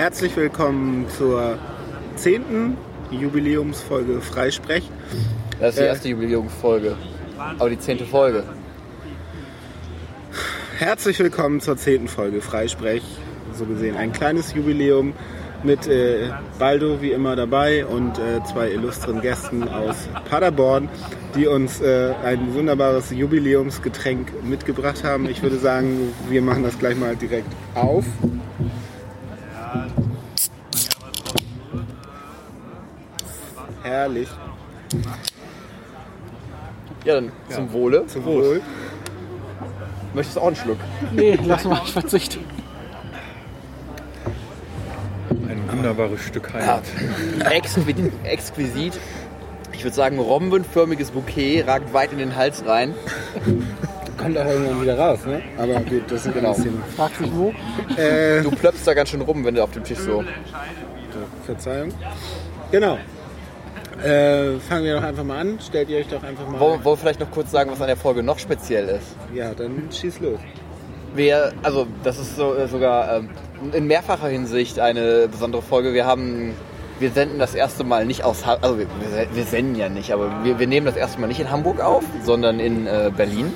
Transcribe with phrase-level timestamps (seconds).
[0.00, 1.58] Herzlich willkommen zur
[2.16, 2.78] zehnten
[3.10, 4.90] Jubiläumsfolge Freisprech.
[5.60, 5.88] Das ist die Äh.
[5.88, 6.96] erste Jubiläumsfolge.
[7.58, 8.44] Aber die zehnte Folge.
[10.78, 13.02] Herzlich willkommen zur zehnten Folge Freisprech.
[13.52, 15.12] So gesehen ein kleines Jubiläum
[15.64, 20.88] mit äh, Baldo wie immer dabei und äh, zwei illustren Gästen aus Paderborn,
[21.34, 25.28] die uns äh, ein wunderbares Jubiläumsgetränk mitgebracht haben.
[25.28, 28.06] Ich würde sagen, wir machen das gleich mal direkt auf.
[33.90, 34.28] Herrlich.
[37.04, 38.06] Ja, dann zum Wohle.
[38.06, 38.62] Zum Wohl.
[40.14, 40.78] Möchtest du auch einen Schluck?
[41.12, 42.38] Nee, lass mal, ich verzichte.
[45.48, 46.84] Ein wunderbares Stück Heimat.
[47.50, 47.96] Exquisit.
[48.22, 48.92] exquisit.
[49.72, 52.94] Ich würde sagen, rombenförmiges Bouquet ragt weit in den Hals rein.
[54.18, 55.42] Kommt auch irgendwann wieder raus, ne?
[55.58, 56.52] Aber gut, das sind Genau.
[56.52, 56.62] genau.
[56.64, 56.82] Thema.
[56.96, 57.52] Frag sich wo.
[58.00, 60.22] Äh, Du plöppst da ganz schön rum, wenn du auf dem Tisch so.
[61.44, 61.92] Verzeihung.
[62.70, 62.98] Genau.
[64.02, 65.58] Äh, fangen wir doch einfach mal an.
[65.60, 66.58] Stellt ihr euch doch einfach mal.
[66.60, 69.16] Wollen wollen wir vielleicht noch kurz sagen, was an der Folge noch speziell ist?
[69.34, 70.38] Ja, dann schieß los.
[71.14, 73.30] Wir, also das ist so, äh, sogar ähm,
[73.72, 75.92] in mehrfacher Hinsicht eine besondere Folge.
[75.92, 76.54] Wir haben,
[77.00, 80.12] wir senden das erste Mal nicht aus, Ha- also wir, wir, wir senden ja nicht,
[80.12, 83.52] aber wir, wir nehmen das erste Mal nicht in Hamburg auf, sondern in äh, Berlin.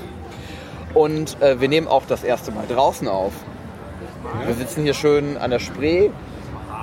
[0.95, 3.33] Und äh, wir nehmen auch das erste Mal draußen auf.
[4.47, 6.11] Wir sitzen hier schön an der Spree,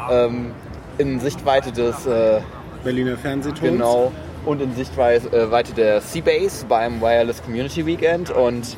[0.09, 0.52] ähm,
[0.98, 2.40] in Sichtweite des, äh,
[2.84, 3.62] Berliner Fernsehturms.
[3.62, 4.12] genau,
[4.46, 8.32] und in Sichtweite äh, Weite der Seabase beim Wireless Community Weekend.
[8.32, 8.76] Und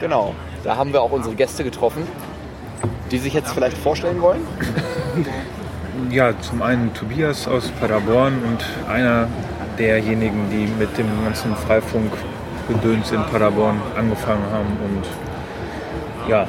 [0.00, 0.34] genau,
[0.64, 2.06] da haben wir auch unsere Gäste getroffen,
[3.10, 4.40] die sich jetzt vielleicht vorstellen wollen.
[6.10, 9.28] Ja, zum einen Tobias aus Paderborn und einer
[9.78, 16.46] derjenigen, die mit dem ganzen Freifunkgedöns in Paderborn angefangen haben und ja,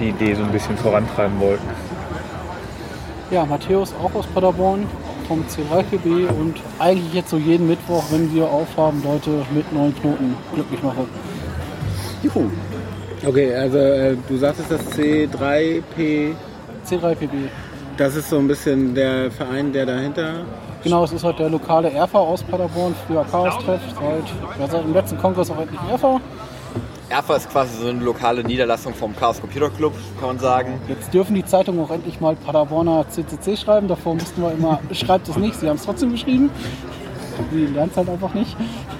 [0.00, 1.68] die Idee so ein bisschen vorantreiben wollten.
[3.30, 4.86] Ja, Matthäus auch aus Paderborn
[5.26, 10.36] vom C3PB und eigentlich jetzt so jeden Mittwoch, wenn wir aufhaben, Leute mit neuen Knoten
[10.52, 11.06] glücklich mache.
[12.22, 12.50] Juhu.
[13.26, 16.34] Okay, also äh, du sagtest das C3P.
[16.86, 17.30] C3PB.
[17.96, 20.44] Das ist so ein bisschen der Verein, der dahinter.
[20.82, 24.92] Genau, es ist halt der lokale Erfa aus Paderborn, früher Chaos-Treff, seit, ja, seit dem
[24.92, 26.20] letzten Kongress auch endlich Erfa.
[27.10, 30.80] ERFA ist quasi so eine lokale Niederlassung vom Chaos Computer Club, kann man sagen.
[30.88, 33.88] Jetzt dürfen die Zeitungen auch endlich mal Paderborner CCC schreiben.
[33.88, 36.50] Davor mussten wir immer, schreibt es nicht, sie haben es trotzdem geschrieben.
[37.52, 38.56] Sie lernt es halt einfach nicht.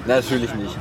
[0.06, 0.76] Na, natürlich nicht.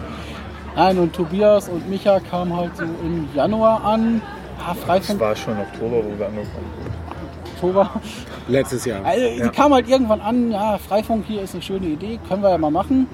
[0.75, 4.21] Nein, und Tobias und Micha kamen halt so im Januar an.
[4.59, 7.53] Ah, Es Freifunk, war schon Oktober, wo wir angefangen haben.
[7.55, 7.89] Oktober.
[8.47, 9.05] Letztes Jahr.
[9.05, 9.49] Also, die Ja.
[9.49, 12.71] kamen halt irgendwann an, ja, Freifunk hier ist eine schöne Idee, können wir ja mal
[12.71, 13.07] machen.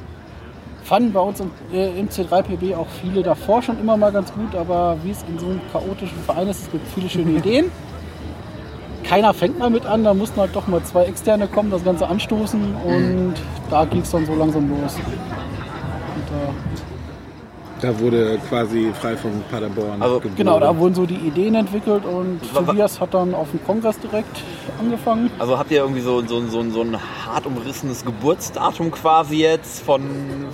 [0.89, 4.55] Fanden bei uns im, äh, im C3PB auch viele davor schon immer mal ganz gut,
[4.55, 7.71] aber wie es in so einem chaotischen Verein ist, es gibt viele schöne Ideen.
[9.03, 12.07] Keiner fängt mal mit an, da mussten halt doch mal zwei Externe kommen, das Ganze
[12.07, 13.35] anstoßen und
[13.69, 14.95] da ging es dann so langsam los.
[14.95, 16.88] Und, äh,
[17.81, 20.01] Da wurde quasi Freifunk Paderborn.
[20.01, 20.35] Also, geboren.
[20.35, 23.63] genau, da wurden so die Ideen entwickelt und Wa- wa- Tobias hat dann auf dem
[23.63, 24.43] Kongress direkt
[24.79, 25.31] angefangen.
[25.39, 30.01] Also habt ihr irgendwie so, so, so, so ein hart umrissenes Geburtsdatum quasi jetzt von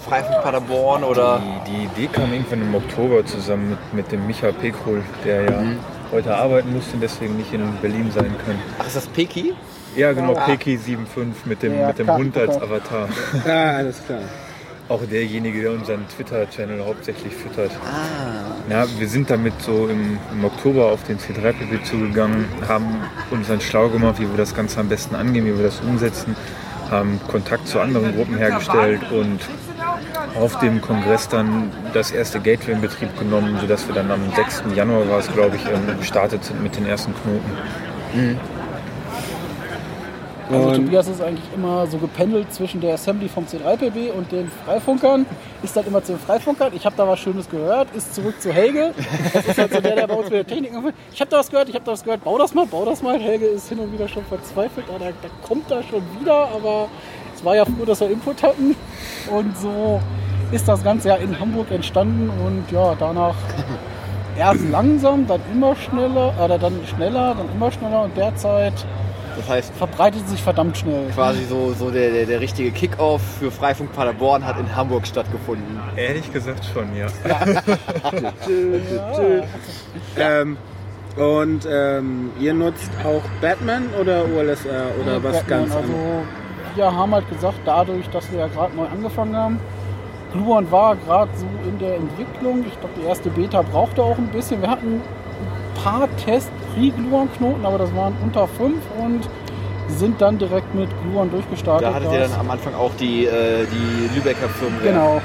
[0.07, 1.41] Freifunk Paderborn oder?
[1.65, 5.63] Die, die Idee kam irgendwann im Oktober zusammen mit, mit dem Micha Pekrol, der ja
[6.11, 8.55] heute arbeiten musste und deswegen nicht in Berlin sein kann.
[8.79, 9.53] Ach, ist das Peki?
[9.95, 10.43] Ja, genau, Ah.
[10.45, 12.55] Peki 75 mit dem, Ja, mit dem Hund als.
[12.61, 13.07] Avatar.
[13.47, 14.19] Ah, alles klar.
[14.87, 17.71] Auch derjenige, der unseren Twitter-Channel hauptsächlich füttert.
[17.83, 18.53] Ah.
[18.69, 23.01] Ja, wir sind damit so im, im Oktober auf den C3PB zugegangen, haben
[23.31, 26.35] uns dann schlau gemacht, wie wir das Ganze am besten angehen, wie wir das umsetzen,
[26.91, 29.39] haben Kontakt zu anderen Gruppen hergestellt und
[30.35, 34.63] auf dem Kongress dann das erste Gateway in Betrieb genommen, sodass wir dann am 6.
[34.75, 38.39] Januar war es, glaube ich, ähm, gestartet sind mit den ersten Knoten.
[40.51, 44.51] Also Und- Tobias ist eigentlich immer so gependelt zwischen der Assembly vom C3PB und den
[44.65, 45.25] Freifunkern.
[45.63, 46.71] Ist dann immer zu den Freifunkern.
[46.75, 47.87] Ich habe da was Schönes gehört.
[47.95, 48.93] Ist zurück zu Helge.
[49.33, 50.71] Das ist halt so der, der bei uns mit der Technik.
[51.11, 52.23] Ich habe da was gehört, ich habe da was gehört.
[52.23, 53.19] Bau das mal, bau das mal.
[53.19, 54.85] Helge ist hin und wieder schon verzweifelt.
[54.89, 56.47] Ah, Da, da kommt er schon wieder.
[56.55, 56.87] Aber
[57.35, 58.75] es war ja froh, dass wir Input hatten.
[59.31, 59.99] Und so
[60.51, 62.29] ist das Ganze ja in Hamburg entstanden.
[62.45, 63.35] Und ja, danach
[64.37, 68.03] erst langsam, dann immer schneller, oder dann schneller, dann immer schneller.
[68.03, 68.73] Und derzeit
[69.37, 71.07] Das heißt verbreitet sich verdammt schnell.
[71.13, 75.79] quasi so, so der, der, der richtige Kickoff für Freifunk Paderborn hat in Hamburg stattgefunden.
[75.95, 77.07] Ehrlich gesagt schon, ja.
[80.17, 80.57] Ähm,
[81.17, 86.25] und ähm, ihr nutzt auch Batman oder OLSR oder Ja, was Batman, ganz also, anderes?
[86.75, 89.59] Wir haben halt gesagt, dadurch, dass wir ja gerade neu angefangen haben,
[90.33, 92.65] Gluon war gerade so in der Entwicklung.
[92.67, 94.61] Ich glaube, die erste Beta brauchte auch ein bisschen.
[94.61, 95.01] Wir hatten
[95.85, 99.21] paar Test Pre-Gluon-Knoten, aber das waren unter 5 und
[99.87, 101.87] sind dann direkt mit Gluon durchgestartet.
[101.87, 104.79] Da hattet ihr dann am Anfang auch die, äh, die Lübecker Firmen.
[104.83, 105.21] Genau.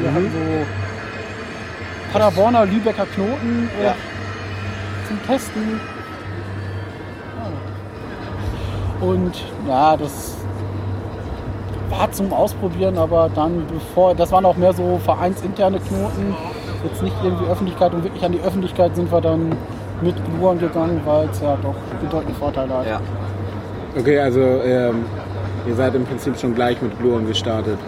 [0.00, 0.66] Wir haben so
[2.12, 3.94] Paderborner Lübecker Knoten äh, Ja.
[5.06, 5.78] zum Testen.
[9.00, 9.06] Ja.
[9.06, 10.36] Und ja, das
[11.90, 16.34] war zum Ausprobieren, aber dann bevor, das waren auch mehr so vereinsinterne Knoten,
[16.82, 19.52] jetzt nicht irgendwie Öffentlichkeit und wirklich an die Öffentlichkeit sind wir dann
[20.02, 22.86] mit Gluon gegangen, weil es ja doch bedeutende Vorteile hat.
[22.86, 23.00] Ja.
[23.98, 25.04] Okay, also ähm,
[25.66, 27.78] ihr seid im Prinzip schon gleich mit Gluon gestartet.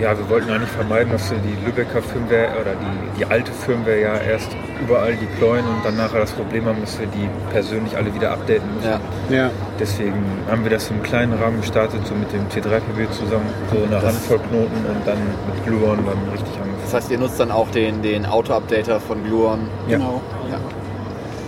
[0.00, 4.00] Ja, wir wollten eigentlich vermeiden, dass wir die Lübecker Firmware oder die, die alte Firmware
[4.00, 4.48] ja erst
[4.84, 8.68] überall deployen und dann nachher das Problem haben, dass wir die persönlich alle wieder updaten
[8.74, 8.90] müssen.
[9.30, 9.36] Ja.
[9.36, 9.50] Ja.
[9.78, 10.20] Deswegen
[10.50, 14.04] haben wir das im kleinen Rahmen gestartet, so mit dem T3PB zusammen, so eine Das-
[14.04, 16.74] Handvoll Knoten und dann mit Gluon dann richtig angefangen.
[16.82, 19.60] Das heißt, ihr nutzt dann auch den, den Auto-Updater von Gluon.
[19.86, 19.98] Ja.
[19.98, 20.20] Genau.
[20.50, 20.58] Ja.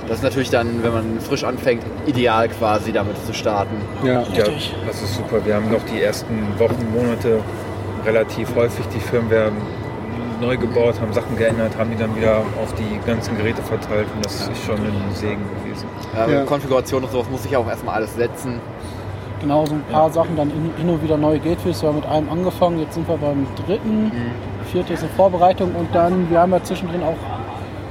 [0.09, 3.77] Das ist natürlich dann, wenn man frisch anfängt, ideal quasi damit zu starten.
[4.05, 4.23] Ja.
[4.35, 4.45] Ja,
[4.87, 5.45] das ist super.
[5.45, 7.41] Wir haben noch die ersten Wochen, Monate
[8.05, 9.51] relativ häufig die Firmware
[10.41, 14.25] neu gebaut, haben Sachen geändert, haben die dann wieder auf die ganzen Geräte verteilt und
[14.25, 15.87] das ist schon ein Segen gewesen.
[16.15, 16.45] Ja, Ja.
[16.45, 18.61] Konfiguration und sowas muss ich auch erstmal alles setzen.
[19.41, 21.83] Genau, so ein paar Sachen, dann hin und wieder neue Gateways.
[21.83, 24.13] Wir haben mit einem angefangen, jetzt sind wir beim dritten.
[24.71, 27.17] Vierte ist in Vorbereitung und dann, wir haben ja zwischendrin auch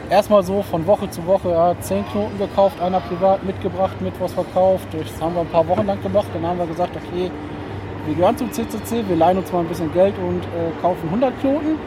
[0.09, 4.33] erstmal so von Woche zu Woche ja, zehn Knoten gekauft, einer privat mitgebracht, mit was
[4.33, 4.87] verkauft.
[4.91, 6.27] Das haben wir ein paar Wochen lang gemacht.
[6.33, 7.31] Dann haben wir gesagt, okay,
[8.05, 11.39] wir gehören zum CCC, wir leihen uns mal ein bisschen Geld und äh, kaufen 100
[11.41, 11.77] Knoten.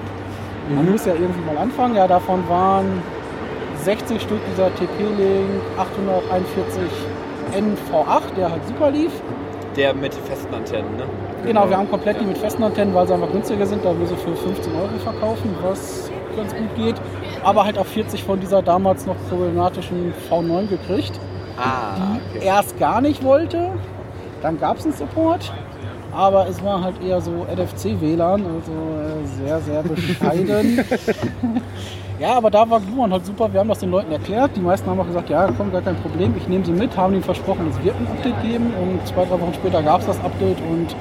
[0.75, 1.97] Man muss ja irgendwie mal anfangen.
[1.97, 3.03] Ja, davon waren
[3.85, 6.83] 60 Stück dieser TP-Link 841
[7.55, 9.13] NV8, der halt super lief.
[9.77, 11.05] Der mit festen Antennen, ne?
[11.45, 14.07] Genau, wir haben komplett die mit festen Antennen, weil sie einfach günstiger sind, da wir
[14.07, 16.97] sie für 15 Euro verkaufen, was ganz gut geht.
[17.43, 21.19] Aber halt auch 40 von dieser damals noch problematischen V9 gekriegt,
[21.57, 22.47] Ah, die okay.
[22.47, 23.71] erst gar nicht wollte.
[24.43, 25.53] Dann gab es einen Support,
[26.13, 30.85] aber es war halt eher so NFC-WLAN, also äh, sehr, sehr bescheiden.
[32.21, 33.53] ja, aber da war Gluon halt super.
[33.53, 34.53] Wir haben das den Leuten erklärt.
[34.55, 36.97] Die meisten haben auch gesagt, ja, komm, gar kein Problem, ich nehme sie mit.
[36.97, 38.73] Haben ihnen versprochen, es wird ein Update geben.
[38.81, 40.95] Und zwei, drei Wochen später gab es das Update und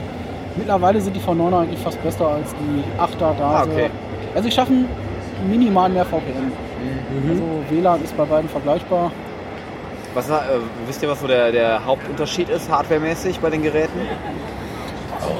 [0.57, 3.50] mittlerweile sind die V9er eigentlich fast besser als die 8er da.
[3.50, 3.89] Ah, okay.
[4.36, 4.88] Also sie schaffen
[5.50, 6.51] minimal mehr VPN.
[7.30, 9.12] Also WLAN ist bei beiden vergleichbar.
[10.13, 10.33] Was, äh,
[10.88, 14.00] wisst ihr, was so der, der Hauptunterschied ist, hardwaremäßig bei den Geräten?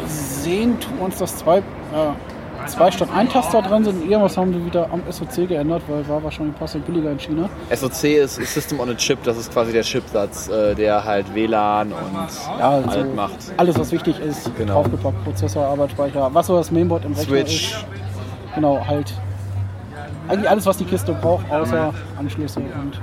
[0.06, 1.62] Sehen tun uns das zwei, äh,
[2.68, 4.02] zwei statt ein Taster drin sind.
[4.10, 7.50] Irgendwas haben sie wieder am SoC geändert, weil war wahrscheinlich ein bisschen billiger in China.
[7.74, 11.88] SoC ist System on a Chip, das ist quasi der Chipsatz, äh, der halt WLAN
[11.92, 11.98] und
[12.60, 13.36] Ja, also alt macht.
[13.58, 14.74] alles was wichtig ist, Genau.
[14.84, 17.72] draufgepackt, Prozessor, Arbeitsspeicher, was so das Mainboard im Rechner Switch.
[17.74, 17.86] ist.
[18.56, 19.14] Genau, halt.
[20.28, 23.00] Eigentlich alles, was die Kiste braucht, außer Anschlüsse und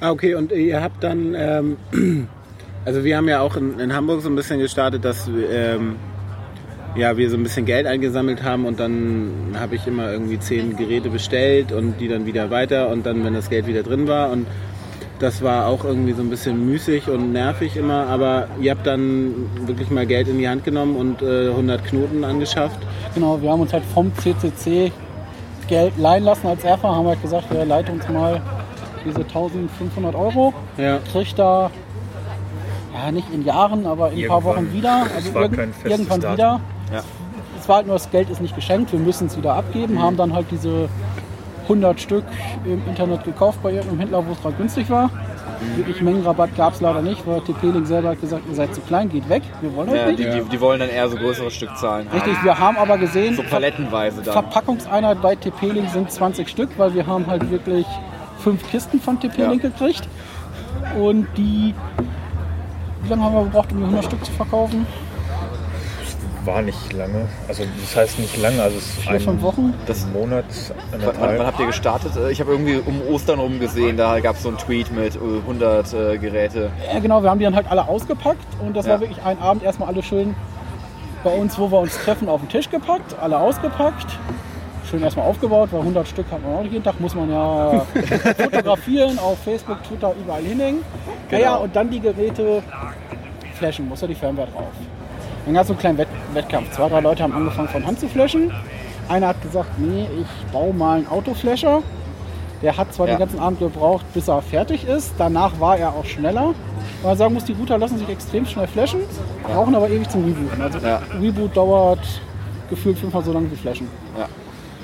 [0.00, 1.76] Ah, okay, und ihr habt dann, ähm,
[2.84, 5.96] also wir haben ja auch in, in Hamburg so ein bisschen gestartet, dass ähm,
[6.96, 10.76] ja, wir so ein bisschen Geld eingesammelt haben und dann habe ich immer irgendwie zehn
[10.76, 14.30] Geräte bestellt und die dann wieder weiter und dann, wenn das Geld wieder drin war
[14.30, 14.46] und
[15.18, 19.46] das war auch irgendwie so ein bisschen müßig und nervig immer, aber ihr habt dann
[19.66, 22.78] wirklich mal Geld in die Hand genommen und äh, 100 Knoten angeschafft.
[23.14, 24.90] Genau, wir haben uns halt vom CCC
[25.68, 28.40] Geld leihen lassen als Erfa, haben halt gesagt, wer leiht uns mal
[29.04, 31.70] diese 1500 Euro, Ja, kriegt da,
[32.92, 34.44] ja nicht in Jahren, aber in ein paar.
[34.44, 35.06] Wochen wieder.
[35.10, 36.36] Es Also war irgend- kein festes irgendwann Datum.
[36.36, 36.60] wieder.
[36.94, 37.02] Ja.
[37.60, 40.16] Es war halt nur, das Geld ist nicht geschenkt, wir müssen es wieder abgeben, haben
[40.16, 40.88] dann halt diese
[41.64, 42.24] 100 Stück
[42.66, 45.08] im Internet gekauft bei irgendeinem Händler, wo es gerade günstig war.
[45.76, 49.08] Wirklich Mengenrabatt gab es leider nicht, weil TP-Link selber hat gesagt, ihr seid zu klein,
[49.08, 50.18] geht weg, wir wollen euch Ja, nicht.
[50.18, 52.18] die, die, die wollen dann eher so größere Stückzahlen haben.
[52.18, 54.32] Richtig, wir haben aber gesehen, So palettenweise dann.
[54.34, 57.86] Verpackungseinheit bei TP-Link sind 20 Stück, weil wir haben halt wirklich
[58.40, 60.06] fünf Kisten von TP-Link gekriegt.
[61.00, 61.74] Und die,
[63.02, 64.86] wie lange haben wir gebraucht, um die 100 Stück zu verkaufen?
[66.44, 67.26] War nicht lange.
[67.48, 69.72] Also das heißt nicht lange, also es ist ein Wochen?
[69.86, 71.38] Das- Monat, Wann, wann, anderthalb.
[71.38, 72.12] wann habt ihr gestartet?
[72.16, 75.16] Äh, Ich habe irgendwie um Ostern rum gesehen, da gab es so einen Tweet mit
[75.16, 76.70] äh, 100 äh, Geräte.
[76.92, 78.92] Ja, genau, wir haben die dann halt alle ausgepackt und das Ja.
[78.92, 80.34] war wirklich ein Abend erstmal alle schön
[81.22, 84.18] bei uns, wo wir uns treffen, auf den Tisch gepackt, alle ausgepackt.
[84.90, 87.80] Schön erstmal aufgebaut, weil 100 Stück hat man auch nicht jeden Tag, muss man ja
[88.36, 90.82] fotografieren, auf Facebook, Twitter, überall hinhängen.
[91.30, 91.62] Ja, ja, Genau.
[91.64, 92.62] und dann die Geräte
[93.54, 94.64] flashen, muss ja die Firmware drauf.
[95.44, 96.70] Dann gab es so einen kleinen Wett Wettkampf.
[96.72, 98.50] Zwei, drei Leute haben angefangen von Hand zu flashen.
[99.08, 101.82] Einer hat gesagt, nee, ich baue mal einen Autoflasher.
[102.62, 103.14] Der hat zwar Ja.
[103.14, 105.12] den ganzen Abend gebraucht, bis er fertig ist.
[105.18, 106.54] Danach war er auch schneller.
[107.02, 109.00] Weil man sagen muss, die Router lassen sich extrem schnell flashen,
[109.42, 110.62] brauchen aber ewig zum Rebooten.
[110.62, 111.02] Also Ja.
[111.20, 112.00] Reboot dauert
[112.70, 113.88] gefühlt fünfmal so lange wie Flashen.
[114.18, 114.26] Ja.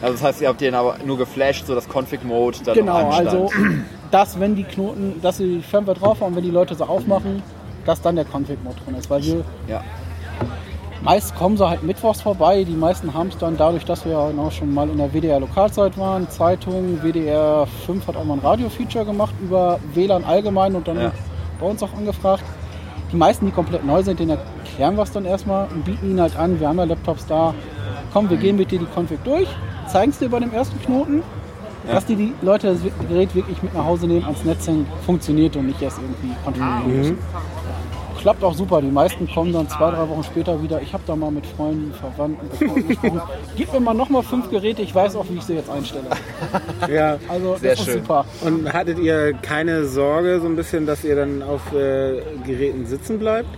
[0.02, 3.50] Also das heißt, ihr habt den aber nur geflasht, so das Config-Mode dann Genau, also
[4.10, 7.42] dass wenn die Knoten, dass sie die Firmware drauf haben, wenn die Leute sie aufmachen,
[7.86, 9.08] dass dann der Config-Mod drin ist.
[9.08, 9.82] Weil wir Ja.
[11.02, 12.64] Meist kommen sie halt mittwochs vorbei.
[12.64, 15.40] Die meisten haben es dann dadurch, dass wir ja auch schon mal in der WDR
[15.40, 20.86] Lokalzeit waren, Zeitung, WDR 5 hat auch mal ein Radio-Feature gemacht über WLAN allgemein und
[20.88, 21.12] dann Ja.
[21.58, 22.44] bei uns auch angefragt.
[23.12, 26.20] Die meisten, die komplett neu sind, denen erklären wir es dann erstmal und bieten ihnen
[26.20, 27.54] halt an, wir haben ja Laptops da,
[28.12, 29.48] komm, wir gehen mit dir die Config durch,
[29.88, 31.22] zeigen es dir bei dem ersten Knoten,
[31.90, 32.78] dass die, die Leute das
[33.08, 36.96] Gerät wirklich mit nach Hause nehmen, ans Netz hängen, funktioniert und nicht erst irgendwie konfigurieren
[36.96, 37.18] müssen.
[38.20, 38.82] Klappt auch super.
[38.82, 40.82] Die meisten kommen dann zwei, drei Wochen später wieder.
[40.82, 43.22] Ich habe da mal mit Freunden, Verwandten gesprochen.
[43.56, 46.04] Gib mir mal nochmal fünf Geräte, ich weiß auch, wie ich sie jetzt einstelle.
[46.90, 47.18] Ja.
[47.28, 48.00] Also Sehr das ist schön.
[48.00, 48.24] super.
[48.42, 53.18] Und hattet ihr keine Sorge, so ein bisschen, dass ihr dann auf äh, Geräten sitzen
[53.18, 53.48] bleibt?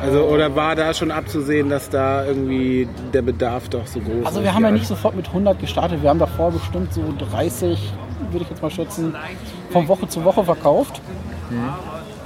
[0.00, 4.26] Also, oder war da schon abzusehen, dass da irgendwie der Bedarf doch so groß ist?
[4.26, 6.02] Also wir haben ja nicht sofort mit 100 gestartet.
[6.02, 7.92] Wir haben davor bestimmt so 30,
[8.30, 9.14] würde ich jetzt mal schätzen,
[9.70, 11.00] von Woche zu Woche verkauft.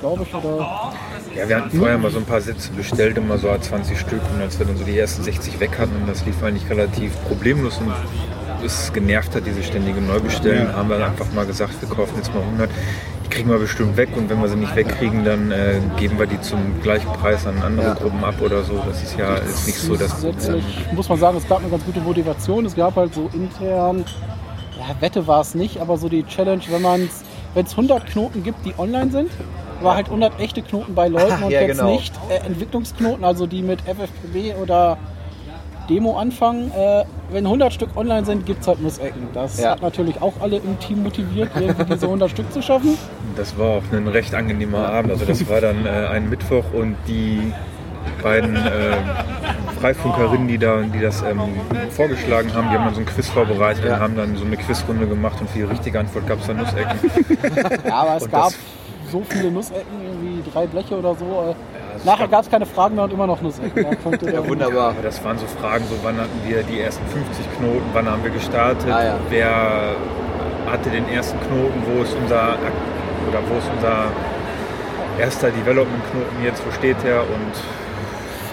[0.07, 0.93] Glaube ich, oder?
[1.35, 4.21] Ja, wir hatten vorher mal so ein paar Sätze bestellt, immer so 20 Stück.
[4.33, 7.13] Und als wir dann so die ersten 60 weg hatten, und das lief eigentlich relativ
[7.27, 7.93] problemlos und
[8.65, 12.43] es genervt hat, diese ständige Neubestellen, haben wir einfach mal gesagt, wir kaufen jetzt mal
[12.43, 12.71] 100.
[13.25, 16.27] Die kriegen wir bestimmt weg und wenn wir sie nicht wegkriegen, dann äh, geben wir
[16.27, 17.95] die zum gleichen Preis an andere Ja.
[17.95, 18.81] Gruppen ab oder so.
[18.87, 20.39] Das ist ja ist nicht so das Problem.
[20.39, 22.65] Zusätzlich muss man sagen, es gab eine ganz gute Motivation.
[22.65, 24.05] Es gab halt so intern,
[24.79, 27.09] ja, Wette war es nicht, aber so die Challenge, wenn man
[27.55, 29.31] wenn es 100 Knoten gibt, die online sind,
[29.83, 31.93] war halt 100 echte Knoten bei Leuten und Ja, jetzt genau.
[31.93, 34.97] nicht äh, Entwicklungsknoten, also die mit FFPB oder
[35.89, 36.73] Demo anfangen.
[36.73, 39.29] Äh, wenn 100 Stück online sind, gibt es halt Nussecken.
[39.33, 39.71] Das Ja.
[39.71, 42.99] hat natürlich auch alle im Team motiviert, irgendwie diese 100 Stück zu schaffen.
[43.37, 45.13] Das war auch ein recht angenehmer Abend.
[45.13, 47.53] Also das war dann äh, ein Mittwoch und die
[48.23, 48.97] beiden äh,
[49.81, 51.41] Freifunkerinnen, die, da, die das ähm,
[51.91, 53.95] vorgeschlagen haben, die haben dann so ein Quiz vorbereitet Ja.
[53.95, 56.57] und haben dann so eine Quizrunde gemacht und für die richtige Antwort gab es dann
[56.57, 56.99] Nussecken.
[57.87, 58.59] Ja, aber es Und gab das-
[59.11, 61.25] so viele Nussecken, irgendwie drei Bleche oder so.
[61.25, 61.55] Äh,
[62.07, 63.73] nachher gab es keine Fragen mehr und immer noch Nussecken.
[64.05, 64.91] Ja, dann- wunderbar.
[64.91, 68.23] Aber das waren so Fragen, so wann hatten wir die ersten 50 Knoten, wann haben
[68.23, 69.15] wir gestartet, Ah, ja.
[69.31, 69.51] wer
[70.71, 72.57] hatte den ersten Knoten, wo ist unser
[73.29, 74.05] oder wo ist unser
[75.19, 77.53] erster Development-Knoten jetzt, wo steht der und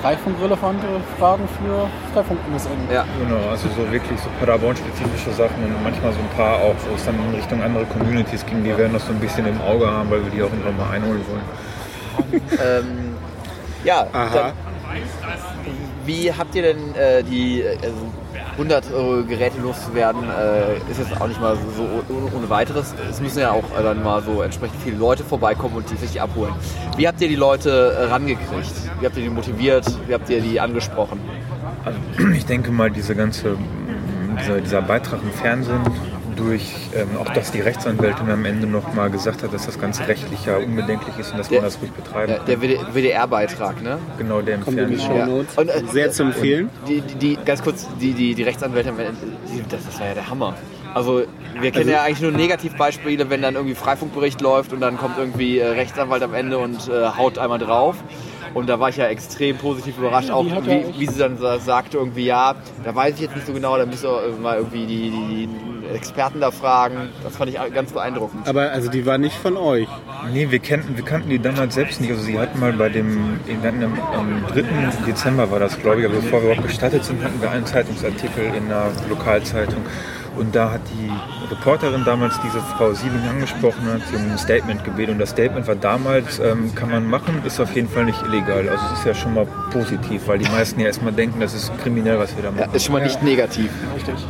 [0.04, 0.86] Freifunkrelevante
[1.18, 2.92] Fragen für Freifunk-Nussecken.
[2.92, 3.06] Ja.
[3.26, 7.06] Genau, also so wirklich so Paderborn-spezifische Sachen und manchmal so ein paar auch, wo es
[7.06, 10.12] dann in Richtung andere Communities ging, die werden das so ein bisschen im Auge haben,
[10.12, 12.42] weil wir die auch irgendwann mal einholen wollen.
[12.52, 13.16] Ähm,
[13.86, 14.34] ja, Aha.
[14.34, 14.52] dann,
[16.06, 17.96] wie habt ihr denn äh, die äh, also
[18.54, 20.24] 100 Euro Geräte loszuwerden?
[20.24, 22.94] Äh, ist jetzt auch nicht mal so, so ohne, weiteres.
[23.10, 26.22] Es müssen ja auch äh, dann mal so entsprechend viele Leute vorbeikommen und die sich
[26.22, 26.54] abholen.
[26.98, 28.74] Wie habt ihr die Leute äh, rangekriegt?
[29.00, 29.86] Wie habt ihr die motiviert?
[30.08, 31.20] Wie habt ihr die angesprochen?
[31.84, 32.00] Also
[32.36, 33.58] ich denke mal, diese ganze,
[34.40, 35.82] dieser, dieser Beitrag im Fernsehen
[36.34, 40.08] durch ähm, auch, dass die Rechtsanwältin am Ende noch mal gesagt hat, dass das Ganze
[40.08, 42.46] rechtlich ja unbedenklich ist und dass Der- man das ruhig betreiben Der, kann.
[42.48, 44.00] der WD WDR-Beitrag, ne?
[44.18, 45.00] Genau, der im Fernsehen.
[45.00, 45.58] Show Notes.
[45.58, 46.70] Und, äh, Sehr zu empfehlen.
[46.88, 48.92] Die, die, die, ganz kurz, die, die, die Rechtsanwälte,
[49.54, 50.56] die, das, das war ja der Hammer.
[50.94, 51.24] Also
[51.60, 55.58] wir kennen ja eigentlich nur Negativbeispiele, wenn dann irgendwie Freifunkbericht läuft und dann kommt irgendwie
[55.60, 57.96] äh, Rechtsanwalt am Ende und äh, haut einmal drauf.
[58.54, 61.98] Und da war ich ja extrem positiv überrascht, auch wie, wie sie dann sa- sagte
[61.98, 64.86] irgendwie, ja, da weiß ich jetzt nicht so genau, da müsst ihr äh, mal irgendwie
[64.86, 67.10] die, die, die Experten da fragen.
[67.24, 68.48] Das fand ich ganz beeindruckend.
[68.48, 69.88] Aber also die war nicht von euch.
[70.32, 72.12] Nee, wir kannten, wir kannten die damals selbst nicht.
[72.12, 74.64] Also sie hatten mal bei dem, wir hatten am, am 3.
[75.08, 78.46] Dezember war das, glaube ich, aber bevor wir überhaupt gestartet sind, hatten wir einen Zeitungsartikel
[78.56, 79.82] in einer Lokalzeitung.
[80.38, 81.12] Und da hat die
[81.54, 85.12] Reporterin damals diese Frau Siebing angesprochen hat sie um ein Statement gebeten.
[85.14, 88.68] Und das Statement war damals, ähm, kann man machen, ist auf jeden Fall nicht illegal.
[88.70, 91.72] Also es ist ja schon mal positiv, weil die meisten ja erstmal denken, das ist
[91.82, 92.76] kriminell, was wir da Ja, machen.
[92.76, 93.70] ist schon mal nicht negativ.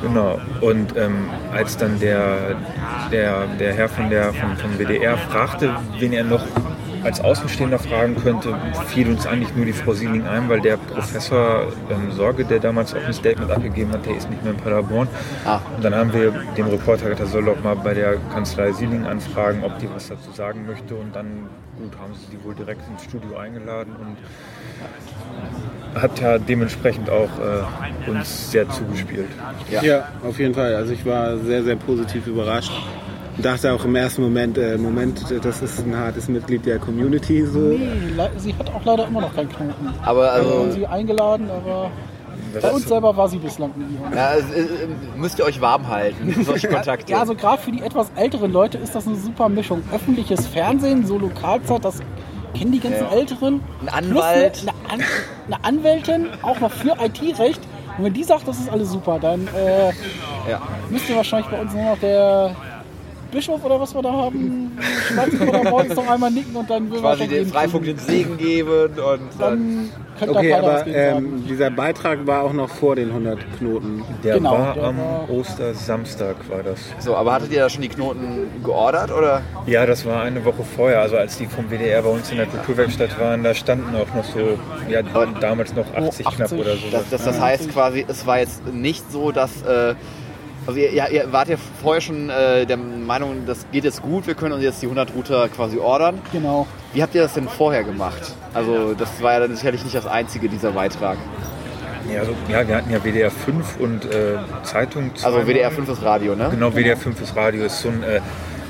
[0.01, 0.39] Genau.
[0.61, 2.55] Und ähm, als dann der,
[3.11, 6.43] der, der Herr von der, vom, vom WDR fragte, wen er noch
[7.03, 8.55] als Außenstehender fragen könnte,
[8.87, 12.93] fiel uns eigentlich nur die Frau Sieling ein, weil der Professor ähm, Sorge, der damals
[12.93, 15.07] auch ein Statement abgegeben hat, der ist nicht mehr in Paderborn.
[15.45, 15.59] Ah.
[15.75, 19.05] Und dann haben wir dem Reporter gesagt, er soll doch mal bei der Kanzlei Sieling
[19.05, 20.95] anfragen, ob die was dazu sagen möchte.
[20.95, 24.17] Und dann, gut, haben sie die wohl direkt ins Studio eingeladen und
[26.01, 29.29] hat ja dementsprechend auch äh, uns sehr zugespielt.
[29.69, 29.83] Ja.
[29.83, 30.07] Ja.
[30.23, 30.75] auf jeden Fall.
[30.75, 32.71] Also ich war sehr, sehr positiv überrascht.
[33.37, 37.45] Dachte auch im ersten Moment, äh, Moment, das ist ein hartes Mitglied der Community.
[37.45, 37.59] So.
[37.59, 37.89] Nee,
[38.37, 39.89] sie hat auch leider immer noch keinen Knoten.
[40.03, 41.89] Aber Wir also, haben sie eingeladen, aber
[42.61, 43.97] bei uns selber war sie bislang nie.
[44.15, 44.67] ja, also, äh,
[45.17, 47.11] müsst ihr euch warm halten, solche Kontakte.
[47.11, 49.81] Ja, also gerade für die etwas älteren Leute ist das eine super Mischung.
[49.91, 51.99] Öffentliches Fernsehen, so Lokalzeit, das
[52.55, 53.11] kennen die ganzen Ja.
[53.15, 53.61] Älteren.
[53.91, 54.59] Ein Plus Anwalt.
[54.61, 55.09] Eine, eine, An
[55.47, 57.61] eine Anwältin, auch noch für IT-Recht.
[57.97, 59.89] Und wenn die sagt, das ist alles super, dann äh,
[60.49, 60.61] ja.
[60.89, 62.55] müsste wahrscheinlich bei uns nur noch der
[63.33, 64.71] Bischof oder was wir da haben,
[65.09, 68.69] schmeißt oder morgens noch einmal nicken und dann will Quasi den Freifunk den Segen geben
[68.69, 69.29] und dann.
[69.39, 74.03] Dann könnte Okay, aber ähm, dieser Beitrag war auch noch vor den 100 Knoten.
[74.23, 76.79] Der Genau, war der am war- Ostersamstag, war das.
[76.99, 79.41] So, aber hattet ihr da schon die Knoten geordert oder?
[79.65, 82.45] Ja, das war eine Woche vorher, also als die vom WDR bei uns in der
[82.45, 85.01] Kulturwerkstatt waren, da standen auch noch so, ja,
[85.41, 86.59] damals noch 80, knapp 80.
[86.59, 86.83] oder so.
[86.91, 89.63] Das, das, das heißt quasi, es war jetzt nicht so, dass.
[89.63, 89.95] Äh,
[90.65, 94.27] also ihr, ja, ihr wart ja vorher schon äh, der Meinung, das geht jetzt gut,
[94.27, 96.19] wir können uns jetzt die 100 Router quasi ordern.
[96.31, 96.67] Genau.
[96.93, 98.33] Wie habt ihr das denn vorher gemacht?
[98.53, 101.17] Also das war ja dann sicherlich nicht das einzige dieser Beitrag.
[102.11, 105.11] Ja, also, ja, wir hatten ja WDR 5 und äh, Zeitung.
[105.21, 105.47] Also.
[105.47, 106.49] WDR 5 ist Radio, ne?
[106.51, 108.19] Genau, WDR 5 ist Radio, ist so ein äh,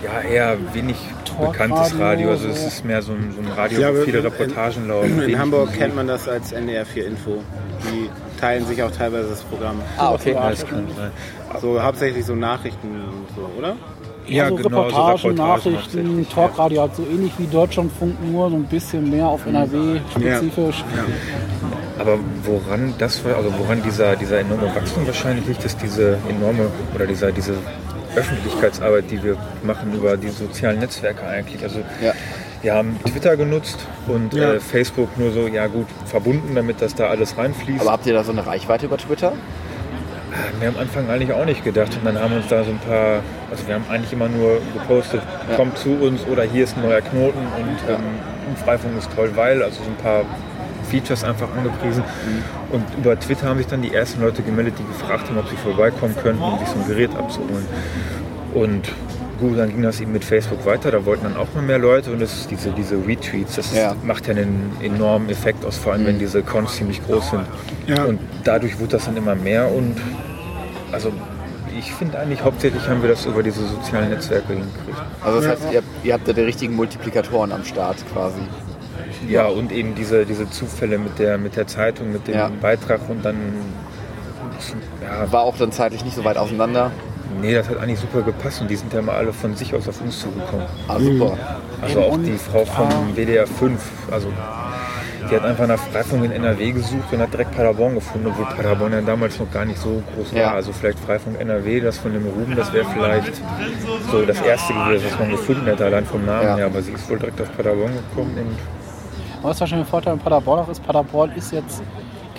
[0.04, 2.30] ja, eher wenig Talkradio, bekanntes Radio.
[2.32, 2.68] Also es so.
[2.68, 5.22] ist mehr so ein, so ein Radio, Ja, wo viele in- Reportagen laufen.
[5.22, 5.80] In Hamburg Musik.
[5.80, 7.44] kennt man das als NDR 4 Info.
[7.86, 9.82] Die teilen sich auch teilweise das Programm.
[9.98, 10.34] Ah, okay.
[10.34, 11.12] Ja, das kann sein.
[11.62, 13.76] So hauptsächlich so Nachrichten und so, oder?
[14.28, 15.36] Ja, so genau, so Reportagen, Reportagen
[15.74, 20.84] Nachrichten, Talkradio, halt so ähnlich wie Deutschlandfunk, nur so ein bisschen mehr auf NRW spezifisch.
[22.00, 26.68] Aber woran das war, also woran dieser, dieser enorme Wachstum wahrscheinlich liegt, ist diese enorme
[26.96, 27.54] oder dieser, diese
[28.16, 31.62] Öffentlichkeitsarbeit, die wir machen über die sozialen Netzwerke eigentlich.
[31.64, 32.14] Also Ja.
[32.62, 33.78] wir haben Twitter genutzt
[34.08, 34.54] und Ja.
[34.54, 37.82] äh, Facebook nur so, ja gut, verbunden, damit das da alles reinfließt.
[37.82, 39.34] Aber habt ihr da so eine Reichweite über Twitter?
[40.34, 41.96] Haben wir am Anfang eigentlich auch nicht gedacht.
[41.98, 43.22] Und dann haben uns da so ein paar,
[43.52, 45.22] also wir haben eigentlich immer nur gepostet,
[45.56, 49.62] kommt zu uns oder hier ist ein neuer Knoten und ähm, Freifunk ist toll, weil,
[49.64, 50.24] also so ein paar
[50.90, 52.04] Features einfach angepriesen.
[52.72, 55.56] Und über Twitter haben sich dann die ersten Leute gemeldet, die gefragt haben, ob sie
[55.56, 57.66] vorbeikommen könnten, um sich so ein Gerät abzuholen.
[58.54, 58.90] Und
[59.40, 62.12] gut, dann ging das eben mit Facebook weiter, da wollten dann auch mal mehr Leute
[62.12, 63.96] und das ist diese, diese Retweets, das ist, Ja.
[64.04, 67.44] macht ja einen enormen Effekt aus, vor allem wenn diese Cons ziemlich groß sind.
[67.88, 68.04] Ja.
[68.04, 69.96] Und dadurch wurde das dann immer mehr und
[70.94, 71.12] also
[71.78, 74.98] ich finde eigentlich hauptsächlich haben wir das über diese sozialen Netzwerke hingekriegt.
[75.24, 78.40] Also das heißt, ihr, habt- ihr habt da die richtigen Multiplikatoren am Start quasi.
[79.28, 82.52] Ja, und eben diese, diese Zufälle mit der, mit der Zeitung, mit dem Ja.
[82.62, 83.36] Beitrag und dann
[85.02, 86.92] ja, War auch dann zeitlich nicht so weit auseinander.
[87.42, 89.88] nee, das hat eigentlich super gepasst und die sind ja mal alle von sich aus
[89.88, 90.66] auf uns zugekommen.
[90.88, 91.38] Ah, super.
[91.82, 94.28] Also auch die Frau vom WDR 5, also
[95.30, 98.92] die hat einfach nach Freifunk in NRW gesucht und hat direkt Paderborn gefunden, obwohl Paderborn
[98.94, 100.40] ja damals noch gar nicht so groß war.
[100.42, 100.54] Ja.
[100.54, 103.42] Also vielleicht Freifunk NRW, das von dem Ruben, das wäre vielleicht
[104.12, 106.56] so das erste gewesen, was man gefunden hätte, allein vom Namen Ja.
[106.58, 106.66] her.
[106.68, 108.58] Aber sie ist wohl direkt auf Paderborn gekommen und
[109.40, 111.82] Aber was wahrscheinlich ein Vorteil in Paderborn auch ist, Paderborn ist jetzt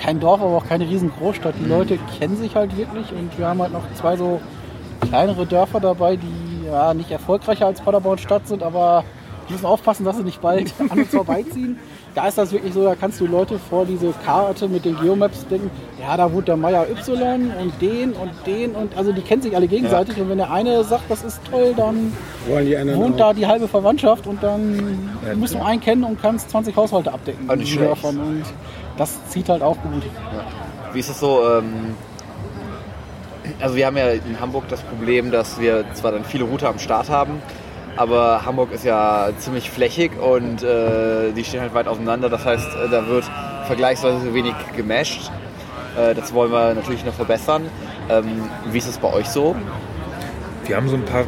[0.02, 1.54] kein Dorf, aber auch keine riesen Großstadt.
[1.60, 4.40] Die Leute kennen sich halt wirklich und wir haben halt noch zwei so
[5.08, 9.04] kleinere Dörfer dabei, die ja nicht erfolgreicher als Paderborn Stadt sind, aber
[9.46, 11.78] wir müssen aufpassen, dass sie nicht bald an uns vorbeiziehen.
[12.14, 15.46] Da ist das wirklich so, da kannst du Leute vor diese Karte mit den Geomaps
[15.48, 15.68] denken,
[16.00, 19.56] ja, da wohnt der Meier Y und den und den und also die kennen sich
[19.56, 22.12] alle gegenseitig und wenn der eine sagt, das ist toll, dann
[22.46, 23.28] Wollen die anderen wohnt auch?
[23.28, 27.12] da die halbe Verwandtschaft und dann Ja, musst du einen kennen und kannst 20 Haushalte
[27.12, 27.46] abdecken.
[27.58, 27.88] Nicht schlecht.
[27.88, 28.18] Dörfern.
[28.20, 28.42] Und
[28.96, 30.04] das zieht halt auch gut.
[30.92, 31.40] Wie ist es so?
[31.58, 31.96] Ähm,
[33.60, 36.78] also wir haben ja in Hamburg das Problem, dass wir zwar dann viele Router am
[36.78, 37.42] Start haben,
[37.96, 42.28] aber Hamburg ist ja ziemlich flächig und äh, die stehen halt weit auseinander.
[42.28, 43.24] Das heißt, äh, da wird
[43.66, 45.30] vergleichsweise wenig gemasht.
[45.96, 47.62] Äh, das wollen wir natürlich noch verbessern.
[48.10, 49.56] Ähm, wie ist es bei euch so?
[50.68, 51.24] wir haben so ein paar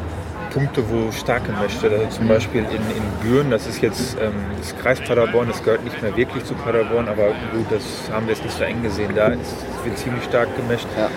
[0.53, 1.93] Punkte, wo stark gemischt wird.
[1.93, 5.85] Also zum Beispiel in, in Büren, das ist jetzt ähm, das Kreis Paderborn, das gehört
[5.85, 9.13] nicht mehr wirklich zu Paderborn, aber gut, das haben wir jetzt nicht so eng gesehen.
[9.15, 10.87] Da ist, wird ziemlich stark gemischt.
[10.97, 11.11] Ja.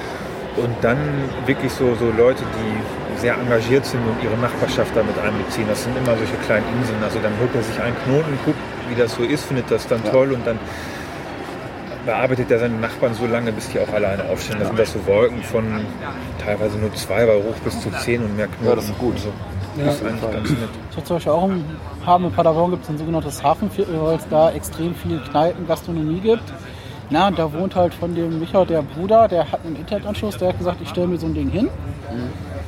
[0.62, 0.97] Und dann
[1.45, 5.67] wirklich so, so Leute, die sehr engagiert sind und ihre Nachbarschaft damit einbeziehen.
[5.69, 7.01] Das sind immer solche kleinen Inseln.
[7.03, 8.58] Also dann holt er sich einen Knoten, guckt,
[8.89, 10.12] wie das so ist, findet das dann Ja.
[10.12, 10.58] toll und dann
[12.05, 14.58] bearbeitet er seine Nachbarn so lange, bis die auch alleine aufstehen.
[14.60, 15.63] Da sind das so Wolken von
[16.43, 18.65] teilweise nur zwei, aber hoch bis zu zehn und mehr Knoten.
[18.69, 19.13] Ja, das ist gut.
[19.15, 19.29] Also,
[19.77, 19.86] Ja.
[19.86, 20.60] das ist eigentlich ganz nett.
[20.91, 21.65] Ich habe zum Beispiel auch im
[22.05, 26.19] Haben in Paderborn gibt es ein sogenanntes Hafenviertel, weil es da extrem viel Kneipen, Gastronomie
[26.21, 26.43] gibt.
[27.12, 30.49] Na, und da wohnt halt von dem Micha der Bruder, der hat einen Internetanschluss, der
[30.49, 31.69] hat gesagt, ich stelle mir so ein Ding hin.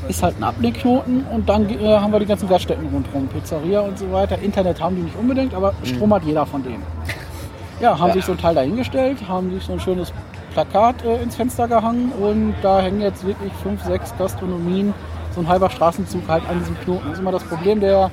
[0.07, 3.97] Ist halt ein Ablegknoten und dann äh, haben wir die ganzen Gaststätten rundherum, Pizzeria und
[3.99, 4.37] so weiter.
[4.39, 6.83] Internet haben die nicht unbedingt, aber Strom hat jeder von denen.
[7.79, 8.13] Ja, haben Ja.
[8.13, 10.11] sich so ein Teil dahingestellt, haben sich so ein schönes
[10.53, 14.93] Plakat äh, ins Fenster gehangen und da hängen jetzt wirklich fünf, sechs Gastronomien,
[15.33, 17.03] so ein halber Straßenzug halt an diesem Knoten.
[17.05, 18.11] Das ist immer das Problem, der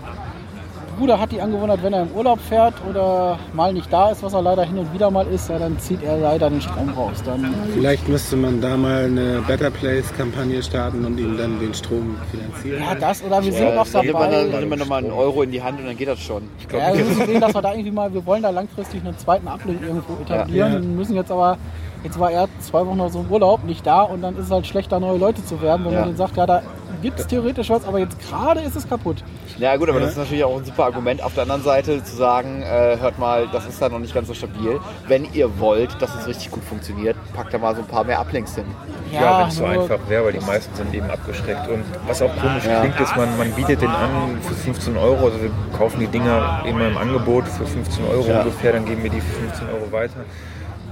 [0.98, 4.32] Bruder hat die Angewohnheit, wenn er im Urlaub fährt oder mal nicht da ist, was
[4.34, 7.22] er leider hin und wieder mal ist, ja, dann zieht er leider den Strom raus.
[7.24, 12.16] Dann, Vielleicht müsste man da mal eine Better Place-Kampagne starten und ihm dann den Strom
[12.30, 12.82] finanzieren.
[12.82, 14.58] ja, das oder wir sind Ja, noch dann nimmt man, dann dabei.
[14.58, 16.42] nimmt man nochmal einen Euro in die Hand und dann geht das schon.
[16.58, 19.00] Ich glaube, Ja, wir müssen sehen, dass wir da irgendwie mal, wir wollen da langfristig
[19.04, 20.80] einen zweiten Ablink irgendwo etablieren, Ja.
[20.80, 21.56] Wir müssen jetzt aber
[22.04, 24.50] Jetzt war er zwei Wochen oder so im Urlaub, nicht da und dann ist es
[24.50, 25.98] halt schlechter, neue Leute zu werben, wenn Ja.
[26.00, 26.62] man denen sagt, ja, da
[27.02, 29.22] gibt es theoretisch was, aber jetzt gerade ist es kaputt.
[29.58, 30.04] Ja gut, aber Ja.
[30.04, 33.18] das ist natürlich auch ein super Argument auf der anderen Seite zu sagen, äh, hört
[33.18, 34.78] mal, das ist da noch nicht ganz so stabil.
[35.08, 38.20] Wenn ihr wollt, dass es richtig gut funktioniert, packt da mal so ein paar mehr
[38.20, 38.64] Uplinks hin.
[39.12, 41.66] Ja, wenn es so einfach wäre, weil die meisten sind eben abgeschränkt.
[41.68, 42.80] Und was auch komisch Ja.
[42.80, 45.26] klingt, ist, man, man bietet den an für 15 Euro.
[45.26, 48.40] Also wir kaufen die Dinger immer im Angebot für 15 Euro Ja.
[48.40, 50.24] ungefähr, dann geben wir die für 15 Euro weiter.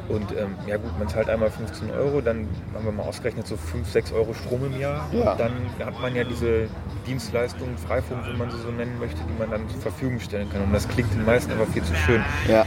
[0.08, 3.56] Und ähm, ja gut, man zahlt einmal 15 Euro, dann haben wir mal ausgerechnet so
[3.56, 5.08] 5, 6 Euro Strom im Jahr.
[5.12, 5.34] Ja.
[5.34, 5.52] Dann
[5.84, 6.68] hat man ja diese
[7.06, 10.62] Dienstleistung, Freifunk, wenn man sie so nennen möchte, die man dann zur Verfügung stellen kann.
[10.62, 12.22] Und das klingt den meisten aber viel zu schön.
[12.48, 12.64] Ja.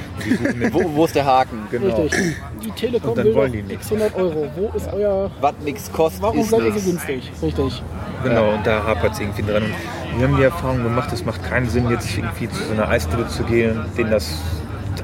[0.71, 1.59] Wo, wo ist der Haken?
[1.71, 1.95] Genau.
[2.03, 2.35] Richtig.
[2.63, 3.75] Die Telekom Und dann will wollen die nicht.
[3.75, 4.51] x 100 Euro.
[4.55, 5.31] Wo ist euer...
[5.39, 6.83] Was nichts kostet, Warum ist seid ihr nichts.
[6.83, 7.31] so günstig?
[7.41, 7.83] Richtig.
[8.23, 9.63] Genau, und da hapert es irgendwie dran.
[9.63, 12.89] Und wir haben die Erfahrung gemacht, es macht keinen Sinn, jetzt irgendwie zu so einer
[12.89, 14.41] Eisdiele zu gehen, denen das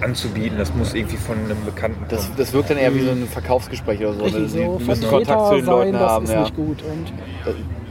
[0.04, 0.58] anzubieten.
[0.58, 2.34] Das muss irgendwie von einem Bekannten Das, kommen.
[2.38, 4.24] das wirkt dann eher wie so ein Verkaufsgespräch oder so.
[4.24, 4.48] Richtig, ne?
[4.50, 6.26] so müssen Kontakt zu den sein, Leuten das haben.
[6.26, 6.42] ist Ja.
[6.42, 6.84] nicht gut.
[6.84, 7.14] Und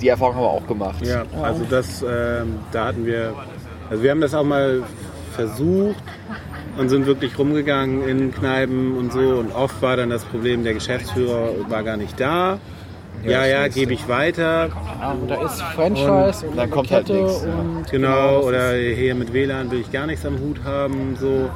[0.01, 1.07] Die Erfahrung haben wir auch gemacht.
[1.07, 3.33] Ja, also das, ähm, da hatten wir,
[3.91, 4.83] also wir haben das auch mal
[5.35, 6.03] versucht
[6.77, 10.75] und sind wirklich rumgegangen in Kneipen und so und oft war dann das Problem, der
[10.75, 12.59] Geschäftsführer war gar nicht da.
[13.25, 14.69] Ja, das ja, ist gebe ich weiter.
[15.01, 17.53] ja, und da ist Franchise und, dann kommt halt Kette nichts, ja.
[17.55, 21.17] und Genau, das oder hier mit WLAN will ich gar nichts am Hut haben.
[21.19, 21.49] So,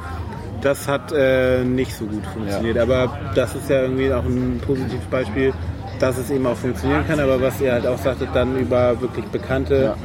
[0.61, 2.77] das hat äh, nicht so gut funktioniert.
[2.77, 5.53] Aber das ist ja irgendwie auch ein positives Beispiel,
[5.99, 7.19] dass es eben auch funktionieren kann.
[7.19, 9.95] Aber was ihr halt auch sagtet, dann über wirklich Bekannte,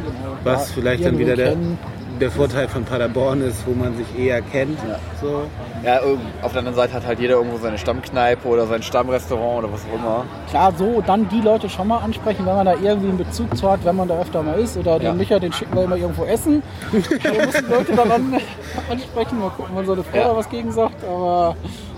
[0.42, 1.78] was vielleicht dann wieder der, kennen.
[2.20, 4.78] Der Vorteil von Paderborn ist, wo man sich eher kennt.
[5.20, 5.42] So.
[5.84, 6.00] Ja,
[6.42, 9.82] auf der anderen Seite hat halt jeder irgendwo seine Stammkneipe oder sein Stammrestaurant oder was
[9.90, 10.24] auch immer.
[10.48, 13.70] Klar, so dann die Leute schon mal ansprechen, wenn man da irgendwie einen Bezug zu
[13.70, 14.76] hat, wenn man da öfter mal ist.
[14.76, 15.12] Oder den Ja.
[15.14, 16.62] Micha, den schicken wir immer irgendwo essen.
[16.92, 16.98] da
[17.46, 18.34] müssen Leute dann an,
[18.90, 20.24] ansprechen, mal gucken, wann so eine Frau Ja.
[20.28, 21.04] da was gegen sagt.
[21.04, 21.56] Aber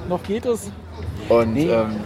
[0.08, 0.70] noch geht es.
[1.28, 1.68] Und Nee.
[1.70, 1.96] ähm,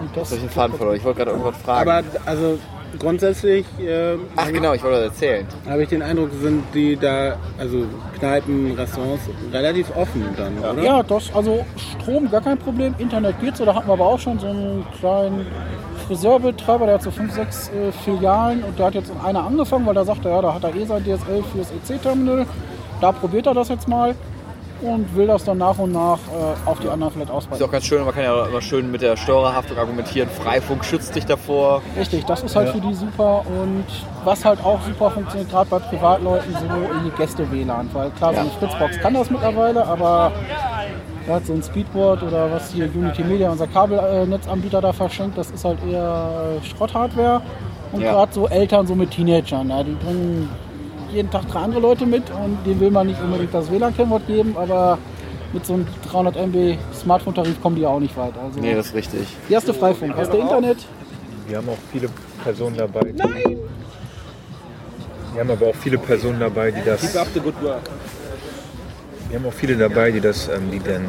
[0.00, 0.96] Und das soll ich den Faden verloren?
[0.96, 1.88] Ich wollte gerade irgendwas fragen.
[1.90, 2.58] Aber also
[2.98, 5.46] grundsätzlich äh, Ach genau, ich wollte das erzählen.
[5.68, 7.86] habe ich den Eindruck, sind die da, also
[8.18, 9.22] Kneipen, Restaurants,
[9.52, 10.82] relativ offen dann, oder?
[10.82, 14.18] Ja, das, also Strom gar kein Problem, Internet geht so, da hatten wir aber auch
[14.18, 15.46] schon so einen kleinen
[16.06, 19.86] Friseurbetreiber, der hat so fünf, sechs äh, Filialen und der hat jetzt in einer angefangen,
[19.86, 22.46] weil da sagt er, ja, da hat er eh sein DSL fürs EC-Terminal,
[23.00, 24.14] da probiert er das jetzt mal
[24.80, 27.64] und will das dann nach und nach äh, auf die anderen vielleicht Ist ausweiten.
[27.64, 30.28] auch ganz schön, man kann ja immer schön mit der Steuerhaftung argumentieren.
[30.28, 31.82] Freifunk schützt dich davor.
[31.98, 33.84] Richtig, das ist halt für die super und
[34.24, 36.66] was halt auch super funktioniert, gerade bei Privatleuten, so
[36.98, 38.54] in die Gäste-WLAN, weil klar, so eine Ja.
[38.58, 40.32] Fritzbox kann das mittlerweile, aber
[41.26, 45.64] gerade so ein Speedboard oder was hier Unity Media, unser Kabelnetzanbieter da verschenkt, das ist
[45.64, 47.40] halt eher Schrotthardware
[47.92, 48.12] und Ja.
[48.12, 50.48] gerade so Eltern so mit Teenagern, ja, die bringen
[51.12, 54.56] jeden Tag drei andere Leute mit und denen will man nicht unbedingt das WLAN-Kennwort geben,
[54.56, 54.98] aber
[55.52, 58.32] mit so einem 300 MB Smartphone-Tarif kommen die auch nicht weit.
[58.42, 59.26] Also, Nee, das ist richtig.
[59.52, 60.78] hast du Freifunk, hast du Internet?
[61.46, 62.08] Wir haben auch viele
[62.44, 63.00] Personen dabei.
[63.04, 63.56] Die, Nein!
[65.32, 67.00] Wir haben aber auch viele Personen dabei, die das.
[67.00, 67.80] Keep up the good work.
[69.28, 71.04] Wir haben auch viele dabei, die das, ähm, die, dann,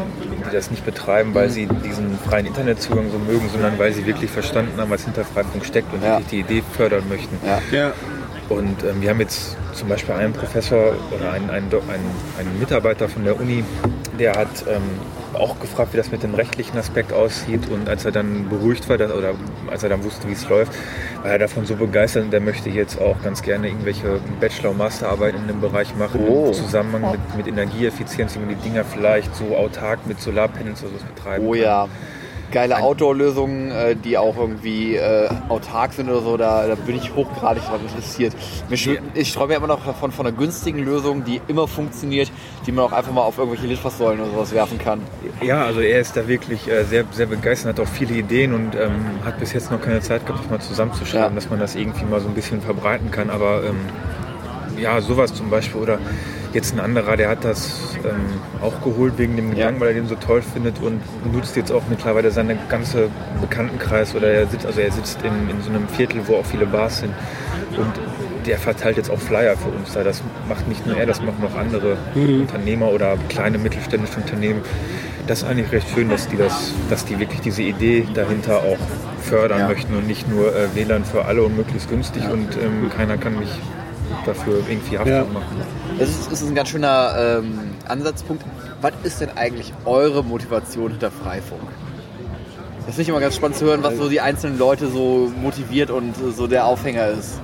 [0.49, 4.29] die das nicht betreiben, weil sie diesen freien Internetzugang so mögen, sondern weil sie wirklich
[4.29, 6.11] verstanden haben, was hinter Freifunk steckt und Ja.
[6.19, 7.37] wirklich die Idee fördern möchten.
[7.45, 7.61] Ja.
[7.71, 7.93] Ja,
[8.49, 13.07] Und ähm, wir haben jetzt zum Beispiel einen Professor oder einen, einen, einen, einen Mitarbeiter
[13.07, 13.63] von der Uni,
[14.17, 14.81] der hat ähm,
[15.33, 17.69] auch gefragt, wie das mit dem rechtlichen Aspekt aussieht.
[17.69, 19.33] Und als er dann beruhigt war, dass, oder
[19.69, 20.71] als er dann wusste, wie es läuft,
[21.21, 24.79] war er davon so begeistert und der möchte jetzt auch ganz gerne irgendwelche Bachelor- und
[24.79, 26.47] Masterarbeiten in dem Bereich machen, Oh.
[26.47, 30.93] im Zusammenhang mit, mit Energieeffizienz, wie man die Dinger vielleicht so autark mit Solarpanels oder
[30.99, 31.61] so betreiben Oh kann.
[31.61, 31.87] ja.
[32.51, 37.13] Geile Outdoor-Lösungen, äh, die auch irgendwie äh, autark sind oder so, da, da bin ich
[37.15, 38.33] hochgradig daran interessiert.
[38.69, 42.31] Mir schw- Ich träume ja immer noch davon, von einer günstigen Lösung, die immer funktioniert,
[42.65, 45.01] die man auch einfach mal auf irgendwelche Litfaßsäulen oder sowas werfen kann.
[45.41, 48.75] Ja, also er ist da wirklich äh, sehr, sehr begeistert, hat auch viele Ideen und
[48.75, 51.35] ähm, hat bis jetzt noch keine Zeit gehabt, das mal zusammenzuschreiben, Ja.
[51.35, 53.29] dass man das irgendwie mal so ein bisschen verbreiten kann.
[53.29, 53.75] Aber ähm,
[54.81, 55.99] ja, sowas zum Beispiel oder
[56.53, 60.07] jetzt ein anderer, der hat das ähm, auch geholt wegen dem Gedanken, weil er den
[60.07, 60.99] so toll findet und
[61.31, 63.09] nutzt jetzt auch mittlerweile seinen ganze
[63.41, 66.65] Bekanntenkreis oder er sitzt, also er sitzt in, in so einem Viertel, wo auch viele
[66.65, 67.13] Bars sind
[67.77, 67.91] und
[68.45, 70.03] der verteilt jetzt auch Flyer für uns da.
[70.03, 74.61] Das macht nicht nur er, das machen auch andere Unternehmer oder kleine mittelständische Unternehmen.
[75.27, 78.77] Das ist eigentlich recht schön, dass die das, dass die wirklich diese Idee dahinter auch
[79.21, 79.67] fördern Ja.
[79.67, 83.37] möchten und nicht nur äh, WLAN für alle und möglichst günstig und ähm, keiner kann
[83.37, 83.49] mich
[84.25, 85.23] dafür irgendwie haftbar Ja.
[85.25, 85.61] machen.
[85.97, 88.43] Das ist, ist ein ganz schöner ähm, Ansatzpunkt.
[88.81, 91.61] Was ist denn eigentlich eure Motivation hinter Freifunk?
[92.85, 95.91] Das finde ich immer ganz spannend zu hören, was so die einzelnen Leute so motiviert
[95.91, 97.39] und äh, so der Aufhänger ist.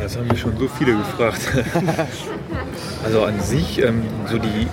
[0.00, 1.40] Das haben mir schon so viele gefragt.
[3.04, 4.66] also an sich, ähm, so, die,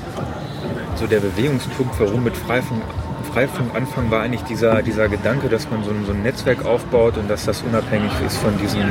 [0.96, 2.82] so der Bewegungspunkt, warum mit Freifunk,
[3.34, 7.30] Freifunk-Anfang war eigentlich dieser, dieser Gedanke, dass man so ein, so ein Netzwerk aufbaut und
[7.30, 8.82] dass das unabhängig ist von diesem,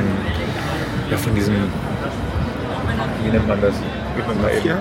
[1.09, 1.55] ja, von diesem,
[3.23, 3.73] wie nennt man das?
[4.63, 4.77] Ja.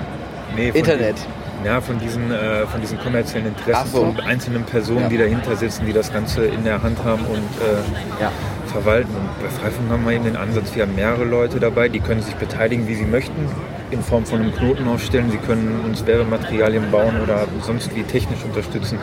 [0.55, 1.16] Nee, von Internet.
[1.64, 3.99] ja, von diesen, äh, von diesen kommerziellen Interessen so.
[4.12, 5.09] von einzelnen Personen, Ja.
[5.09, 8.31] die dahinter sitzen, die das Ganze in der Hand haben und äh, Ja.
[8.66, 9.11] verwalten.
[9.14, 12.22] Und bei Freifunk haben wir eben den Ansatz, wir haben mehrere Leute dabei, die können
[12.22, 13.49] sich beteiligen, wie sie möchten,
[13.90, 15.31] in Form von einem Knoten aufstellen.
[15.31, 18.99] Sie können uns Werbematerialien bauen oder sonst wie technisch unterstützen.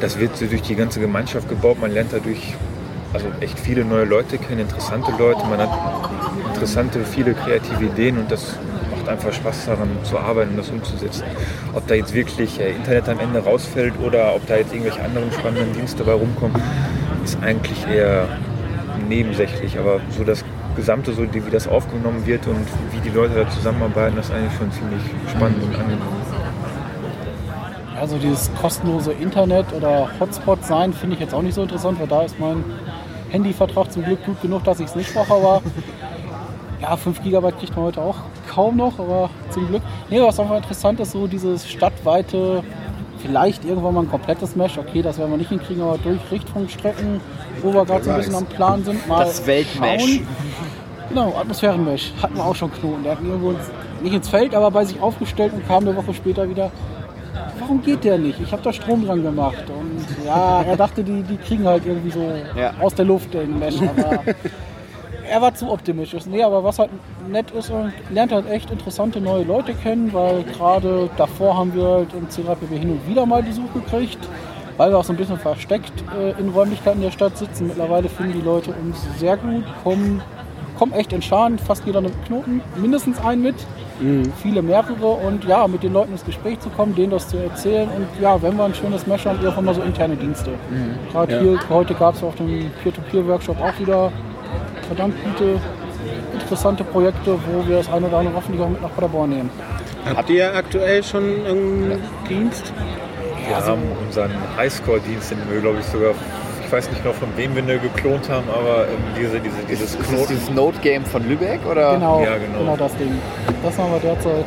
[0.00, 1.78] Das wird so durch die ganze Gemeinschaft gebaut.
[1.80, 2.54] Man lernt dadurch
[3.12, 5.40] also echt viele neue Leute kennen, interessante Leute.
[5.46, 5.70] Man hat
[6.54, 8.56] interessante, viele kreative Ideen und das
[8.90, 11.24] macht einfach Spaß daran zu arbeiten und das umzusetzen.
[11.74, 15.32] Ob da jetzt wirklich äh, Internet am Ende rausfällt oder ob da jetzt irgendwelche anderen
[15.32, 16.62] spannenden Dienste dabei rumkommen,
[17.24, 18.28] ist eigentlich eher
[19.08, 19.78] nebensächlich.
[19.78, 20.44] Aber so das
[20.76, 24.56] Gesamte, so wie das aufgenommen wird und wie die Leute da zusammenarbeiten, das ist eigentlich
[24.56, 25.98] schon ziemlich spannend und angenehm.
[28.00, 32.08] Also dieses kostenlose Internet oder Hotspot sein finde ich jetzt auch nicht so interessant, weil
[32.08, 32.64] da ist mein
[33.30, 35.32] Handyvertrag zum Glück gut genug, dass ich es nicht brauche.
[35.32, 35.62] Aber
[36.84, 38.16] ja, 5 GB kriegt man heute auch
[38.50, 39.82] kaum noch, aber zum Glück.
[40.10, 42.62] Nee, was einfach interessant ist, so dieses stadtweite,
[43.18, 44.76] vielleicht irgendwann mal ein komplettes Mesh.
[44.78, 47.20] Okay, das werden wir nicht hinkriegen, aber durch Richtfunkstrecken,
[47.62, 50.02] wo wir gerade so ein bisschen am Plan sind, mal Das Weltmesh.
[50.02, 50.26] schauen.
[51.08, 52.12] Genau, Atmosphärenmesh.
[52.22, 53.02] Hatten wir auch schon Knoten.
[53.02, 53.70] Der hat irgendwo ins,
[54.02, 56.70] nicht ins Feld, aber bei sich aufgestellt und kam eine Woche später wieder.
[57.60, 58.40] Warum geht der nicht?
[58.40, 59.64] Ich habe da Strom dran gemacht.
[59.68, 62.72] Und ja, er dachte, die, die kriegen halt irgendwie so Ja.
[62.80, 63.76] aus der Luft den Mesh.
[63.80, 64.20] Aber
[65.28, 66.26] er war zu optimistisch.
[66.26, 66.90] Nee, aber was halt
[67.28, 71.84] nett ist, und lernt halt echt interessante neue Leute kennen, weil gerade davor haben wir
[71.84, 74.18] halt im C3PB hin und wieder mal Besuch gekriegt,
[74.76, 77.68] weil wir auch so ein bisschen versteckt äh, in Räumlichkeiten der Stadt sitzen.
[77.68, 80.20] Mittlerweile finden die Leute uns sehr gut, kommen,
[80.78, 83.54] kommen echt in Scharen, fast jeder nimmt Knoten, mindestens einen mit,
[84.42, 87.88] viele mehrere und ja, mit den Leuten ins Gespräch zu kommen, denen das zu erzählen
[87.88, 90.50] und ja, wenn wir ein schönes Mesh haben, irgendwann mal so interne Dienste.
[91.12, 94.10] Gerade hier, heute gab es auf dem Peer-to-Peer-Workshop auch wieder
[94.84, 95.60] verdammt gute,
[96.32, 99.50] interessante Projekte, wo wir das eine oder andere hoffentlich auch mit nach Paderborn nehmen.
[100.14, 102.72] Habt ihr aktuell schon irgendeinen Dienst?
[103.46, 106.12] Wir haben unseren Highscore-Dienst, den wir, glaube ich, sogar,
[106.64, 109.94] ich weiß nicht noch von wem wir den geklont haben, aber ähm, diese, diese, dieses
[109.94, 110.28] Ist Knoten.
[110.28, 111.60] dieses Note-Game von Lübeck?
[111.70, 111.94] Oder?
[111.94, 112.58] Genau, Ja, genau.
[112.60, 113.12] genau das Ding.
[113.62, 114.46] Das haben wir derzeit.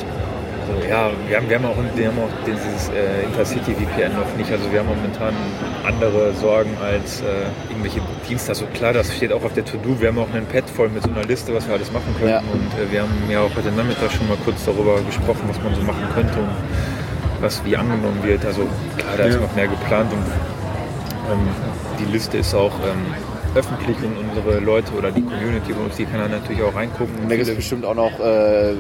[0.69, 4.38] Also, ja, wir haben, wir haben auch, wir haben auch dieses äh, Intercity VPN noch
[4.38, 4.52] nicht.
[4.52, 5.34] Also wir haben momentan
[5.88, 7.26] andere Sorgen als äh,
[7.69, 8.50] irgendwelche Dienste.
[8.50, 10.00] Also klar, das steht auch auf der To-Do.
[10.00, 12.30] Wir haben auch einen Pad voll mit so einer Liste, was wir alles machen können.
[12.32, 12.39] Ja.
[12.39, 15.73] Und äh, wir haben ja auch heute Nachmittag schon mal kurz darüber gesprochen, was man
[15.76, 16.50] so machen könnte und
[17.41, 18.45] was wie angenommen wird.
[18.45, 18.62] Also
[18.97, 19.41] klar, da ist Ja.
[19.41, 20.26] noch mehr geplant und
[21.32, 21.47] ähm,
[22.00, 23.13] die Liste ist auch ähm,
[23.56, 27.15] öffentlich und unsere Leute oder die Community bei uns, die kann da natürlich auch reingucken.
[27.23, 28.73] Und da gibt es bestimmt auch noch, äh,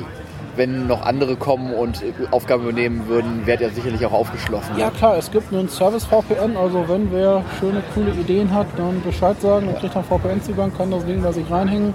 [0.57, 4.77] wenn noch andere kommen und Aufgaben übernehmen würden, werdet ihr sicherlich auch aufgeschlossen.
[4.77, 9.01] Ja klar, es gibt einen Service VPN, also wenn wer schöne, coole Ideen hat, dann
[9.01, 11.93] Bescheid sagen und kriegt dann VPN-Zugang, kann das Ding bei sich reinhängen,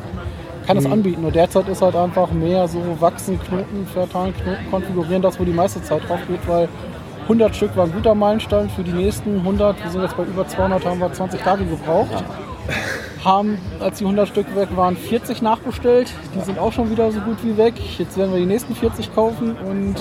[0.67, 1.23] kann es anbieten.
[1.23, 5.53] Nur derzeit ist halt einfach mehr so wachsen, Knoten, verteilen, Knoten konfigurieren, das wo die
[5.53, 6.69] meiste Zeit drauf geht, weil
[7.23, 10.47] 100 Stück war ein guter Meilenstein für die nächsten 100, wir sind jetzt bei über
[10.47, 12.25] 200, haben wir 20 Tage gebraucht.
[13.25, 16.13] Haben, als die 100 Stück weg waren, 40 nachbestellt.
[16.35, 17.75] Die sind auch schon wieder so gut wie weg.
[17.99, 19.95] Jetzt werden wir die nächsten 40 kaufen und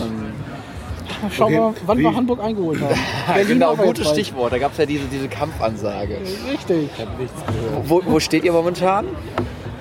[1.31, 2.95] schauen Okay, wir, wann wie- wir Hamburg eingeholt haben.
[3.27, 4.09] Berlin genau, gutes.
[4.09, 4.51] Stichwort.
[4.53, 6.17] Da gab es ja diese, diese Kampfansage.
[6.51, 6.89] Richtig.
[7.85, 9.05] Wo, wo steht ihr momentan?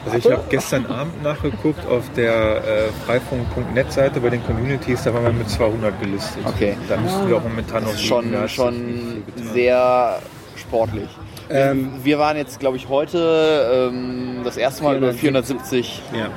[0.07, 5.25] Also ich habe gestern Abend nachgeguckt auf der äh, freifunk.net-Seite bei den Communities, da waren
[5.25, 6.43] wir mit 200 gelistet.
[6.47, 6.75] Okay.
[6.89, 7.95] Da müssten wir auch momentan noch.
[7.97, 9.23] Schon, schon
[9.53, 10.21] sehr
[10.57, 11.09] sportlich.
[11.51, 16.03] Ähm, Wir waren jetzt, glaube ich, heute ähm, das erste Mal über 470.
[16.17, 16.29] ja,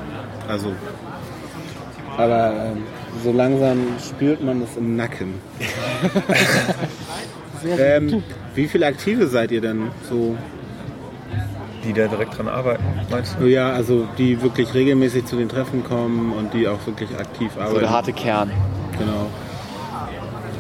[0.48, 0.72] also.
[2.18, 2.84] Aber ähm,
[3.24, 5.36] so langsam spürt man es im Nacken.
[7.80, 8.24] ähm,
[8.56, 10.36] wie viele Aktive seid ihr denn so?
[11.84, 13.46] Die da direkt dran arbeiten, meinst du?
[13.46, 17.62] Ja, also die wirklich regelmäßig zu den Treffen kommen und die auch wirklich aktiv So
[17.62, 17.80] arbeiten.
[17.82, 18.52] der harte Kern.
[18.98, 19.28] Genau.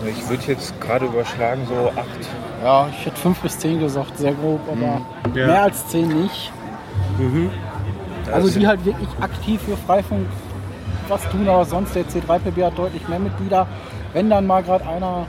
[0.10, 2.08] Ich würde jetzt gerade überschlagen, so acht.
[2.64, 5.02] Ja, ich hätte 5 bis 10 gesagt, sehr grob, aber
[5.36, 5.46] Ja.
[5.46, 6.52] mehr als 10 nicht.
[8.32, 10.28] Also Das die halt wirklich aktiv für Freifunk
[11.10, 13.68] was tun, aber sonst der C3PB hat deutlich mehr Mitglieder.
[14.14, 15.26] Wenn dann mal gerade einer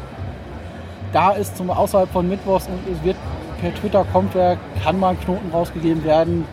[1.12, 3.16] da ist, zum außerhalb von Mittwochs und es wird
[3.60, 6.44] per Twitter kommt, wer kann mal ein Knoten rausgegeben werden.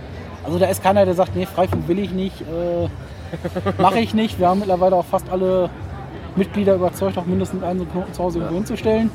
[0.44, 4.39] Also da ist keiner, der sagt, nee, Freifunk will ich nicht, äh, mache ich nicht.
[4.39, 5.70] Wir haben mittlerweile auch fast alle
[6.36, 9.12] Mitglieder überzeugt, auch mindestens einen Knoten zu Hause irgendwo hinzustellen.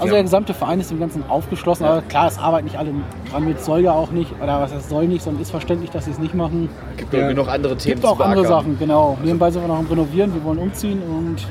[0.00, 1.84] Also der gesamte Verein ist dem Ganzen aufgeschlossen.
[1.84, 2.92] Aber klar, es arbeiten nicht alle
[3.30, 6.04] dran mit, soll ja auch nicht, oder was heißt soll nicht, sondern ist verständlich, dass
[6.04, 6.68] sie es nicht machen.
[6.96, 7.28] Gibt Ja.
[7.28, 8.46] genug andere Themen Gibt auch zu andere.
[8.46, 9.18] Sachen, genau.
[9.22, 11.46] Nebenbei sind wir noch am Renovieren, wir wollen umziehen und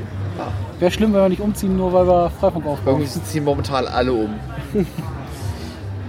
[0.80, 2.96] Wäre schlimm, wenn wir nicht umziehen, nur weil wir Freifunk aufbauen.
[2.96, 4.34] uns ziehen momentan alle um.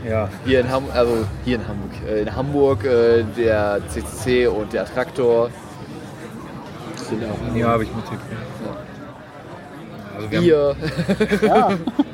[0.08, 1.12] Ja, Hier in, Ham also
[1.46, 1.90] hier in Hamburg.
[2.06, 5.48] Äh, in Hamburg äh, der CCC und der Traktor.
[6.96, 8.22] Sind auch ja habe ich mitgekriegt.
[10.14, 10.44] Also wir haben,
[11.40, 11.48] Wir.
[11.48, 11.68] Ja.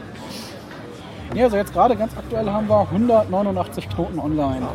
[1.35, 4.67] Ja, also jetzt gerade ganz aktuell haben wir 189 Knoten online.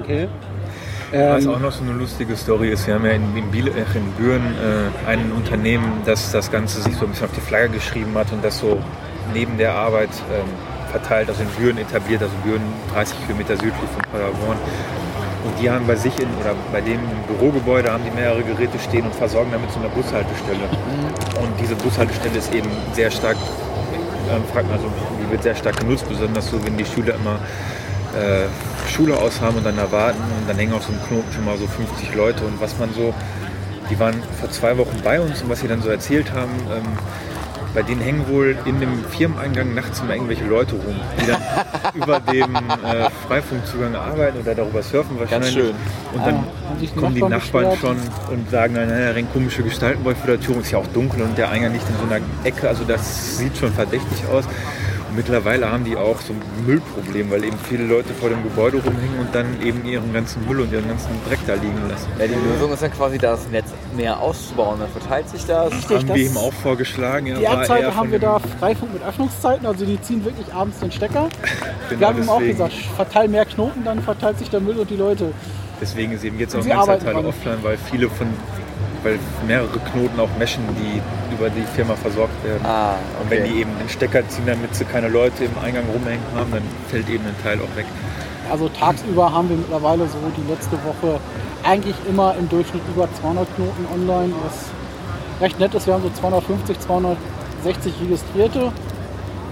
[0.00, 0.28] Okay.
[1.12, 3.70] Was Ähm, auch noch so eine lustige Story ist, wir haben ja in, in, Biele,
[3.70, 7.42] äh, in Büren äh, ein Unternehmen, das das Ganze sich so ein bisschen auf die
[7.42, 8.78] Flagge geschrieben hat und das so
[9.34, 10.48] neben der Arbeit ähm,
[10.90, 12.62] verteilt, also in Büren etabliert, also Büren
[12.94, 14.56] 30 Kilometer südlich von Paderborn.
[15.44, 19.04] Und die haben bei sich in, oder bei dem Bürogebäude haben die mehrere Geräte stehen
[19.04, 20.64] und versorgen damit so eine Bushaltestelle.
[21.42, 23.36] Und diese Bushaltestelle ist eben sehr stark,
[24.30, 27.38] ähm, fragt man so, die wird sehr stark genutzt, besonders so, wenn die Schüler immer
[28.14, 28.46] äh,
[28.88, 31.56] Schule aus haben und dann erwarten und dann hängen auf so einem Knoten schon mal
[31.56, 32.44] so 50 Leute.
[32.44, 33.14] Und was man so,
[33.90, 36.82] die waren vor zwei Wochen bei uns und was sie dann so erzählt haben, ähm,
[37.74, 41.42] bei denen hängen wohl in dem Firmeneingang nachts immer irgendwelche Leute rum, die dann
[41.94, 45.52] über dem äh, Freifunkzugang arbeiten oder darüber surfen wahrscheinlich.
[45.52, 45.74] schön.
[46.12, 46.44] Und dann
[46.80, 47.78] die kommen die Nachbarn beschwert.
[47.78, 50.54] schon und sagen, nein, nein, da rennen komische Gestalten bei vor der Tür.
[50.54, 52.68] Und es ist ja auch dunkel und der Eingang nicht in so einer Ecke.
[52.68, 54.44] Also das sieht schon verdächtig aus.
[55.08, 58.78] Und mittlerweile haben die auch so ein Müllproblem, weil eben viele Leute vor dem Gebäude
[58.78, 62.08] rumhängen und dann eben ihren ganzen Müll und ihren ganzen Dreck da liegen lassen.
[62.18, 64.80] Ja, die Lösung ist ja quasi, das Netz mehr auszubauen.
[64.80, 65.72] Dann verteilt sich das.
[65.72, 67.26] Richtig, haben wir das- ihm auch vorgeschlagen.
[67.40, 71.28] Derzeit eher haben wir da Freifunk mit Öffnungszeiten, also die ziehen wirklich abends den Stecker.
[71.88, 74.88] Genau wir haben ihm auch gesagt, verteil mehr Knoten, dann verteilt sich der Müll und
[74.88, 75.32] die Leute.
[75.80, 77.26] Deswegen ist eben jetzt auch ein ganzer Teil dran.
[77.26, 78.28] offline, weil viele von,
[79.02, 81.02] weil mehrere Knoten auch meschen, die
[81.34, 82.64] über die Firma versorgt werden.
[82.64, 83.52] Ah, Und wenn okay.
[83.52, 87.10] die eben den Stecker ziehen, damit sie keine Leute im Eingang rumhängen haben, dann fällt
[87.10, 87.84] eben ein Teil auch weg.
[88.52, 91.18] Also tagsüber haben wir mittlerweile so die letzte Woche
[91.64, 94.66] eigentlich immer im Durchschnitt über 200 Knoten online, was
[95.40, 95.86] recht nett ist.
[95.86, 98.70] Wir haben so 250, 260 Registrierte.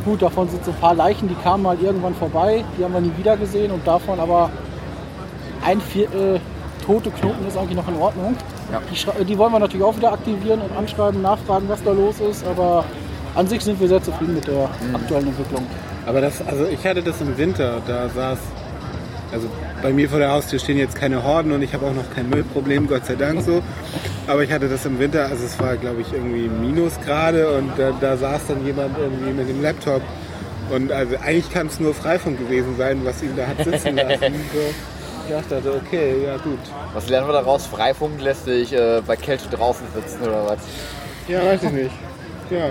[0.04, 3.00] Gut, davon sind so ein paar Leichen, die kamen mal irgendwann vorbei, die haben wir
[3.00, 4.50] nie wieder gesehen und davon aber
[5.64, 6.40] ein Viertel
[6.84, 8.36] tote Knoten ist eigentlich noch in Ordnung.
[8.70, 8.80] Ja.
[8.90, 12.20] Die, schrei- die wollen wir natürlich auch wieder aktivieren und anschreiben, nachfragen, was da los
[12.20, 12.84] ist, aber
[13.34, 15.66] an sich sind wir sehr zufrieden mit der aktuellen Entwicklung.
[16.06, 18.38] Aber das, also ich hatte das im Winter, da saß,
[19.32, 19.48] also
[19.82, 22.28] bei mir vor der Haustür stehen jetzt keine Horden und ich habe auch noch kein
[22.28, 23.62] Müllproblem, Gott sei Dank so.
[24.26, 27.92] Aber ich hatte das im Winter, also es war glaube ich irgendwie Minusgrade und da,
[28.00, 30.02] da saß dann jemand irgendwie mit dem Laptop.
[30.70, 34.34] Und also eigentlich kann es nur Freifunk gewesen sein, was ihn da hat sitzen lassen.
[34.52, 35.36] So.
[35.38, 36.58] Ich dachte, okay, ja gut.
[36.92, 37.64] Was lernen wir daraus?
[37.64, 40.58] Freifunk lässt sich äh, bei Kälte draußen sitzen oder was?
[41.28, 41.90] Ja, weiß ich nicht.
[42.50, 42.70] Ja.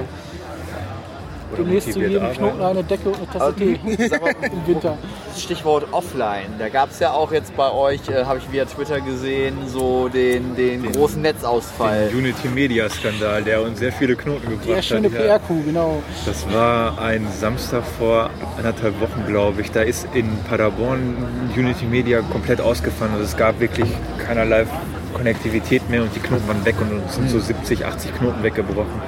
[1.51, 2.31] Oder Demnächst zu jedem.
[2.33, 4.97] Knoten eine Decke und eine Tasse Tee Sag mal, im Winter.
[5.37, 6.47] Stichwort offline.
[6.59, 10.09] Da gab es ja auch jetzt bei euch, äh, habe ich via Twitter gesehen, so
[10.09, 12.09] den, den großen Netzausfall.
[12.09, 15.17] Den Unity Media Skandal, der uns sehr viele Knoten gebracht Der schöne hat.
[15.17, 16.03] PR-Coup, genau.
[16.25, 19.71] Das war ein Samstag vor anderthalb Wochen, glaube ich.
[19.71, 21.15] Da ist in Paderborn
[21.55, 23.13] Unity Media komplett ausgefallen.
[23.13, 23.87] Also es gab wirklich
[24.25, 24.65] keinerlei
[25.13, 29.01] Konnektivität mehr und die Knoten waren weg und uns sind so 70, 80 Knoten weggebrochen.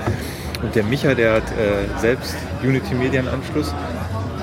[0.63, 3.73] Und der Micha, der hat äh, selbst Unity Media einen Anschluss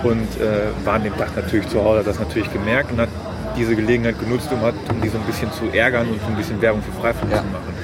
[0.02, 3.08] und äh, war an dem Tag natürlich zu Hause, hat das natürlich gemerkt und hat
[3.56, 6.36] diese Gelegenheit genutzt, um, hat, um die so ein bisschen zu ärgern und so ein
[6.36, 7.38] bisschen Werbung für Freifunk Ja.
[7.38, 7.74] zu machen.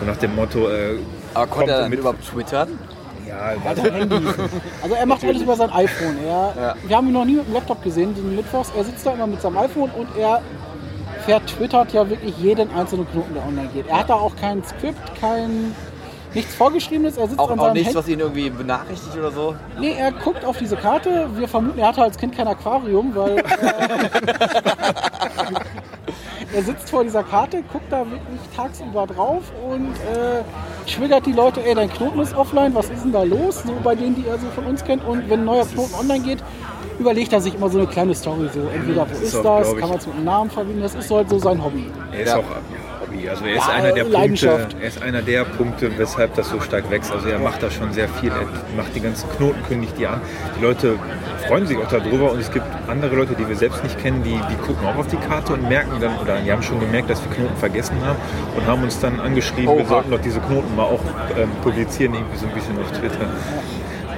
[0.00, 0.98] So nach dem Motto, äh,
[1.34, 2.68] Aber konnte er dann mit- überhaupt twittern?
[3.26, 3.54] ja,
[4.82, 6.16] Also er macht alles über sein iPhone.
[6.24, 6.74] Er, Ja.
[6.86, 8.72] Wir haben ihn noch nie mit dem Laptop gesehen, den Mittwochs.
[8.76, 10.42] Er sitzt da immer mit seinem iPhone und er
[11.24, 13.88] vertwittert ja wirklich jeden einzelnen Knoten, der online geht.
[13.88, 15.74] Er hat da auch kein Skript, kein
[16.36, 17.16] nichts vorgeschriebenes.
[17.16, 17.98] Er sitzt Auch, an auch seinem nichts, Handy.
[17.98, 19.54] was ihn irgendwie benachrichtigt oder so?
[19.80, 21.28] Nee, er guckt auf diese Karte.
[21.34, 23.42] Wir vermuten, er hatte als Kind kein Aquarium, weil äh,
[26.54, 31.64] er sitzt vor dieser Karte, guckt da wirklich tagsüber drauf und äh, triggert die Leute,
[31.64, 33.62] ey, dein Knoten ist offline, was ist denn da los?
[33.64, 35.04] So bei denen, die er so von uns kennt.
[35.06, 36.38] Und wenn ein neuer Knoten online geht,
[36.98, 38.48] überlegt er sich immer so eine kleine Story.
[38.52, 39.76] So entweder, wo ist ist auch, das?
[39.76, 40.82] Kann man es mit einem Namen verbinden?
[40.82, 41.90] Das ist halt so sein Hobby.
[42.12, 42.36] Er ist Ja.
[42.38, 42.44] auch
[43.06, 43.28] Hobby.
[43.28, 46.60] Also er ist Ja, einer der Punkte, er ist einer der Punkte, weshalb das so
[46.60, 47.12] stark wächst.
[47.12, 48.30] Also er macht da schon sehr viel.
[48.30, 50.20] Er macht die ganzen Knoten, kündigt die an.
[50.58, 50.98] Die Leute
[51.46, 54.38] freuen sich auch darüber und es gibt andere Leute, die wir selbst nicht kennen, die,
[54.50, 57.22] die gucken auch auf die Karte und merken dann, oder die haben schon gemerkt, dass
[57.22, 58.18] wir Knoten vergessen haben
[58.56, 59.88] und haben uns dann angeschrieben, wir Oha.
[59.88, 61.00] sollten doch diese Knoten mal auch
[61.38, 63.26] ähm, publizieren, irgendwie so ein bisschen auf Twitter.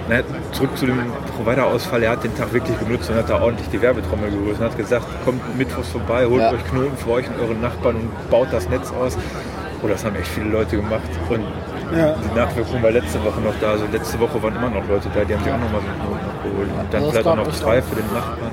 [0.09, 0.21] Na,
[0.53, 0.99] zurück zu dem
[1.37, 2.03] Provider-Ausfall.
[2.03, 4.77] Er hat den Tag wirklich genutzt und hat da ordentlich die Werbetrommel gerührt und hat
[4.77, 6.53] gesagt, kommt mittwochs vorbei, holt Ja.
[6.53, 9.19] euch Knoten für euch und euren Nachbarn und baut das Netz aus.
[9.83, 11.03] Oh, das haben echt viele Leute gemacht.
[11.29, 11.43] Und
[11.97, 12.15] Ja.
[12.15, 13.73] die Nachwirkung war letzte Woche noch da.
[13.73, 16.01] Also letzte Woche waren immer noch Leute da, die haben sich auch nochmal so einen
[16.01, 16.69] Knoten abgeholt.
[16.69, 18.51] Und dann Also es vielleicht auch noch zwei für den Nachbarn.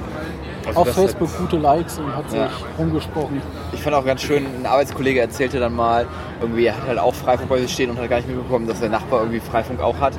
[0.68, 2.50] Also auf Facebook hat- gute Likes und hat sich Ja.
[2.78, 3.42] rumgesprochen.
[3.72, 6.06] Ich fand auch ganz schön, ein Arbeitskollege erzählte dann mal,
[6.42, 8.80] irgendwie, er hat halt auch Freifunk bei sich stehen und hat gar nicht mitbekommen, dass
[8.82, 10.14] der Nachbar irgendwie Freifunk auch hat.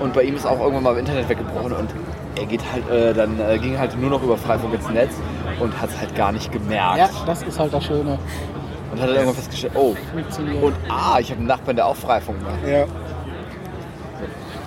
[0.00, 1.90] Und bei ihm ist auch irgendwann mal im Internet weggebrochen und
[2.36, 5.12] er geht halt, äh, dann äh, ging halt nur noch über Freifunk ins Netz
[5.58, 6.98] und hat es halt gar nicht gemerkt.
[6.98, 8.18] Ja, das ist halt das Schöne.
[8.92, 10.62] Und hat dann irgendwann festgestellt, oh, Funktioniert.
[10.62, 12.66] und ah, ich habe einen Nachbarn, der auch Freifunk macht.
[12.66, 12.86] Ja.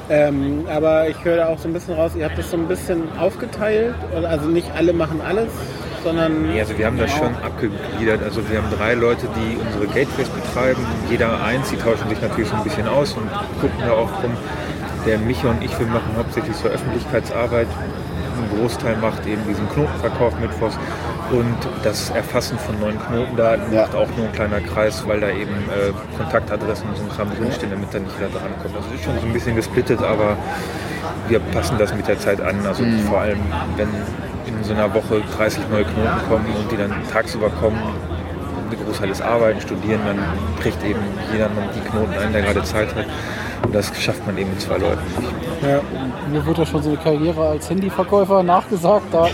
[0.10, 2.68] Ähm, aber ich höre da auch so ein bisschen raus, ihr habt das so ein
[2.68, 3.96] bisschen aufgeteilt.
[4.14, 5.48] Also nicht alle machen alles,
[6.04, 8.22] sondern Nee, also wir haben das schon abgegliedert.
[8.22, 10.86] Also wir haben drei Leute, die unsere Gateways betreiben.
[11.10, 13.30] Jeder eins, die tauschen sich natürlich so ein bisschen aus und
[13.62, 14.36] gucken da auch rum.
[15.06, 17.68] Der Micha und ich, wir machen hauptsächlich so Öffentlichkeitsarbeit.
[17.68, 20.78] Ein Großteil macht eben diesen Knotenverkauf mittwochs.
[21.32, 23.84] Und das Erfassen von neuen Knotendaten Ja.
[23.84, 27.30] macht auch nur ein kleiner Kreis, weil da eben äh, Kontaktadressen und so ein Kram
[27.38, 28.76] drinstehen, damit da nicht jeder drankommt.
[28.76, 30.36] Also es ist schon so ein bisschen gesplittet, aber
[31.30, 32.66] wir passen das mit der Zeit an.
[32.68, 33.40] Also vor allem,
[33.78, 33.88] wenn
[34.46, 37.80] in so einer Woche 30 neue Knoten kommen und die dann tagsüber kommen,
[38.72, 40.20] der Großteil ist Arbeiten, Studieren, dann
[40.60, 41.00] kriegt eben
[41.32, 43.06] jeder noch die Knoten ein, der gerade Zeit hat.
[43.64, 45.02] Und das schafft man eben mit zwei Leuten
[45.62, 45.80] ja,
[46.32, 49.06] Mir wird ja schon so eine Karriere als Handyverkäufer nachgesagt.
[49.12, 49.28] Da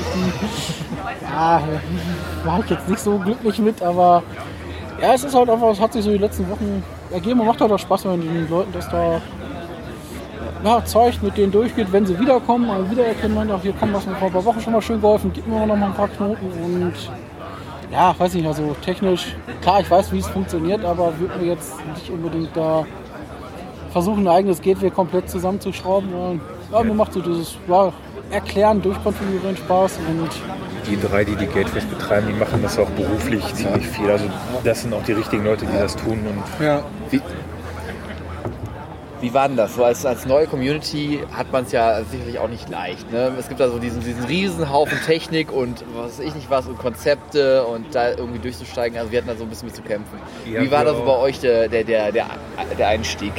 [1.24, 1.62] ja,
[2.44, 4.24] war ich jetzt nicht so glücklich mit, aber
[5.02, 7.62] ja, es ist halt einfach, es hat sich so die letzten Wochen ergeben und macht
[7.62, 9.22] halt auch Spaß, wenn man den Leuten das da
[10.64, 14.06] ja, zeigt, mit denen durchgeht, wenn sie wiederkommen, also wiedererkennen man auch, hier kommen was
[14.06, 16.08] mir vor ein paar Wochen schon mal schön geholfen, gib mir noch mal ein paar
[16.08, 16.94] Knoten und
[17.92, 21.74] ja, weiß nicht, also technisch, klar, ich weiß, wie es funktioniert, aber würde mir jetzt
[21.94, 22.86] nicht unbedingt da
[23.92, 26.42] versuchen, ein eigenes Gateway komplett zusammenzuschrauben.
[26.72, 27.94] Ja, mir macht so dieses ja,
[28.30, 30.30] Erklären, Durchkonfigurieren Spaß und
[30.90, 34.10] Die drei, die die Gateways betreiben, die machen das auch beruflich ziemlich viel.
[34.10, 34.26] Also
[34.64, 36.20] das sind auch die richtigen Leute, die das tun.
[36.28, 36.84] Und ja.
[37.10, 37.22] Wie,
[39.28, 39.75] wie war denn das?
[39.75, 43.11] So als, als neue Community hat man es ja sicherlich auch nicht leicht.
[43.11, 43.34] Ne?
[43.38, 46.65] Es gibt da so diesen, diesen riesen Haufen Technik und was weiß ich nicht was
[46.65, 48.97] und Konzepte und da irgendwie durchzusteigen.
[48.97, 50.17] Also wir hatten da so ein bisschen mit zu kämpfen.
[50.49, 52.28] Ja, wie war das so bei euch der, der, der, der,
[52.78, 53.34] der Einstieg?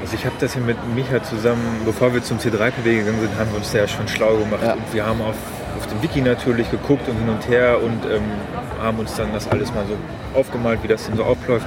[0.00, 3.50] Also ich habe das hier mit Micha zusammen, bevor wir zum C3PW gegangen sind, haben
[3.50, 4.62] wir uns da ja schon schlau gemacht.
[4.62, 4.72] Ja.
[4.72, 5.36] Und wir haben auf,
[5.76, 8.22] auf dem Wiki natürlich geguckt und hin und her und ähm,
[8.80, 11.66] haben uns dann das alles mal so aufgemalt, wie das denn so abläuft.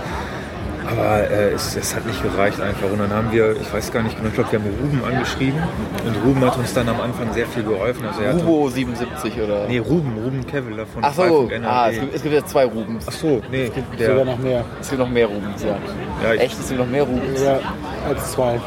[0.88, 2.90] Aber äh, es, es hat nicht gereicht einfach.
[2.92, 5.62] Und dann haben wir, ich weiß gar nicht genau, ich glaube, wir haben Ruben angeschrieben.
[6.06, 8.06] Und Ruben hat uns dann am Anfang sehr viel geholfen.
[8.06, 9.68] Also Rubo 77 oder?
[9.68, 13.06] Nee, Ruben, Ruben Keveler von Ach so, ah, es, gibt, es gibt ja zwei Rubens.
[13.08, 14.64] Ach so, nee, sogar der, noch mehr.
[14.80, 15.78] Es gibt noch mehr Rubens, ja.
[16.24, 17.42] ja, Echt, es gibt noch mehr Rubens?
[17.44, 17.60] Ja,
[18.08, 18.60] als zwei.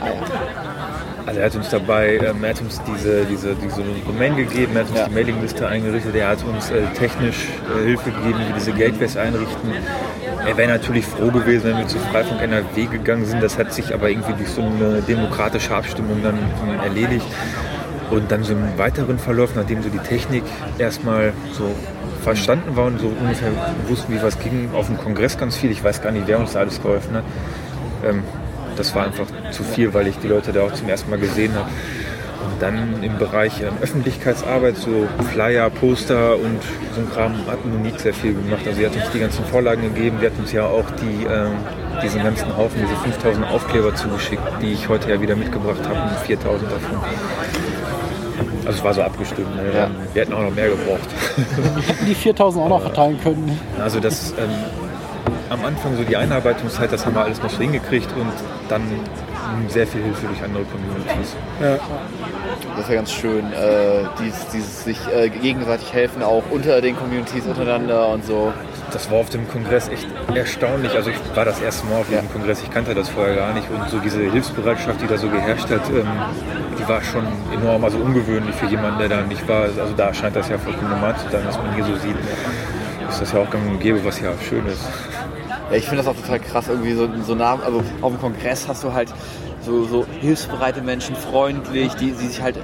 [0.00, 0.75] Ah, ja.
[1.26, 4.82] Also er hat uns dabei, ähm, er hat uns diese, diese, diese Domain gegeben, er
[4.82, 5.08] hat uns Ja.
[5.08, 9.16] die Mailingliste eingerichtet, er hat uns äh, technisch äh, Hilfe gegeben, wie wir diese Gateways
[9.16, 9.72] einrichten.
[10.46, 13.42] Er wäre natürlich froh gewesen, wenn wir zu Freifunk NRW gegangen sind.
[13.42, 16.38] Das hat sich aber irgendwie durch so eine demokratische Abstimmung dann
[16.84, 17.26] erledigt.
[18.12, 20.44] Und dann so im weiteren Verlauf, nachdem so die Technik
[20.78, 21.74] erstmal so
[22.22, 23.48] verstanden war und so ungefähr
[23.88, 25.72] wussten, wie was ging, auf dem Kongress ganz viel.
[25.72, 27.24] Ich weiß gar nicht, wer uns da alles geholfen hat.
[28.08, 28.22] Ähm,
[28.76, 31.54] das war einfach zu viel, weil ich die Leute da auch zum ersten Mal gesehen
[31.54, 31.68] habe.
[32.44, 36.62] Und dann im Bereich ähm, Öffentlichkeitsarbeit, so Flyer, Poster und
[36.94, 38.62] so ein Kram hat Monique sehr viel gemacht.
[38.66, 41.52] Also sie hat uns die ganzen Vorlagen gegeben, die hat uns ja auch die, ähm,
[42.02, 46.18] diesen ganzen Haufen, diese 5000 Aufkleber zugeschickt, die ich heute ja wieder mitgebracht habe, und
[46.20, 46.98] 4000 davon.
[48.66, 49.72] Also es war so abgestimmt, ne?
[49.72, 49.90] Ja.
[50.12, 51.08] wir hätten auch noch mehr gebraucht.
[51.86, 53.58] Hätten die 4000 auch noch verteilen können.
[53.80, 54.50] Also das ähm,
[55.50, 58.32] am Anfang so die Einarbeitungszeit, das haben wir alles noch so hingekriegt und
[58.68, 58.82] dann
[59.68, 61.36] sehr viel Hilfe durch andere Communities.
[61.60, 66.96] Das ist ja ganz schön, äh, dieses, dieses sich äh, gegenseitig helfen, auch unter den
[66.96, 68.52] Communities untereinander und so.
[68.92, 70.94] Das war auf dem Kongress echt erstaunlich.
[70.94, 73.68] Also ich war das erste Mal auf diesem Kongress, ich kannte das vorher gar nicht
[73.70, 76.06] und so diese Hilfsbereitschaft, die da so geherrscht hat, ähm,
[76.78, 79.62] die war schon enorm, also ungewöhnlich für jemanden, der da nicht war.
[79.62, 82.16] Also da scheint das ja vollkommen normal zu sein, was man hier so sieht.
[83.08, 84.84] Ist das ja auch gang und gäbe, was ja schön ist.
[85.70, 88.68] Ja, ich finde das auch total krass, irgendwie so, so nah, also auf dem Kongress
[88.68, 89.12] hast du halt
[89.62, 92.56] so, so hilfsbereite Menschen, freundlich, die, die sich halt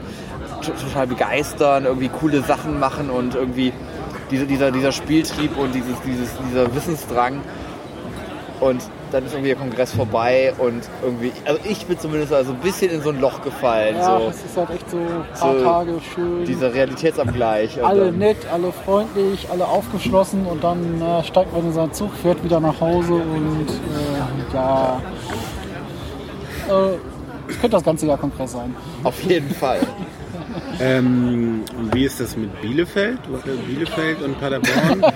[0.63, 3.73] total begeistern, irgendwie coole Sachen machen und irgendwie
[4.31, 7.41] diese, dieser, dieser Spieltrieb und dieses, dieses, dieser Wissensdrang.
[8.61, 8.83] Und
[9.13, 12.91] dann ist irgendwie der Kongress vorbei und irgendwie, also ich bin zumindest also ein bisschen
[12.91, 13.97] in so ein Loch gefallen.
[13.97, 16.45] Ja, so das ist halt echt so ein paar So Tage schön.
[16.45, 17.77] dieser Realitätsabgleich.
[17.79, 21.93] Und alle dann- nett, alle freundlich, alle aufgeschlossen und dann äh, steigt man in seinen
[21.93, 25.01] Zug, fährt wieder nach Hause und äh, ja.
[26.69, 26.73] Äh,
[27.49, 28.75] es könnte das ganze Jahr Kongress sein.
[29.05, 29.81] Auf jeden Fall.
[30.81, 33.19] Ähm, und wie ist das mit Bielefeld?
[33.67, 35.03] Bielefeld und Paderborn?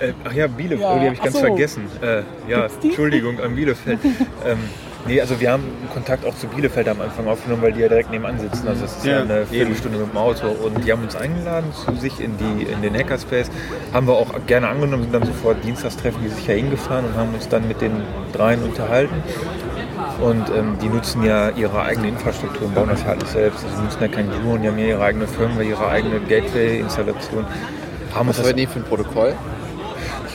[0.00, 1.40] Äh, ach ja, Bielefeld, Ja, oh, die habe ich ach ganz so.
[1.40, 1.86] vergessen.
[2.02, 2.68] Äh, ja?
[2.82, 3.98] Entschuldigung an Bielefeld.
[4.46, 4.58] ähm,
[5.06, 5.62] Nee, also wir haben
[5.94, 8.68] Kontakt auch zu Bielefeld am Anfang aufgenommen, weil die ja direkt nebenan sitzen.
[8.68, 9.46] Also es ist ja, Ja, eine.
[9.46, 10.48] Viertelstunde mit dem Auto.
[10.48, 13.50] Und die haben uns eingeladen zu sich in, die, in den Hackerspace.
[13.92, 17.48] Haben wir auch gerne angenommen, sind dann sofort Dienstagstreffen die sicher hingefahren und haben uns
[17.48, 17.92] dann mit den
[18.32, 19.14] dreien unterhalten.
[20.20, 23.64] Und ähm, die nutzen ja ihre eigene Infrastruktur und bauen das ja alles selbst.
[23.64, 27.46] Also die nutzen ja kein Gluon, die haben ja ihre eigene Firmware, ihre eigene Gateway-Installation.
[28.14, 29.34] Haben uns Was das verwenden die für ein Protokoll?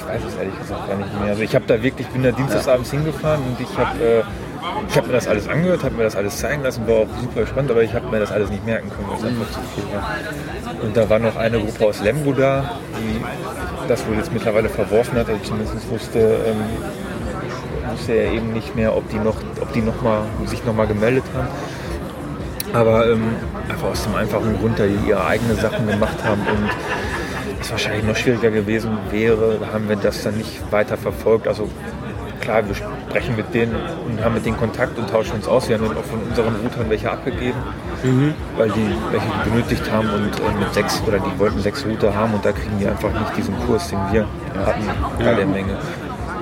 [0.04, 1.30] Ich weiß es ehrlich gesagt gar nicht mehr.
[1.30, 4.24] Also ich habe da wirklich, bin da dienstagsabends hingefahren und ich habe äh,
[4.96, 7.72] hab mir das alles angehört, habe mir das alles zeigen lassen, war auch super spannend,
[7.72, 10.84] aber ich habe mir das alles nicht merken können, weil es einfach zu viel war.
[10.84, 13.22] Und da war noch eine Gruppe aus Lemgo da, die
[13.88, 18.96] das wohl jetzt mittlerweile verworfen hat, also zumindest wusste, ähm, wusste er eben nicht mehr,
[18.96, 21.48] ob die noch, ob die noch mal, sich nochmal gemeldet haben.
[22.74, 23.36] Aber ähm,
[23.70, 26.70] einfach aus dem einfachen Grund, da die ihre eigenen Sachen gemacht haben und
[27.64, 31.48] es wahrscheinlich noch schwieriger gewesen wäre, haben wir das dann nicht weiter verfolgt.
[31.48, 31.70] Also
[32.42, 35.70] klar, wir sprechen mit denen und haben mit denen Kontakt und tauschen uns aus.
[35.70, 37.58] Wir haben dann auch von unseren Routern welche abgegeben,
[38.58, 42.14] weil die welche die benötigt haben und äh, mit sechs oder die wollten sechs Router
[42.14, 44.28] haben und da kriegen die einfach nicht diesen Kurs, den wir
[44.66, 44.84] hatten
[45.20, 45.78] bei der Menge.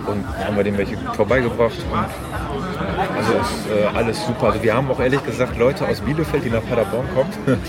[0.07, 2.50] Und haben wir denen welche vorbeigebracht und
[3.17, 4.47] also ist äh, alles super.
[4.47, 7.31] Also wir haben auch ehrlich gesagt Leute aus Bielefeld, die nach Paderborn kommen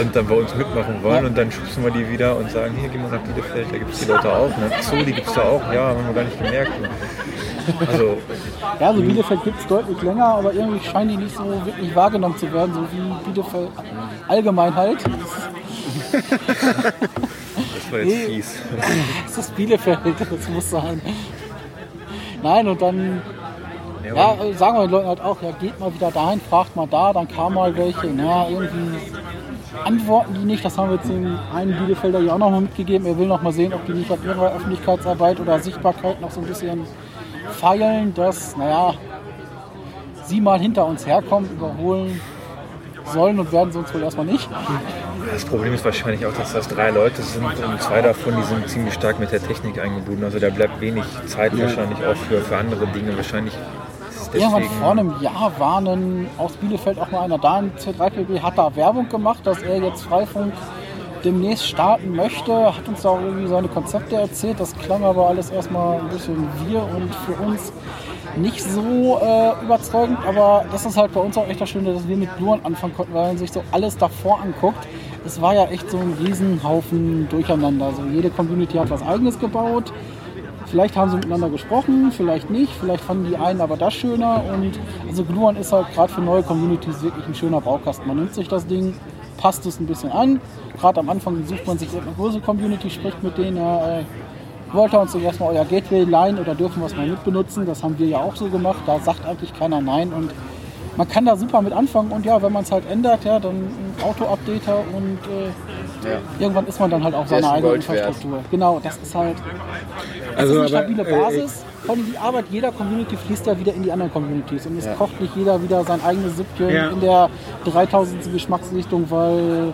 [0.00, 2.88] und dann bei uns mitmachen wollen und dann schubsen wir die wieder und sagen, hier
[2.88, 4.48] gehen wir nach Bielefeld, da gibt es die Leute auch.
[4.56, 4.70] Ne?
[4.80, 6.72] So, die gibt es da auch, ja, haben wir gar nicht gemerkt.
[7.86, 8.16] Also
[8.80, 12.36] Ja, so Bielefeld gibt es deutlich länger, aber irgendwie scheinen die nicht so wirklich wahrgenommen
[12.38, 13.68] zu werden, so wie Bielefeld
[14.28, 15.04] allgemein halt.
[16.12, 18.26] das war jetzt Nee.
[18.26, 18.54] fies.
[19.26, 21.00] Es ist Bielefeld, das muss sein.
[22.42, 23.20] Nein, und dann
[24.14, 27.12] ja, sagen wir den Leuten halt auch, ja, geht mal wieder dahin, fragt mal da,
[27.12, 28.98] dann kam mal welche, na, irgendwie
[29.84, 30.64] antworten die nicht.
[30.64, 33.06] Das haben wir jetzt dem einen Bielefelder ja auch noch mal mitgegeben.
[33.06, 36.40] Er will noch mal sehen, ob die nicht an ihrer Öffentlichkeitsarbeit oder Sichtbarkeit noch so
[36.40, 36.86] ein bisschen
[37.52, 38.94] feilen, dass, naja,
[40.24, 42.20] sie mal hinter uns herkommen, überholen
[43.12, 44.48] sollen und werden sie uns wohl erstmal nicht.
[45.32, 48.68] Das Problem ist wahrscheinlich auch, dass das drei Leute sind und zwei davon, die sind
[48.68, 50.24] ziemlich stark mit der Technik eingebunden.
[50.24, 53.16] Also da bleibt wenig Zeit wahrscheinlich auch für, für andere Dinge.
[53.16, 53.54] Wahrscheinlich
[54.34, 58.40] ist Irgendwann vor einem Jahr war ein, aus Bielefeld auch mal einer da im C3PB,
[58.40, 60.52] hat da Werbung gemacht, dass er jetzt Freifunk
[61.24, 64.60] demnächst starten möchte, hat uns da auch irgendwie seine Konzepte erzählt.
[64.60, 67.72] Das klang aber alles erstmal ein bisschen wir und für uns
[68.36, 72.06] nicht so äh, überzeugend, aber das ist halt bei uns auch echt das Schöne, dass
[72.06, 74.86] wir mit Bluren anfangen konnten, weil man sich so alles davor anguckt.
[75.26, 77.86] Es war ja echt so ein Riesenhaufen Durcheinander.
[77.86, 79.92] Also jede Community hat was eigenes gebaut.
[80.70, 84.44] Vielleicht haben sie miteinander gesprochen, vielleicht nicht, vielleicht fanden die einen aber das schöner.
[84.52, 88.06] Und also Gluon ist halt gerade für neue Communities wirklich ein schöner Baukasten.
[88.06, 88.94] Man nimmt sich das Ding,
[89.38, 90.40] passt es ein bisschen an.
[90.78, 94.04] Gerade am Anfang sucht man sich eine große Community, spricht mit denen, äh,
[94.72, 97.64] wollt ihr uns doch erstmal euer Gateway leihen oder dürfen wir es mal mitbenutzen?
[97.64, 98.80] Das haben wir ja auch so gemacht.
[98.84, 100.30] Da sagt eigentlich keiner nein und
[100.98, 103.54] man kann da super mit anfangen und ja, wenn man es halt ändert, ja, dann
[103.54, 106.18] ein Auto-Updater und äh, Ja.
[106.38, 107.98] irgendwann ist man dann halt auch seine ein eigene Gold wert.
[108.08, 108.40] Infrastruktur.
[108.50, 109.36] Genau, das ist halt
[110.36, 111.64] Also, das ist eine aber, stabile äh, Basis.
[111.86, 114.66] Vor allem die Arbeit jeder Community fließt ja wieder in die anderen Communities.
[114.66, 114.94] Und es Ja.
[114.94, 116.88] kocht nicht jeder wieder sein eigenes Süppchen Ja.
[116.90, 117.30] in der
[117.64, 118.32] 3000.
[118.32, 119.72] Geschmacksrichtung, weil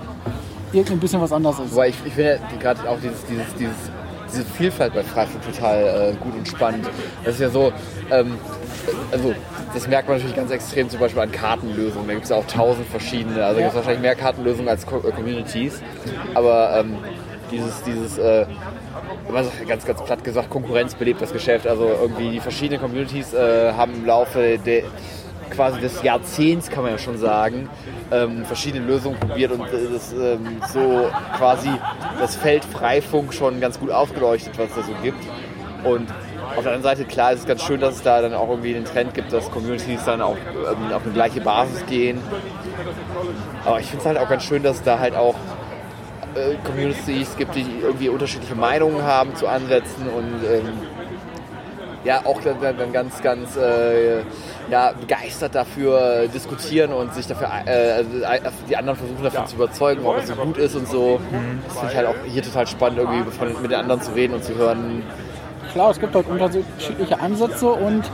[0.73, 1.73] irgendein bisschen was anders ist.
[1.73, 3.77] Wobei ich, ich finde ja gerade auch dieses, dieses, dieses,
[4.31, 6.87] diese Vielfalt bei Freifunk total äh, gut und spannend.
[7.25, 7.73] Das ist ja so,
[8.11, 8.33] ähm,
[9.11, 9.35] also
[9.73, 12.07] das merkt man natürlich ganz extrem zum Beispiel an Kartenlösungen.
[12.07, 13.45] Da gibt es ja auch tausend verschiedene.
[13.45, 15.83] Also da gibt es wahrscheinlich mehr Kartenlösungen als Co äh, Communities.
[16.35, 16.97] Aber ähm,
[17.51, 18.47] dieses, dieses äh,
[19.67, 21.67] ganz, ganz platt gesagt, Konkurrenz belebt das Geschäft.
[21.67, 24.85] Also irgendwie die verschiedenen Communities äh, haben im Laufe der
[25.51, 27.69] quasi des Jahrzehnts, kann man ja schon sagen,
[28.11, 31.71] ähm, verschiedene Lösungen probiert und äh, das ähm, so quasi
[32.19, 35.23] das Feld Freifunk schon ganz gut aufgeleuchtet, was es da so gibt.
[35.85, 36.09] Und
[36.57, 38.73] auf der anderen Seite, klar, ist es ganz schön, dass es da dann auch irgendwie
[38.73, 42.21] den Trend gibt, dass Communities dann auch ähm, auf eine gleiche Basis gehen.
[43.65, 45.35] Aber ich finde es halt auch ganz schön, dass es da halt auch
[46.35, 50.73] äh, Communities gibt, die irgendwie unterschiedliche Meinungen haben zu Ansätzen und ähm,
[52.05, 54.21] ja auch dann, dann dann ganz, ganz äh,
[54.71, 60.05] ja, begeistert dafür diskutieren und sich dafür äh, also die anderen versuchen davon zu überzeugen,
[60.05, 61.21] ob es so gut ist und so.
[61.67, 64.35] Das finde ich halt auch hier total spannend, irgendwie von, mit den anderen zu reden
[64.35, 65.03] und zu hören.
[65.75, 68.05] Klar, es gibt halt unterschiedliche Ansätze und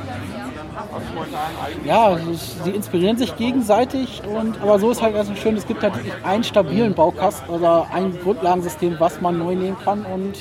[1.85, 2.17] ja,
[2.65, 5.93] sie inspirieren sich gegenseitig und aber so ist halt ganz schön, es gibt halt
[6.25, 10.39] einen stabilen Baukasten oder ein Grundlagensystem, was man neu nehmen kann und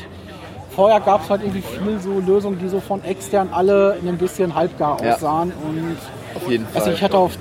[0.74, 4.56] vorher gab es halt irgendwie viel so Lösungen, die so von extern alle ein bisschen
[4.56, 5.16] halbgar Ja.
[5.16, 5.98] aussahen und
[6.36, 6.82] Auf jeden Fall.
[6.82, 7.38] also ich hatte auf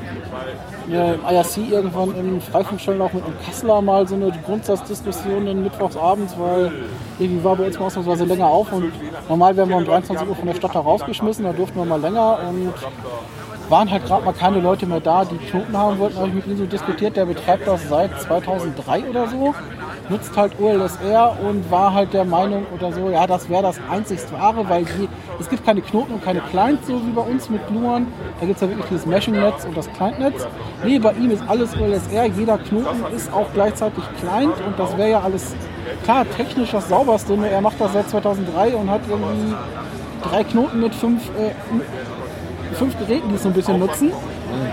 [0.89, 6.35] im IRC irgendwann im Freifunkstellen auch mit einem Kasseler mal so eine Grundsatzdiskussion dann mittwochsabends,
[6.39, 6.73] weil
[7.19, 8.93] irgendwie war bei uns mal ausnahmsweise länger auf und
[9.29, 12.01] normal werden wir um 23 Uhr von der Stadt da rausgeschmissen, da durften wir mal
[12.01, 12.73] länger und
[13.69, 16.17] waren halt gerade mal keine Leute mehr da, die Knoten haben wollten.
[16.17, 19.55] habe ich mit ihm so diskutiert, der betreibt das seit 2003 oder so,
[20.09, 24.33] nutzt halt OLSR und war halt der Meinung oder so, ja, das wäre das einzigst
[24.33, 25.09] wahre, weil die,
[25.41, 28.07] es gibt keine Knoten und keine Clients, so wie bei uns mit Gluon.
[28.41, 30.47] Da gibt es ja wirklich dieses Meshing-Netz und das Client-Netz.
[30.85, 35.11] Nee, bei ihm ist alles OLSR, jeder Knoten ist auch gleichzeitig Client und das wäre
[35.11, 35.55] ja alles,
[36.05, 37.35] klar, technisch das sauberste.
[37.35, 39.55] Nur er macht das seit 2003 und hat irgendwie
[40.23, 44.13] drei Knoten mit fünf, äh, fünf Geräten, die es so ein bisschen nutzen.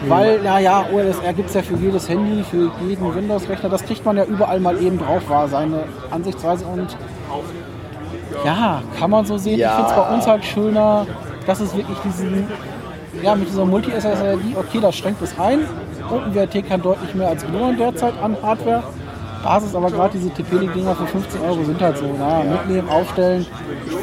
[0.07, 3.70] Weil, naja, OLSR gibt es ja für jedes Handy, für jeden Windows-Rechner.
[3.70, 6.66] Das kriegt man ja überall mal eben drauf, war seine Ansichtsweise.
[6.66, 6.95] Und
[8.44, 9.60] ja, kann man so sehen.
[9.60, 9.70] Ja.
[9.70, 11.08] Ich finde es bei uns halt schöner,
[11.46, 12.48] dass es wirklich diesen,
[13.22, 15.62] ja, mit dieser Multi-SSD, okay, das schränkt es ein.
[16.10, 18.84] OpenWRT kann deutlich mehr als Gluon derzeit an Hardware.
[19.44, 23.46] Basis, aber gerade diese TP-Dinger für 15 Euro sind halt so, naja, mitnehmen, aufstellen.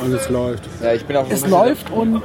[0.05, 0.69] Und es läuft.
[0.81, 2.23] Ja, ich bin auch Es läuft und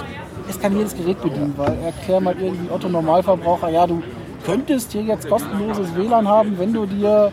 [0.47, 4.03] es kann jedes Gerät bedienen, weil erklär mal irgendwie Otto Normalverbraucher, ja, du
[4.45, 7.31] könntest hier jetzt kostenloses WLAN haben, wenn du dir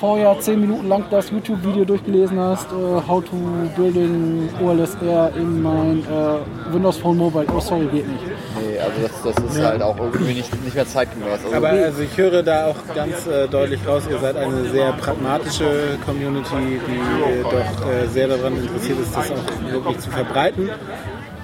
[0.00, 3.36] vorher 10 Minuten lang das YouTube-Video durchgelesen hast, äh, How to
[3.76, 7.46] Building OLSR in mein äh, Windows Phone Mobile.
[7.54, 8.24] Oh, sorry, geht nicht.
[8.24, 11.44] Nee, also das, das ist halt auch irgendwie nicht, nicht mehr zeitgemäß.
[11.44, 14.92] Also Aber also ich höre da auch ganz äh, deutlich raus, ihr seid eine sehr
[14.92, 20.70] pragmatische Community, die äh, doch äh, sehr daran interessiert ist, das auch wirklich zu verbreiten.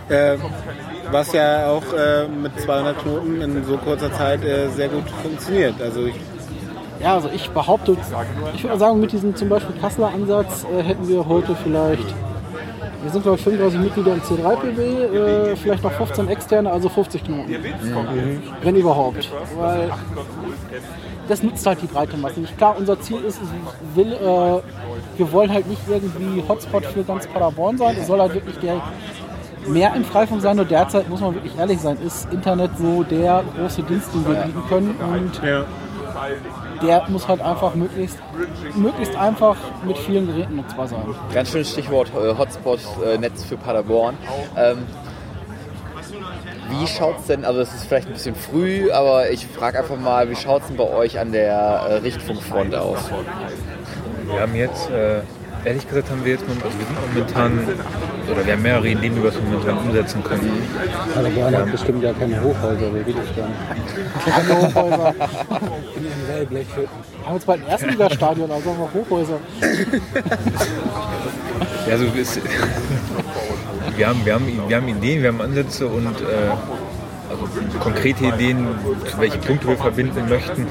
[0.08, 0.36] Äh,
[1.10, 5.80] was ja auch äh, mit 200 Knoten in so kurzer Zeit äh, sehr gut funktioniert.
[5.80, 6.16] Also ich,
[7.00, 7.96] Ja, also ich behaupte,
[8.54, 12.14] ich würde sagen, mit diesem zum Beispiel Kasseler Ansatz äh, hätten wir heute vielleicht,
[13.02, 17.24] wir sind glaube ich 35 Mitglieder im C3PB, äh, vielleicht noch 15 externe, also 50
[17.24, 17.54] Knoten.
[18.62, 19.30] Wenn überhaupt.
[19.56, 19.90] Weil
[21.28, 22.56] das nutzt halt die breite Masse nicht.
[22.56, 23.40] Klar, unser Ziel ist,
[23.94, 24.60] will, äh,
[25.18, 27.96] wir wollen halt nicht irgendwie Hotspot für ganz Paderborn sein.
[27.98, 28.80] Es soll halt wirklich der
[29.66, 30.56] mehr im Freifunk sein.
[30.56, 34.34] Nur derzeit, muss man wirklich ehrlich sein, ist Internet so der große Dienst, den wir
[34.34, 34.96] bieten können.
[34.96, 35.64] Und ja.
[36.82, 38.18] Der muss halt einfach möglichst,
[38.74, 41.02] möglichst einfach mit vielen Geräten nutzbar sein.
[41.32, 44.16] Ganz schönes Stichwort äh, Hotspot-Netz für Paderborn.
[44.56, 44.86] Ähm,
[46.68, 50.28] wie schaut's denn, also es ist vielleicht ein bisschen früh, aber ich frage einfach mal,
[50.30, 52.98] wie schaut's denn bei euch an der äh, Richtfunkfront aus?
[54.26, 55.20] Wir haben jetzt, äh,
[55.66, 57.58] ehrlich gesagt, haben wir jetzt also wir momentan,
[58.30, 60.62] oder wir haben mehrere Ideen, wie wir es momentan umsetzen können.
[61.12, 63.52] Paderborn hat bestimmt gar keine Hochhäuser, wer will das dann?
[64.24, 65.14] Keine Hochhäuser.
[65.96, 66.88] In den Wellblechhütten.
[67.18, 69.38] Wir haben jetzt bald ein Erstligastadion, also haben wir Hochhäuser.
[71.86, 72.40] Ja, also es,
[73.96, 76.50] wir, haben, wir, haben, wir haben Ideen, wir haben Ansätze und äh,
[77.28, 77.44] also
[77.80, 78.68] konkrete Ideen,
[79.18, 80.66] welche Punkte wir verbinden möchten.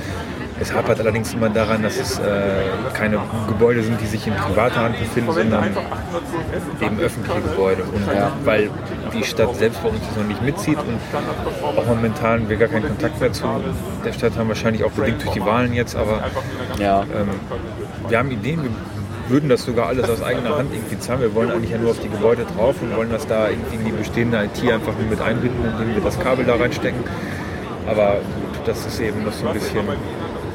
[0.60, 2.24] Es hapert allerdings immer daran, dass es äh,
[2.94, 5.76] keine Gebäude sind, die sich in privater Hand befinden, sondern
[6.82, 7.84] eben öffentliche Gebäude.
[7.84, 8.08] Und
[8.46, 8.70] weil
[9.14, 11.00] die Stadt selbst bei uns das noch nicht mitzieht und
[11.78, 13.44] auch momentan wir gar keinen Kontakt mehr zu
[14.06, 16.24] der Stadt haben, wahrscheinlich auch bedingt durch die Wahlen jetzt, aber
[16.80, 17.30] Ja, ähm,
[18.08, 18.72] wir haben Ideen, wir
[19.28, 21.22] würden das sogar alles aus eigener Hand irgendwie zahlen.
[21.22, 23.86] Wir wollen eigentlich ja nur auf die Gebäude drauf und wollen das da irgendwie in
[23.86, 27.04] die bestehende IT einfach nur mit einbinden, indem wir das Kabel da reinstecken.
[27.88, 29.86] Aber gut, das ist eben noch so ein bisschen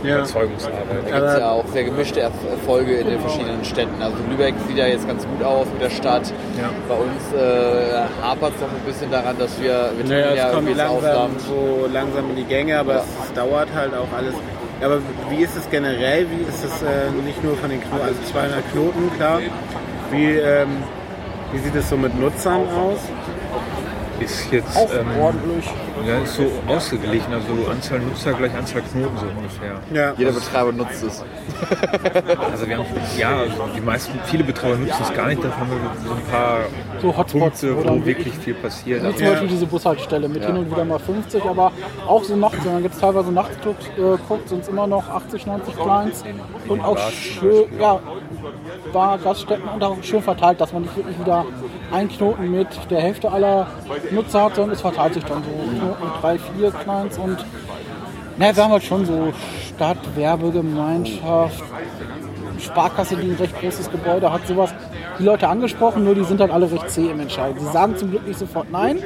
[0.02, 0.86] Überzeugungsarbeit.
[1.08, 4.00] da gibt es ja auch sehr gemischte Erf- Erfolge in den verschiedenen Städten.
[4.02, 6.32] Also Lübeck sieht ja jetzt ganz gut aus mit der Stadt.
[6.58, 6.70] Ja.
[6.88, 10.74] Bei uns äh, hapert es noch ein bisschen daran, dass wir, wir Naja, ja kommt
[10.76, 14.34] langsam so langsam in die Gänge, aber es, es dauert halt auch alles.
[14.82, 14.98] Aber
[15.28, 16.26] wie ist es generell?
[16.30, 19.40] Wie ist es äh, nicht nur von den Knoten, also 200 Knoten, klar.
[20.10, 20.68] Wie, ähm,
[21.52, 22.98] wie sieht es so mit Nutzern aus?
[24.20, 25.64] Ist jetzt Auch ähm, ordentlich.
[26.06, 29.80] ja, ist so ausgeglichen, also Anzahl Nutzer gleich Anzahl Knoten so ungefähr.
[29.92, 30.12] Ja.
[30.16, 31.24] Jeder Betreiber nutzt es.
[32.52, 35.70] Also wir haben, ja, also die meisten, viele Betreiber nutzen es gar nicht, da haben
[35.70, 36.60] wir so ein paar
[37.00, 39.02] So Hotspots, Punkte, wo dann wirklich viel passiert.
[39.02, 41.72] Wie Also, zum Beispiel diese Bushaltestelle mit hin und wieder mal 50, aber
[42.06, 45.08] auch so nachts, wenn man jetzt teilweise nachts guckt, äh, guckt sind es immer noch
[45.08, 46.24] 80, 90 Clients
[46.68, 48.00] und auch schön, ja,
[48.92, 51.44] Bar, Gaststätten und auch schön verteilt, dass man nicht wirklich wieder
[51.92, 53.66] einen Knoten mit der Hälfte aller
[54.10, 57.44] Nutzer hat, sondern es verteilt sich dann so Knoten drei, vier Clients und
[58.36, 59.32] na, wir haben halt schon so
[59.68, 61.62] Stadt, Werbegemeinschaft,
[62.58, 64.72] Sparkasse, die ein recht großes Gebäude hat, sowas.
[65.20, 67.60] Die Leute angesprochen, nur die sind halt alle recht zäh im Entscheiden.
[67.60, 69.00] Sie sagen zum Glück nicht sofort nein.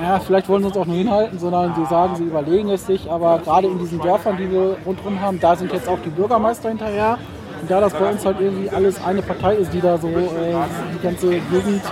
[0.00, 3.10] Ja, vielleicht wollen sie uns auch nur hinhalten, sondern sie sagen, sie überlegen es sich.
[3.10, 6.68] Aber gerade in diesen Dörfern, die wir rundherum haben, da sind jetzt auch die Bürgermeister
[6.68, 7.18] hinterher.
[7.60, 10.54] Und da das bei uns halt irgendwie alles eine Partei ist, die da so äh,
[10.94, 11.82] die ganze Gegend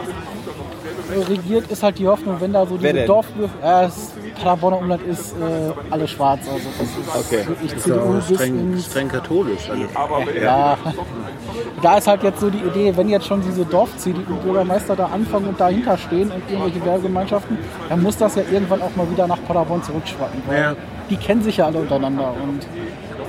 [1.29, 3.07] regiert, ist halt die Hoffnung, wenn da so diese denn?
[3.07, 3.27] Dorf...
[3.63, 6.41] Ja, das Paderborner Umland ist äh, alles schwarz.
[6.51, 7.47] Also das ist Okay.
[7.47, 9.69] wirklich Ist CDU bis streng, streng katholisch.
[9.71, 9.85] Also.
[10.43, 10.79] Ja,
[11.83, 15.61] da ist halt jetzt so die Idee, wenn jetzt schon diese Dorf-CDU-Bürgermeister da anfangen und
[15.61, 17.59] dahinter stehen und irgendwelche Werbegemeinschaften,
[17.89, 20.43] dann muss das ja irgendwann auch mal wieder nach Paderborn zurückschwappen.
[20.47, 20.77] Weil Ja.
[21.11, 22.61] Die kennen sich ja alle untereinander und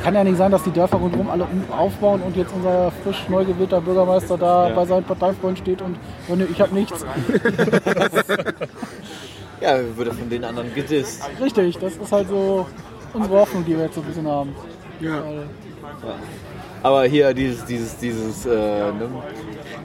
[0.03, 3.45] kann ja nicht sein, dass die Dörfer rundherum alle aufbauen und jetzt unser frisch neu
[3.45, 5.97] gewählter Bürgermeister da bei seinen Parteifreunden steht und
[6.29, 7.05] oh, nee, ich habe nichts.
[9.61, 11.21] Ja, würde von den anderen gedisst.
[11.39, 12.65] Richtig, das ist halt so
[13.13, 14.55] unsere Hoffnung, die wir jetzt so ein bisschen haben.
[14.99, 15.23] Ja.
[15.23, 15.45] Weil-
[16.81, 19.07] Aber hier dieses, dieses, dieses äh, ne,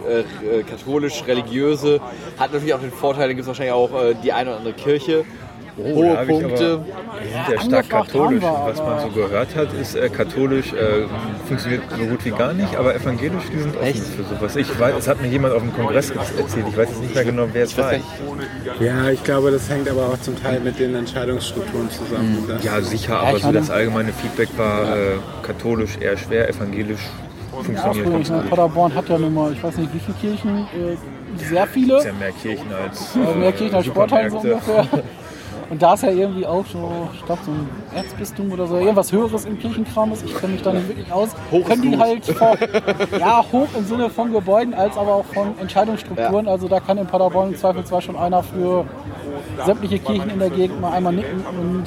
[0.09, 0.21] äh,
[0.61, 2.01] äh, katholisch-religiöse
[2.39, 4.75] hat natürlich auch den Vorteil, da gibt es wahrscheinlich auch äh, die eine oder andere
[4.75, 5.27] Kirche.
[5.79, 6.81] Oh, Hohe ich Punkte.
[6.81, 8.43] Aber, ja stark katholisch.
[8.43, 11.05] Was man so gehört hat, ist äh, katholisch äh,
[11.47, 14.03] funktioniert so gut wie gar nicht, aber evangelisch, die sind offen Echt?
[14.03, 14.57] für sowas.
[14.57, 16.67] Ich weiß, es hat mir jemand auf dem Kongress erzählt.
[16.69, 17.93] Ich weiß jetzt nicht mehr genau, wer es war.
[18.81, 22.45] ja, ich glaube, das hängt aber auch zum Teil mit den Entscheidungsstrukturen zusammen.
[22.49, 27.01] Das- Ja, sicher, aber so das allgemeine Feedback war äh, katholisch eher schwer, evangelisch
[27.63, 28.51] funktioniert ganz gut.
[28.51, 30.97] Paderborn hat ja nun mal, ich weiß nicht wie viele Kirchen, äh,
[31.43, 31.95] sehr viele.
[31.97, 34.87] Es ist ja mehr Kirchen als Äh, mehr Kirchen als Sporthallen so ungefähr.
[35.69, 39.11] Und da ist ja irgendwie auch so, ich glaube, so ein Erzbistum oder so, irgendwas
[39.11, 40.25] Höheres im Kirchenkram ist.
[40.25, 41.31] Ich kenne mich da nicht wirklich aus.
[41.51, 42.01] Hoch Können die gut.
[42.01, 42.57] halt vor,
[43.19, 46.47] ja, hoch im Sinne von Gebäuden, als aber auch von Entscheidungsstrukturen.
[46.47, 48.87] Also da kann in Paderborn im Zweifelsfall schon einer für
[49.65, 51.45] sämtliche Kirchen in der Gegend mal einmal nicken.
[51.47, 51.85] Und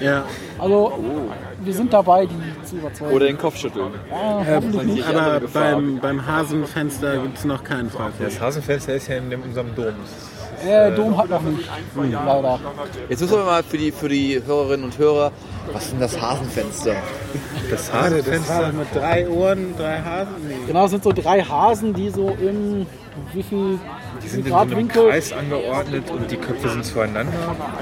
[0.00, 0.24] ja.
[0.58, 0.92] also
[1.62, 3.14] wir sind dabei, die zu überzeugen.
[3.14, 3.92] Oder den Kopf schütteln.
[4.10, 8.12] ja, Äh, aber beim, beim Hasenfenster gibt es noch keinen Fall.
[8.18, 9.94] Das Hasenfenster ist ja in unserem Dom.
[10.64, 12.60] Äh, Dom hat noch nicht, leider.
[13.08, 15.32] Jetzt müssen wir mal für die, für die Hörerinnen und Hörer,
[15.72, 16.94] was ist denn das Hasenfenster?
[17.70, 20.34] Das das Hasenfenster, mit drei Ohren, drei Hasen?
[20.46, 20.54] Nee.
[20.66, 22.86] Genau, es sind so drei Hasen, die so im,
[23.32, 23.78] wie viel
[24.22, 27.32] die sind in so einem Kreis angeordnet und die Köpfe sind zueinander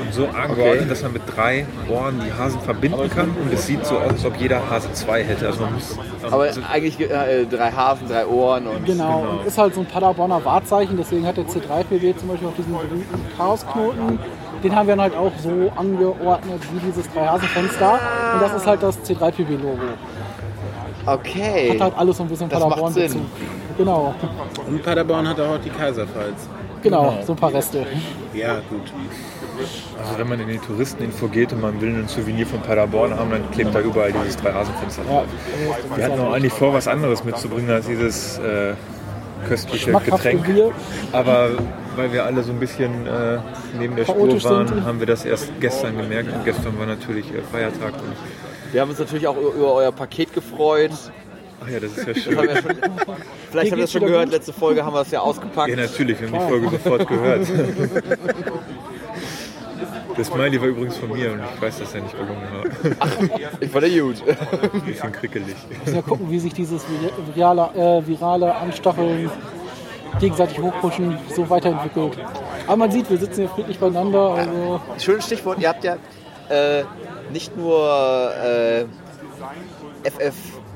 [0.00, 3.84] und so angeordnet, dass man mit drei Ohren die Hasen verbinden kann und es sieht
[3.84, 5.46] so aus, als ob jeder Hase zwei hätte.
[5.46, 5.98] Also man muss,
[6.30, 9.30] Aber so, eigentlich äh, drei Hasen, drei Ohren und Genau, Genau.
[9.40, 12.72] und ist halt so ein Paderborner Wahrzeichen, deswegen hat der C3PW zum Beispiel auch diesen
[12.72, 14.18] berühmten Chaosknoten.
[14.62, 17.92] Den haben wir dann halt auch so angeordnet wie dieses Drei-Hasen-Fenster.
[18.34, 19.78] Und das ist halt das C3PW-Logo.
[21.06, 21.70] okay.
[21.70, 23.22] Hat halt alles so ein bisschen Das macht Paderborn-Bezug.
[23.78, 24.14] Genau,
[24.66, 26.48] Und Paderborn hat auch die Kaiserpfalz.
[26.82, 27.86] genau, so ein paar Reste.
[28.34, 28.92] Ja, gut.
[29.98, 33.30] also wenn man in die Touristeninfo geht und man will ein Souvenir von Paderborn haben,
[33.30, 35.24] dann klebt da überall dieses drei Hasenfenster Ja.
[35.96, 38.74] Wir hatten auch eigentlich vor, was anderes mitzubringen als dieses äh,
[39.48, 40.44] köstliche Getränk.
[40.44, 40.72] Bier.
[41.12, 41.50] Aber
[41.96, 43.38] weil wir alle so ein bisschen äh,
[43.78, 44.84] neben der Spur waren, sind.
[44.84, 46.32] haben wir das erst gestern gemerkt.
[46.32, 47.94] Und gestern war natürlich äh, Feiertag.
[47.94, 50.92] Und, Wir haben uns natürlich auch über über euer Paket gefreut.
[51.68, 52.36] Ach ja, das ist ja schön.
[52.36, 52.76] haben wir schon,
[53.50, 54.32] vielleicht habt ihr das schon gehört, gut?
[54.32, 55.68] letzte Folge haben wir das ja ausgepackt.
[55.68, 57.46] Ja, natürlich, wir haben die Folge sofort gehört.
[60.16, 62.64] Das Smiley war übrigens von mir und ich weiß, dass er nicht gelungen war.
[63.60, 64.16] Ich fand der gut.
[64.72, 65.54] Ein bisschen krickelig.
[65.68, 66.84] Müssen wir gucken, wie sich dieses
[67.36, 69.30] virale, äh, virale Anstacheln
[70.18, 72.18] gegenseitig hochpushen so weiterentwickelt.
[72.66, 74.30] Aber man sieht, wir sitzen hier friedlich beieinander.
[74.30, 75.98] Also Schönes Stichwort, ihr habt ja
[76.48, 76.82] äh,
[77.32, 78.86] nicht nur äh,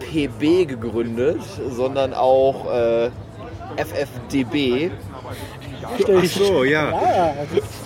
[0.03, 1.41] FFPB gegründet,
[1.71, 3.11] sondern auch äh,
[3.77, 4.91] FFDB.
[5.85, 6.91] Ach so, ja.
[6.91, 7.35] ja,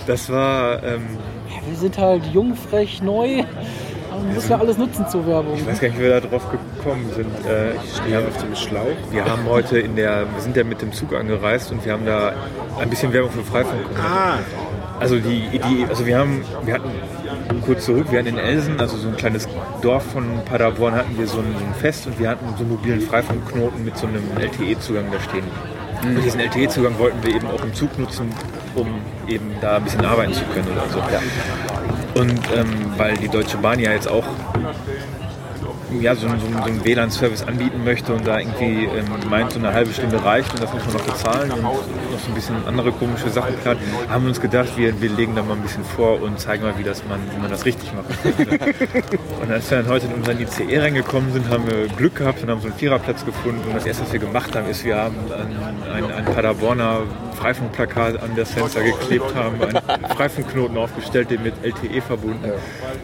[0.06, 1.02] Das war, ähm,
[1.68, 3.42] wir sind halt jung, frech, neu.
[4.10, 5.54] Man muss ja alles nutzen zur Werbung.
[5.56, 7.28] ich weiß gar nicht, wie wir da drauf gekommen sind.
[7.46, 7.74] Äh,
[8.06, 8.82] wir, haben, Auf dem Schlauch.
[9.10, 12.06] wir haben heute in der, wir sind ja mit dem Zug angereist und wir haben
[12.06, 12.32] da
[12.80, 14.04] ein bisschen Werbung für Freifunk gemacht.
[14.04, 14.38] Ah,
[15.00, 16.90] Also die Idee, also wir haben, wir hatten
[17.64, 19.48] kurz zurück, wir hatten in Elsen, also so ein kleines
[19.82, 22.70] Dorf von Paderborn, hatten wir so ein, so ein Fest und wir hatten so einen
[22.70, 25.44] mobilen Freifunkknoten mit so einem LTE-Zugang da stehen.
[26.02, 28.28] Und diesen LTE-Zugang wollten wir eben auch im Zug nutzen,
[28.74, 28.86] um
[29.28, 32.20] eben da ein bisschen arbeiten zu können oder so.
[32.20, 32.66] Und ähm,
[32.96, 34.24] weil die Deutsche Bahn ja jetzt auch
[36.00, 39.52] ja, so, einen- so, einen- so einen WLAN-Service anbieten möchte und da irgendwie ähm, meint,
[39.52, 41.62] so eine halbe Stunde reicht und das muss man noch bezahlen und
[42.16, 45.42] noch so ein bisschen andere komische Sachen plant, haben uns gedacht, wir, wir legen da
[45.42, 48.06] mal ein bisschen vor und zeigen mal, wie, das man, wie man das richtig macht.
[49.42, 52.50] und als wir dann heute in unseren ICE reingekommen sind, haben wir Glück gehabt und
[52.50, 55.16] haben so einen Viererplatz gefunden und das erste, was wir gemacht haben, ist, wir haben
[55.30, 57.02] ein, ein, ein Paderborner
[57.36, 62.50] Freifunkplakat an das Fenster geklebt haben, einen Freifunkknoten aufgestellt, den mit LTE verbunden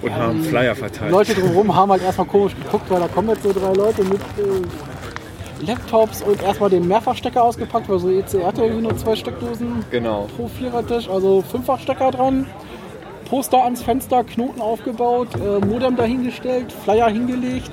[0.01, 1.11] und haben Flyer verteilt.
[1.11, 4.21] Leute drumherum haben halt erstmal komisch geguckt, weil da kommen jetzt so drei Leute mit
[4.21, 4.92] äh,
[5.67, 10.29] Laptops und erstmal den Mehrfachstecker ausgepackt, weil so EC hatte irgendwie nur zwei Steckdosen Genau.
[10.37, 12.47] pro Vierertisch, also Fünffachstecker dran.
[13.29, 17.71] Poster ans Fenster, Knoten aufgebaut, äh, Modem dahingestellt, Flyer hingelegt.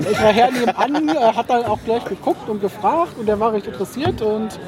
[0.00, 3.52] Ich war her nebenan, äh, hat dann auch gleich geguckt und gefragt und der war
[3.52, 4.58] recht interessiert und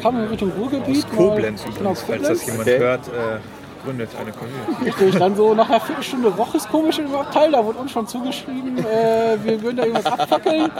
[0.00, 1.04] kam in Richtung Ruhrgebiet.
[1.04, 2.78] Aus Koblenz übrigens, genau, falls das jemand Okay.
[2.78, 3.10] hört, äh,
[3.84, 4.84] gründet eine Community.
[4.84, 8.06] Richtig, dann so nach einer Viertelstunde roch es komisch im Abteil, da wurde uns schon
[8.06, 10.70] zugeschrieben, äh, wir würden da irgendwas abfackeln.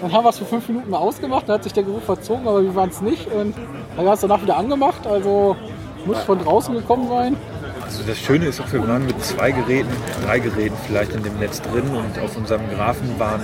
[0.00, 2.46] Dann haben wir es für fünf Minuten mal ausgemacht, dann hat sich der Geruch verzogen,
[2.46, 3.26] aber wir waren es nicht.
[3.32, 5.56] Und dann haben wir es danach wieder angemacht, also
[6.04, 7.36] muss von draußen gekommen sein.
[7.84, 9.90] Also das Schöne ist auch, wir waren mit zwei Geräten,
[10.24, 13.40] drei Geräten vielleicht in dem Netz drin und auf unserem Graphen waren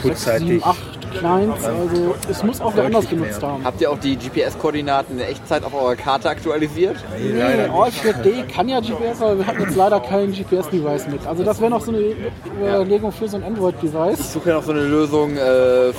[0.00, 3.64] kurzzeitig Sieben, acht Clients, also es muss auch wer anders genutzt haben.
[3.64, 6.96] Habt ihr auch die GPS-Koordinaten in Echtzeit auf eurer Karte aktualisiert?
[7.18, 8.02] Nee, Nee, leider All nicht.
[8.04, 11.26] 4D kann ja GPS, aber wir hatten jetzt leider kein GPS-Device mit.
[11.26, 12.00] Also das wäre noch so eine
[12.60, 14.32] Überlegung für so ein Ich Android-Device.
[14.32, 15.92] suche ja noch so eine Lösung, äh,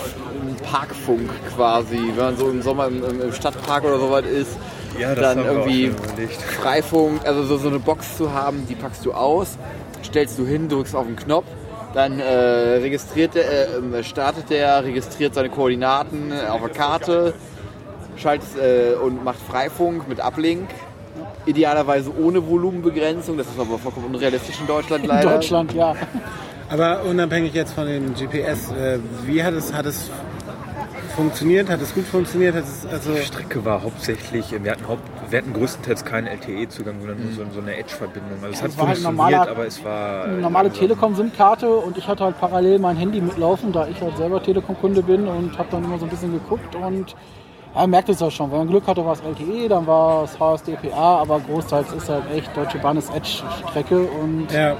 [0.63, 1.99] Parkfunk quasi.
[2.15, 4.57] Wenn man so im Sommer im, im- Stadtpark oder so was ist,
[4.99, 5.91] Ja, das dann irgendwie.
[6.61, 9.57] Freifunk, also so, so eine Box zu haben, die packst du aus,
[10.03, 11.45] stellst du hin, drückst auf den Knopf,
[11.98, 17.34] dann äh, registriert der, äh, ähm, startet der, registriert seine Koordinaten äh, auf der Karte,
[18.18, 20.70] schaltet äh, und macht Freifunk mit Uplink.
[21.48, 25.32] Idealerweise ohne Volumenbegrenzung, das ist aber vollkommen unrealistisch in Deutschland In leider.
[25.32, 25.95] Deutschland, ja.
[26.70, 30.12] Aber unabhängig jetzt von dem GPS, äh, wie hat es, hat es
[31.18, 31.70] funktioniert?
[31.70, 32.55] Hat es gut funktioniert?
[32.55, 36.95] Hat es, also, Die Strecke war hauptsächlich, wir hatten, Haupt, wir hatten größtenteils keinen LTE-Zugang,
[36.99, 38.38] sondern nur so, so eine Edge-Verbindung.
[38.43, 40.80] Also es hat es war halt funktioniert, normaler- aber es war Eine normale langsam.
[40.88, 45.28] Telekom-SIM-Karte und ich hatte halt parallel mein Handy mitlaufen, da ich halt selber Telekom-Kunde bin
[45.28, 47.15] und habe dann immer so ein bisschen geguckt und
[47.76, 48.49] ja, man merkt es ja schon.
[48.51, 52.24] Wenn man Glück hatte, war es LTE, dann war es HSDPA, aber großteils ist halt
[52.34, 54.76] echt Deutsche Bahn ist Edge-Strecke und ja,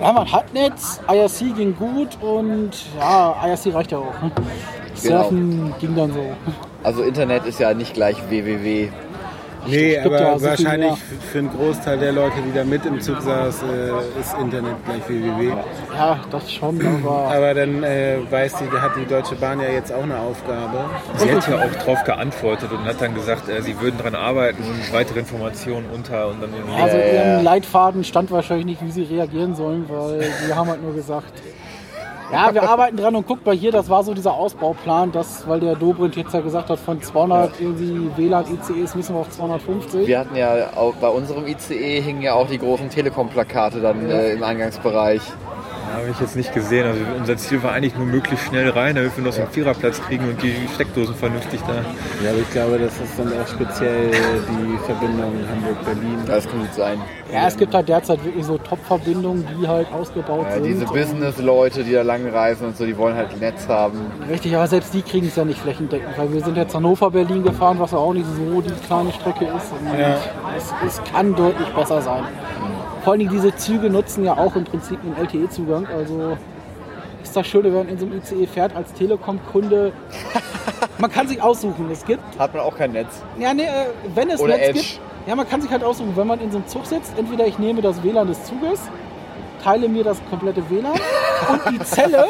[0.00, 4.12] ja, man hat Netz, IRC ging gut und ja, IRC reicht ja auch.
[4.96, 6.20] Surfen ging dann so.
[6.82, 8.88] Also Internet ist ja nicht gleich www.
[9.66, 10.92] nee, aber ja wahrscheinlich
[11.32, 15.08] für einen Großteil der Leute, die da mit im Zug saß, äh, ist Internet gleich
[15.08, 15.52] www.
[15.92, 19.68] Ja, das schon, aber Aber dann äh, weiß die, da hat die Deutsche Bahn ja
[19.68, 20.84] jetzt auch eine Aufgabe.
[21.16, 24.62] Sie hat ja auch drauf geantwortet und hat dann gesagt, äh, sie würden daran arbeiten
[24.62, 26.80] und weitere Informationen unter und dann irgendwie.
[26.80, 27.44] also Ja, ihrem.
[27.44, 31.32] Leitfaden stand wahrscheinlich nicht, wie sie reagieren sollen, weil sie haben halt nur gesagt,
[32.32, 35.60] ja, wir arbeiten dran und guckt mal hier, das war so dieser Ausbauplan, das, weil
[35.60, 40.06] der Dobrindt jetzt ja gesagt hat, von 200 irgendwie WLAN-ICEs müssen wir auf 250.
[40.06, 44.32] Wir hatten ja auch bei unserem ICE hingen ja auch die großen Telekom-Plakate dann äh,
[44.32, 45.22] im Eingangsbereich.
[45.96, 46.86] Habe ich jetzt nicht gesehen.
[46.86, 49.98] Also unser Ziel war eigentlich nur möglichst schnell rein, damit wir noch so einen Viererplatz
[50.02, 51.76] kriegen und die Steckdosen vernünftig da.
[52.22, 56.18] Ja, aber ich glaube, das ist dann auch speziell die Verbindung Hamburg-Berlin.
[56.26, 57.00] Das kann gut sein.
[57.32, 60.64] Ja, es gibt halt derzeit wirklich so Top-Verbindungen, die halt ausgebaut Ja, sind.
[60.64, 63.98] diese Business-Leute, die da lang reisen und so, die wollen halt ein Netz haben.
[64.28, 67.78] Richtig, aber selbst die kriegen es ja nicht flächendeckend, weil wir sind jetzt Hannover-Berlin gefahren,
[67.78, 69.72] was auch nicht so die kleine Strecke ist.
[69.72, 70.18] Und Ja.
[70.58, 72.24] es, es kann deutlich besser sein.
[73.06, 75.86] Vor allen Dingen diese Züge nutzen ja auch im Prinzip einen LTE-Zugang.
[75.86, 76.36] Also
[77.22, 79.92] ist das Schöne, wenn man in so einem ICE fährt als Telekom-Kunde.
[80.98, 81.88] Man kann sich aussuchen.
[81.92, 83.22] Es gibt, Hat man auch kein Netz.
[83.38, 83.68] ja, nee, äh,
[84.12, 84.80] wenn es Oder Netz Edge.
[84.80, 87.46] gibt, ja, man kann sich halt aussuchen, wenn man in so einem Zug sitzt, entweder
[87.46, 88.80] ich nehme das WLAN des Zuges,
[89.62, 90.94] teile mir das komplette WLAN
[91.48, 92.26] und die Zelle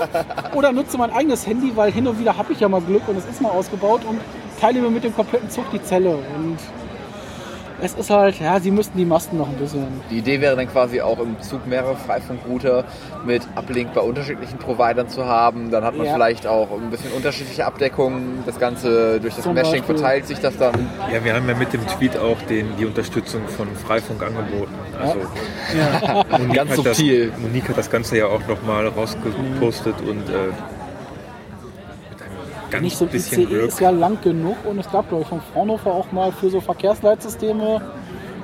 [0.55, 3.16] oder nutze mein eigenes Handy, weil hin und wieder habe ich ja mal Glück und
[3.16, 4.20] es ist mal ausgebaut und
[4.61, 6.16] teile mir mit dem kompletten Zug die Zelle.
[6.16, 6.59] Und
[7.83, 9.87] es ist halt, ja, sie müssten die Masten noch ein bisschen.
[10.11, 12.85] Die Idee wäre dann quasi auch im Zug mehrere Freifunkrouter
[13.24, 15.70] mit Uplink bei unterschiedlichen Providern zu haben.
[15.70, 16.14] Dann hat man Ja.
[16.14, 18.43] vielleicht auch ein bisschen unterschiedliche Abdeckungen.
[18.47, 19.97] Das Ganze durch das Zum Meshing Beispiel.
[19.97, 20.74] verteilt sich das dann.
[21.12, 24.72] Ja, wir haben ja mit dem Tweet auch den, die Unterstützung von Freifunk angeboten.
[25.01, 25.16] Also
[26.39, 27.33] Monique, Ganz hat das, subtil.
[27.39, 30.53] Monique hat das Ganze ja auch nochmal rausgepostet und äh,
[32.71, 35.29] ganz Nicht so ein bisschen ICE ist ja lang genug und es gab, glaube ich,
[35.29, 37.81] von Fraunhofer auch mal für so Verkehrsleitsysteme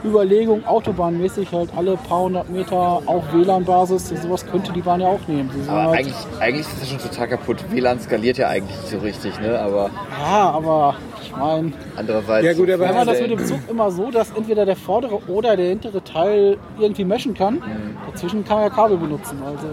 [0.04, 4.08] Überlegung, autobahnmäßig halt alle paar hundert Meter auf WLAN-Basis.
[4.20, 5.48] Sowas könnte die Bahn ja auch nehmen.
[5.68, 7.58] Aber halt, eigentlich, eigentlich ist das schon total kaputt.
[7.70, 9.60] WLAN skaliert ja eigentlich nicht so richtig, ne?
[9.60, 12.44] Aber ja, aber ich meine, andererseits.
[12.44, 15.20] Ja, gut, aber wenn man das mit dem Zug immer so, dass entweder der vordere
[15.28, 17.96] oder der hintere Teil irgendwie meshen kann, Mhm.
[18.10, 19.38] dazwischen kann man ja Kabel benutzen.
[19.46, 19.68] Also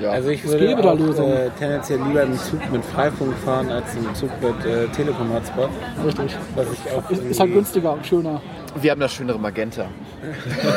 [0.00, 0.10] ja.
[0.10, 3.70] Also ich Es würde gäbe da auch, äh, tendenziell lieber einen Zug mit Freifunk fahren
[3.70, 5.68] als einen Zug mit äh, Telekom-Hotspot.
[6.04, 6.36] richtig.
[6.56, 8.40] Was ich auch Ist, ist halt günstiger und schöner.
[8.80, 9.86] Wir haben das schönere Magenta.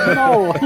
[0.08, 0.54] Genau.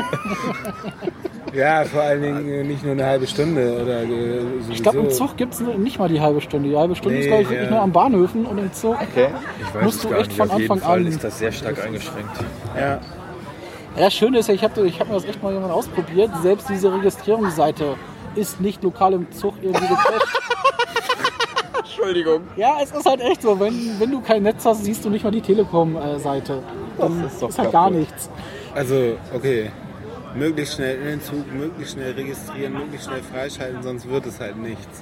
[1.54, 4.72] Ja, vor allen Dingen äh, nicht nur eine halbe Stunde oder äh, sowieso.
[4.74, 6.70] Ich glaube, im Zug gibt es nicht mal die halbe Stunde.
[6.70, 7.74] Die halbe Stunde ist, Nee, glaube ich, wirklich ja.
[7.74, 8.96] nur am Bahnhöfen und im Zug.
[9.02, 9.30] Okay.
[9.62, 10.38] Ich weiß musst du echt nicht.
[10.38, 12.32] von Auf Anfang Fall an- ist das sehr stark eingeschränkt.
[12.76, 12.82] Ja.
[12.82, 13.00] Ja,
[13.96, 16.30] das Schöne ist ja, ich habe ich hab mir das echt mal jemand ausprobiert.
[16.44, 17.96] Selbst diese Registrierungsseite
[18.38, 20.28] ist nicht lokal im Zug irgendwie gecrashed.
[21.80, 22.44] Entschuldigung.
[22.56, 23.60] ja, es ist halt echt so.
[23.60, 26.62] Wenn, wenn du kein Netz hast, siehst du nicht mal die Telekom-Seite.
[26.98, 28.30] Dann Das ist doch ist halt gar nichts.
[28.76, 29.72] Also, okay.
[30.36, 34.58] möglichst schnell in den Zug, möglichst schnell registrieren, möglichst schnell freischalten, sonst wird es halt
[34.58, 35.02] nichts.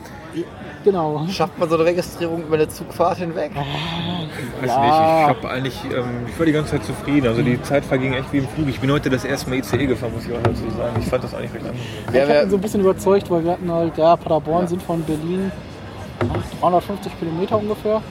[0.83, 1.25] Genau.
[1.29, 3.51] Schafft man so eine Registrierung über eine Zugfahrt hinweg?
[3.55, 4.79] Weiß Ja.
[4.81, 7.27] nicht, ich habe eigentlich, ähm, ich war die ganze Zeit zufrieden.
[7.27, 8.67] Also die Zeit verging echt wie im Flug.
[8.69, 10.95] Ich bin heute das erste Mal ICE gefahren, muss ich auch dazu sagen.
[10.99, 11.85] Ich fand das eigentlich recht angenehm.
[12.11, 14.83] Wer, ich habe wer, so ein bisschen überzeugt, weil wir hatten halt, ja, Paderborn sind
[14.83, 15.51] von Berlin
[16.19, 18.01] ach, 350 Kilometer ungefähr.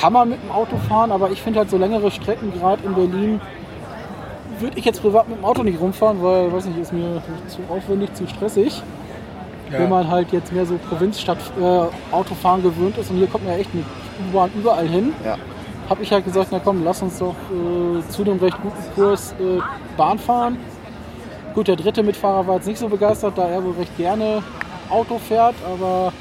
[0.00, 2.94] Kann man mit dem Auto fahren, aber ich finde halt so längere Strecken, gerade in
[2.94, 3.40] Berlin,
[4.60, 7.58] würde ich jetzt privat mit dem Auto nicht rumfahren, weil, weiß nicht, ist mir zu
[7.68, 8.82] aufwendig, zu stressig.
[9.80, 13.54] Wenn man halt jetzt mehr so Provinzstadt äh, Autofahren gewöhnt ist und hier kommt man
[13.54, 13.84] ja echt mit
[14.28, 15.12] U-Bahn überall hin.
[15.24, 15.36] ja.
[15.88, 19.32] habe ich halt gesagt, na komm, lass uns doch äh, zu dem recht guten Kurs
[19.32, 19.60] äh,
[19.96, 20.58] Bahn fahren.
[21.54, 24.42] Gut, der dritte Mitfahrer war jetzt nicht so begeistert, da er wohl recht gerne
[24.90, 26.12] Auto fährt, aber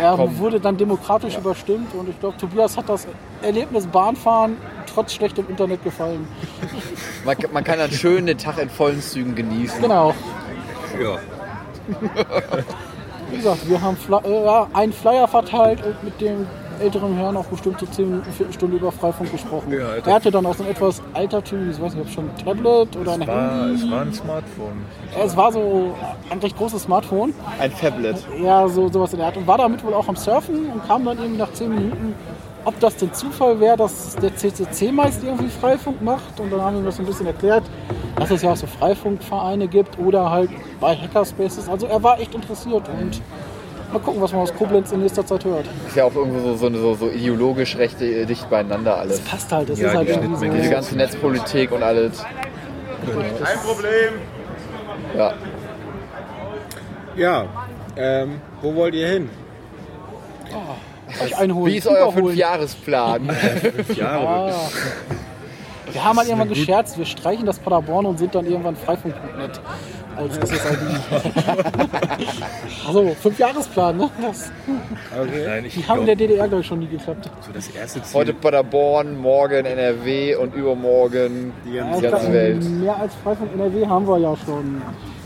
[0.00, 0.38] er komm.
[0.38, 3.06] wurde dann demokratisch überstimmt und ich glaube, Tobias hat das
[3.42, 4.56] Erlebnis Bahnfahren
[4.92, 6.26] trotz schlechtem Internet gefallen.
[7.24, 9.80] Man, man kann schön den Tag in vollen Zügen genießen.
[9.80, 10.14] Genau.
[11.00, 11.18] Ja.
[13.30, 16.46] Wie gesagt, wir haben Fly äh, einen Flyer verteilt und mit dem
[16.80, 19.72] älteren Herrn auch bestimmt so 10 Minuten, Viertelstunde über Freifunk gesprochen.
[19.72, 22.36] Ja, er hatte dann auch so ein etwas altertümliches, ich weiß nicht, ob schon ein
[22.44, 23.74] Tablet oder ein Es war, Handy.
[23.84, 24.84] es war ein Smartphone.
[25.24, 25.94] Es war so
[26.30, 27.32] ein recht großes Smartphone.
[27.58, 28.16] Ein Tablet.
[28.42, 29.36] Ja, so sowas in der Art.
[29.36, 32.14] Und war damit wohl auch am Surfen und kam dann eben nach 10 Minuten,
[32.64, 36.38] ob das denn Zufall wäre, dass der CCC meist irgendwie Freifunk macht.
[36.40, 37.64] Und dann haben wir ihm das so ein bisschen erklärt,
[38.16, 40.50] dass es ja auch so Freifunkvereine gibt oder halt
[40.80, 41.68] bei Hackerspaces.
[41.68, 43.20] Also er war echt interessiert und
[43.92, 45.66] mal gucken, was man aus Koblenz in nächster Zeit hört.
[45.86, 49.20] Ist ja auch irgendwo so, so, so, so ideologisch recht dicht beieinander alles.
[49.20, 50.74] Passt halt, das Ja, ist halt die irgendwie Schnittmenge Diese so.
[50.74, 52.24] ganze Netzpolitik und alles.
[53.04, 54.14] Kein Problem.
[55.16, 55.32] Ja.
[57.16, 57.44] Ja,
[57.96, 59.30] ähm, wo wollt ihr hin?
[61.22, 62.12] Euch einholen, Wie ist euer.
[62.12, 63.30] Fünfjahresplan?
[63.30, 64.52] Fünf Jahre.
[64.54, 64.70] Ah.
[65.90, 69.60] Wir haben halt irgendwann gescherzt, wir streichen das Paderborn und sind dann irgendwann freifunk.net
[70.16, 70.78] als SSID.
[72.86, 74.10] also, fünf Jahresplan, ne?
[74.22, 74.50] Das,
[75.46, 77.30] Nein, ich die haben in der DDR, glaube ich, schon nie geklappt.
[77.44, 78.20] so das erste Ziel.
[78.20, 82.64] Heute Paderborn, morgen NRW und übermorgen Die ganze ganze glaub, Welt.
[82.64, 84.82] Mehr als Freifunk NRW haben wir ja schon.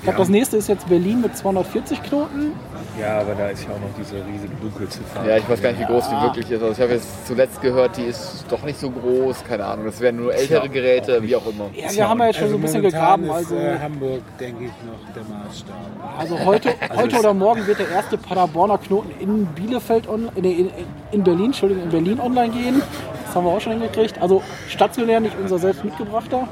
[0.06, 2.52] Ich glaube, das nächste ist jetzt Berlin mit 240 Knoten.
[3.00, 5.26] Ja, aber da ist ja auch noch diese riesige Dunkelziffer.
[5.28, 6.62] Ja, ich weiß gar nicht, wie groß die wirklich ist.
[6.62, 9.42] Also ich habe jetzt zuletzt gehört, die ist doch nicht so groß.
[9.42, 11.70] Keine Ahnung, das wären nur ältere Geräte, wie auch immer.
[11.74, 13.24] Ja, wir haben ja jetzt schon so ein bisschen gegraben.
[13.24, 15.74] ist Also, äh, Hamburg, denke ich, noch der Maßstab.
[16.18, 20.70] also heute, heute oder morgen wird der erste Paderborner Knoten in Bielefeld on, in, in,
[21.10, 22.80] in Berlin, Entschuldigung, in Berlin online gehen.
[23.26, 24.22] Das haben wir auch schon hingekriegt.
[24.22, 26.46] Also stationär, nicht unser selbst mitgebrachter.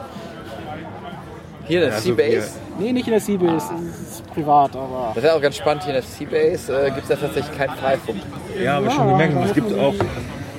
[1.67, 2.51] Hier, der Also Seabase.
[2.79, 5.12] Nee, nicht in der Seabase, das ist privat, aber.
[5.14, 5.85] Das ist ja auch ganz spannend.
[5.85, 8.18] Hier in der Seabase äh, gibt es ja tatsächlich keinen Freifunk.
[8.61, 9.95] Ja, aber Ja, schon gemerkt, es gibt auch.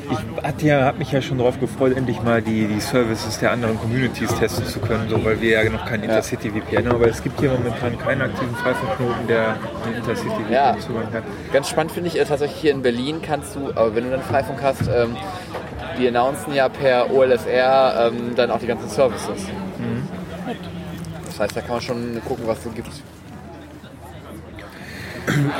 [0.08, 3.52] Ich hatte ja, habe mich ja schon darauf gefreut, endlich mal die, die Services der
[3.52, 6.96] anderen Communities testen zu können, so, weil wir ja noch kein Intercity VPN haben.
[6.98, 10.78] Aber es gibt hier momentan keinen aktiven Freifunkknoten, der einen Intercity VPN Ja.
[10.78, 11.24] Zugang hat.
[11.52, 14.22] Ganz spannend finde ich äh, tatsächlich hier in Berlin kannst du, aber wenn du dann
[14.22, 15.18] Freifunk hast, ähm,
[15.98, 19.48] die announcen ja per OLSR ähm, dann auch die ganzen Services.
[21.36, 22.88] Das heißt, da kann man schon gucken, was es so gibt.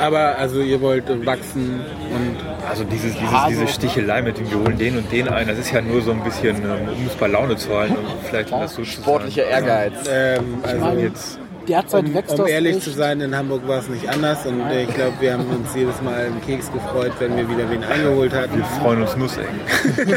[0.00, 1.80] Aber also ihr wollt wachsen
[2.14, 5.58] und Also dieses, dieses, diese Stichelei mit dem, wir holen den und den ein, das
[5.58, 8.52] ist ja nur so ein bisschen, ähm, um es bei Laune zu halten und vielleicht
[8.52, 9.66] um das so zu Sportlicher sagen.
[9.66, 9.92] Ehrgeiz.
[10.08, 11.38] ähm, also meine, jetzt
[11.68, 12.84] Derzeit um, wächst um das ehrlich echt.
[12.84, 15.74] zu sein, in Hamburg war es nicht anders und äh, ich glaube, wir haben uns
[15.74, 18.56] jedes Mal einen Keks gefreut, wenn wir wieder wen eingeholt hatten.
[18.56, 19.60] Wir freuen uns Nussecken.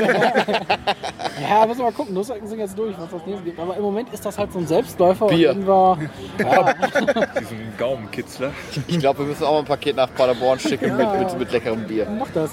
[1.42, 2.14] Ja, müssen wir mal gucken.
[2.14, 3.60] Nussecken sind jetzt durch, was das nächste gibt.
[3.60, 5.28] Aber im Moment ist das halt so ein Selbstläufer.
[5.28, 5.52] Bier.
[5.52, 5.98] Und wir,
[6.40, 6.74] ja,
[7.40, 8.52] Diesen Gaumenkitzler.
[8.88, 11.86] Ich glaube, wir müssen auch mal ein Paket nach Paderborn schicken mit, mit, mit leckerem
[11.88, 12.08] Bier.
[12.18, 12.52] mach das.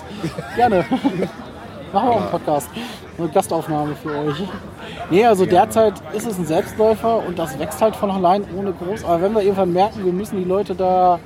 [0.54, 0.84] Gerne.
[1.92, 2.68] Machen wir auch einen Podcast.
[3.18, 4.42] Eine Gastaufnahme für euch.
[5.10, 9.04] Nee, also derzeit ist es ein Selbstläufer und das wächst halt von allein ohne groß.
[9.04, 11.18] Aber wenn wir irgendwann merken, wir müssen die Leute da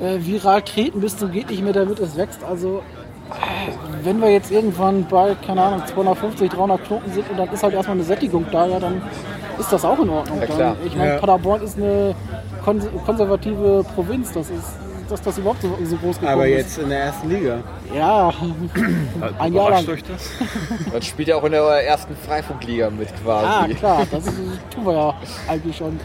[0.00, 2.42] äh, viral treten bis zum geht nicht mehr, damit es wächst.
[2.44, 2.82] Also
[4.02, 7.74] wenn wir jetzt irgendwann bei, keine Ahnung, 250, 300 Knoten sind und dann ist halt
[7.74, 9.02] erstmal eine Sättigung da, ja, dann
[9.58, 10.40] ist das auch in Ordnung.
[10.58, 11.18] Ja, ich meine, Ja.
[11.18, 12.14] Paderborn ist eine
[12.64, 14.32] kons konservative Provinz.
[14.32, 14.78] Das ist,
[15.08, 16.56] dass das überhaupt so, so groß Aber ist.
[16.56, 17.58] jetzt in der ersten Liga.
[17.94, 18.32] Ja,
[19.38, 19.94] ein Jahr Überrascht lang.
[19.96, 20.30] euch das?
[20.92, 23.74] Man spielt ja auch in der ersten Freifunkliga mit Ah, quasi.
[23.74, 24.34] klar, das ist,
[24.74, 25.14] tun wir ja
[25.48, 25.98] eigentlich schon.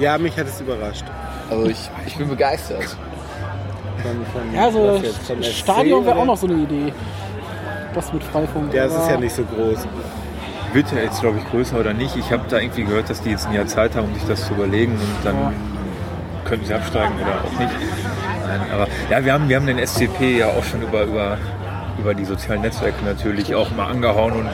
[0.00, 1.04] Ja, mich hat es überrascht.
[1.50, 2.84] Also ich, ich bin begeistert.
[4.02, 6.92] Von, von, Ja, so was jetzt, Stadion wäre auch noch so eine Idee.
[7.94, 8.72] Das mit Freifunk.
[8.74, 9.86] Ja, es ist aber- ja nicht so groß.
[10.72, 12.16] Wird ja jetzt, glaube ich, größer oder nicht.
[12.16, 14.46] Ich habe da irgendwie gehört, dass die jetzt ein Jahr Zeit haben, um sich das
[14.46, 15.52] zu überlegen und dann Ja.
[16.46, 17.70] könnten sie absteigen oder auch nicht.
[18.58, 21.38] Nein, aber ja, wir haben, wir haben den SCP ja auch schon über, über,
[21.98, 24.48] über die sozialen Netzwerke natürlich auch mal angehauen und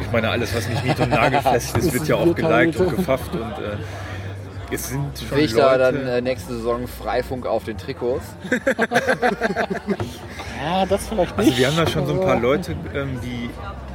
[0.00, 3.34] ich meine, alles, was nicht nied- und nagelfest ist, wird ja auch geliked und gefafft
[3.34, 7.64] und äh, es sind schon Kriege ich Leute, da dann äh, nächste Saison Freifunk auf
[7.64, 8.24] den Trikots?
[10.62, 11.48] Ja, das vielleicht nicht.
[11.48, 13.50] Also wir haben da schon so ein paar Leute, ähm, die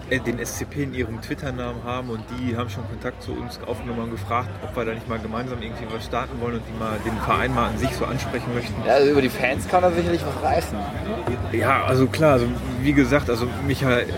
[0.10, 4.12] den SCP in ihrem Twitter-Namen haben und die haben schon Kontakt zu uns aufgenommen und
[4.12, 7.18] gefragt, ob wir da nicht mal gemeinsam irgendwie was starten wollen und die mal den
[7.20, 8.74] Verein mal an sich so ansprechen möchten.
[8.86, 10.78] Ja, also über die Fans kann er sicherlich was reißen.
[11.52, 12.48] Ja, also klar, also
[12.82, 14.14] wie gesagt, also Michael äh,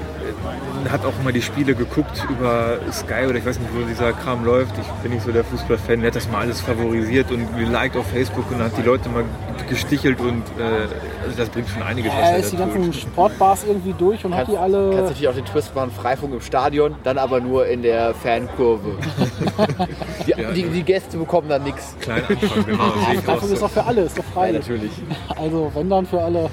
[0.90, 4.46] hat auch immer die Spiele geguckt über Sky oder ich weiß nicht, wo dieser Kram
[4.46, 4.78] läuft.
[4.78, 8.08] Ich bin nicht so der Fußballfan, der hat das mal alles favorisiert und geliked auf
[8.08, 9.24] Facebook und hat die Leute mal
[9.68, 10.88] gestichelt und äh,
[11.24, 12.96] also das bringt schon einiges, was Er ist die ganzen tut.
[12.96, 15.04] Sportbars irgendwie durch und hat Kannst, die kannst alle.
[15.04, 18.98] natürlich auch den Twist machen, Freifunk im Stadion, dann aber nur in der Fankurve.
[20.26, 21.96] die, Ja, die, die Gäste bekommen dann nichts.
[22.00, 22.94] Klein Anfang, genau.
[23.14, 24.48] ich Freifunk ist auch für alle, ist doch frei.
[24.48, 24.92] Ja, natürlich.
[25.36, 26.50] Also wenn dann für alle.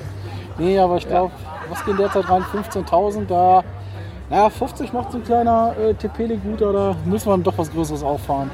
[0.59, 1.33] Nee, aber ich glaube,
[1.69, 2.43] was gehen derzeit rein?
[2.43, 3.63] 15.000, da.
[4.29, 7.71] Naja, 50 macht so ein kleiner äh, TP gut, da müssen wir dann doch was
[7.71, 8.51] Größeres auffahren.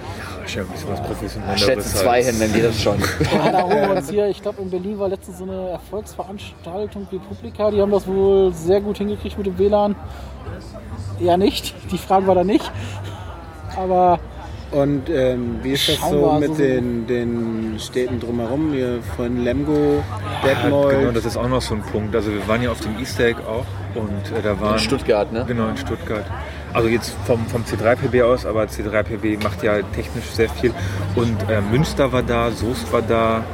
[0.47, 1.61] Ich habe ein bisschen was professionelleres.
[1.63, 2.99] Schätze zwei hin, dann geht das schon.
[3.33, 7.07] Ja, da holen wir uns hier, ich glaube in Berlin war letztens so eine Erfolgsveranstaltung
[7.11, 9.97] Republika, die haben das wohl sehr gut hingekriegt mit dem WLAN.
[11.21, 12.71] Ja nicht, die Fragen war da nicht.
[13.77, 14.19] Aber
[14.73, 18.73] Und ähm, wie ist das so mit so- den, den Städten drumherum?
[18.73, 20.03] Hier von Lemgo,
[20.43, 20.99] Ja, Detmold.
[20.99, 22.15] genau, das ist auch noch so ein Punkt.
[22.15, 23.65] Also wir waren ja auf dem Easter Egg auch
[23.95, 25.45] und äh, da waren In Stuttgart, ne?
[25.47, 26.25] Genau, in Stuttgart.
[26.73, 30.73] Also jetzt vom, vom C3PB aus, aber C3PB macht ja technisch sehr viel.
[31.15, 33.45] Und äh, Münster war da, Soest war da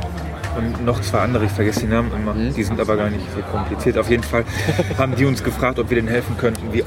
[0.56, 2.34] und noch zwei andere, ich vergesse die Namen immer.
[2.34, 3.98] Die sind aber gar nicht so kompliziert.
[3.98, 4.44] Auf jeden Fall
[4.98, 6.84] haben die uns gefragt, ob wir denen helfen könnten, wie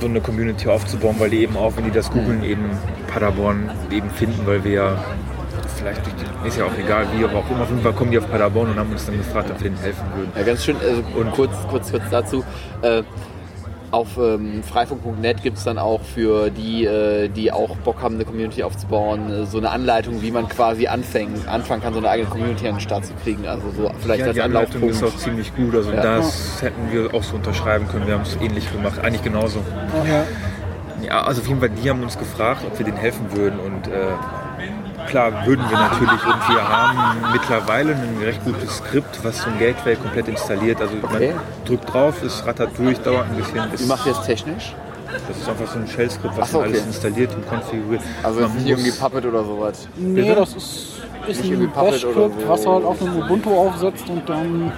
[0.00, 2.70] so eine Community aufzubauen, weil die eben auch, wenn die das googeln, eben
[3.08, 5.04] Paderborn eben finden, weil wir ja
[5.78, 8.10] vielleicht durch die, ist ja auch egal, wie aber auch immer, auf jeden Fall kommen
[8.10, 10.32] die auf Paderborn und haben uns dann gefragt, ob wir denen helfen würden.
[10.36, 10.76] Ja, ganz schön.
[10.76, 12.44] Also Und- kurz, kurz, kurz dazu.
[12.82, 13.02] Äh,
[13.90, 18.26] auf ähm, freifunk.net gibt es dann auch für die, äh, die auch Bock haben, eine
[18.26, 22.28] Community aufzubauen, äh, so eine Anleitung, wie man quasi anfängt, anfangen kann, so eine eigene
[22.28, 23.46] Community an den Start zu kriegen.
[23.48, 24.94] Also so vielleicht Ja, als die Anleitung Anlaufpunkt.
[24.94, 25.74] ist auch ziemlich gut.
[25.74, 26.02] Also Ja.
[26.02, 28.06] das hätten wir auch so unterschreiben können.
[28.06, 29.60] Wir haben es ähnlich gemacht, eigentlich genauso.
[30.06, 30.24] ja,
[31.06, 33.58] Ja, also auf jeden Fall, die haben uns gefragt, ob wir denen helfen würden.
[33.58, 33.90] Und äh,
[35.08, 36.24] klar, würden wir natürlich.
[36.24, 40.80] Und wir haben mittlerweile ein recht gutes Skript, was so ein Gateway komplett installiert.
[40.80, 41.32] Also Okay.
[41.34, 43.62] man drückt drauf, es rattert durch, dauert ein bisschen.
[43.76, 44.74] Wie macht ihr das technisch?
[45.26, 46.88] Das ist einfach so ein Shell-Skript, was Ach so, man alles okay.
[46.88, 48.02] installiert und konfiguriert.
[48.22, 49.88] Also Man nicht irgendwie Puppet oder sowas.
[49.96, 50.34] nee, Bitte?
[50.34, 52.48] das ist, ist Nicht ein Bash-Script, so.
[52.48, 54.70] was halt auf einem Ubuntu aufsetzt und dann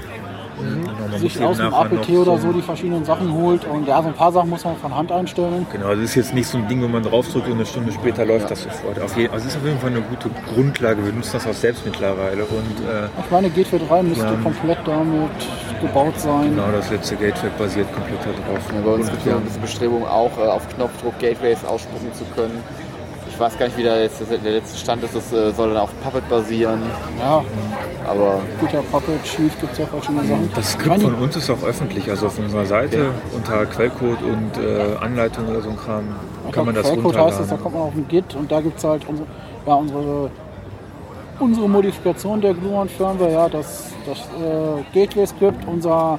[0.63, 3.65] man muss sich aus dem APT oder so die verschiedenen Sachen holt.
[3.67, 5.67] Und ja, so ein paar Sachen muss man von Hand einstellen.
[5.73, 8.25] Genau, das ist jetzt nicht so ein Ding, wo man draufdrückt und eine Stunde später
[8.25, 9.01] läuft das sofort.
[9.01, 11.05] Auf jeden, also es ist auf jeden Fall eine gute Grundlage.
[11.05, 12.45] Wir nutzen das auch selbst mittlerweile.
[12.45, 14.35] Und äh, Ich meine, Gateway 3 müsste Ja.
[14.43, 15.31] komplett damit
[15.81, 16.51] gebaut sein.
[16.55, 18.73] genau das letzte Gateway basiert komplett darauf.
[18.75, 22.13] Ja, bei uns gibt es ja ja, diese Bestrebung auch, äh, auf Knopfdruck Gateways ausspucken
[22.15, 22.63] zu können.
[23.41, 25.17] Ich weiß gar nicht, wie der, jetzt, der letzte Stand ist.
[25.17, 26.83] Das äh, soll dann auf Puppet basieren.
[27.19, 27.43] Ja,
[28.07, 30.51] Aber guter Puppet, Chief gibt es ja verschiedene Sachen.
[30.55, 34.63] das Skript meine, von uns ist auch öffentlich, also auf unserer Seite unter Quellcode und
[34.63, 36.05] äh, Anleitung oder so ein Kram
[36.53, 37.63] kann man das Quellcode heißt es, da runterladen.
[37.63, 39.27] kommt man auf den Git und da gibt es halt unsere,
[39.67, 40.31] ja, unsere,
[41.39, 46.19] unsere Modifikation der Gluon Firmware, ja, das, das äh, Gateway-Skript, unser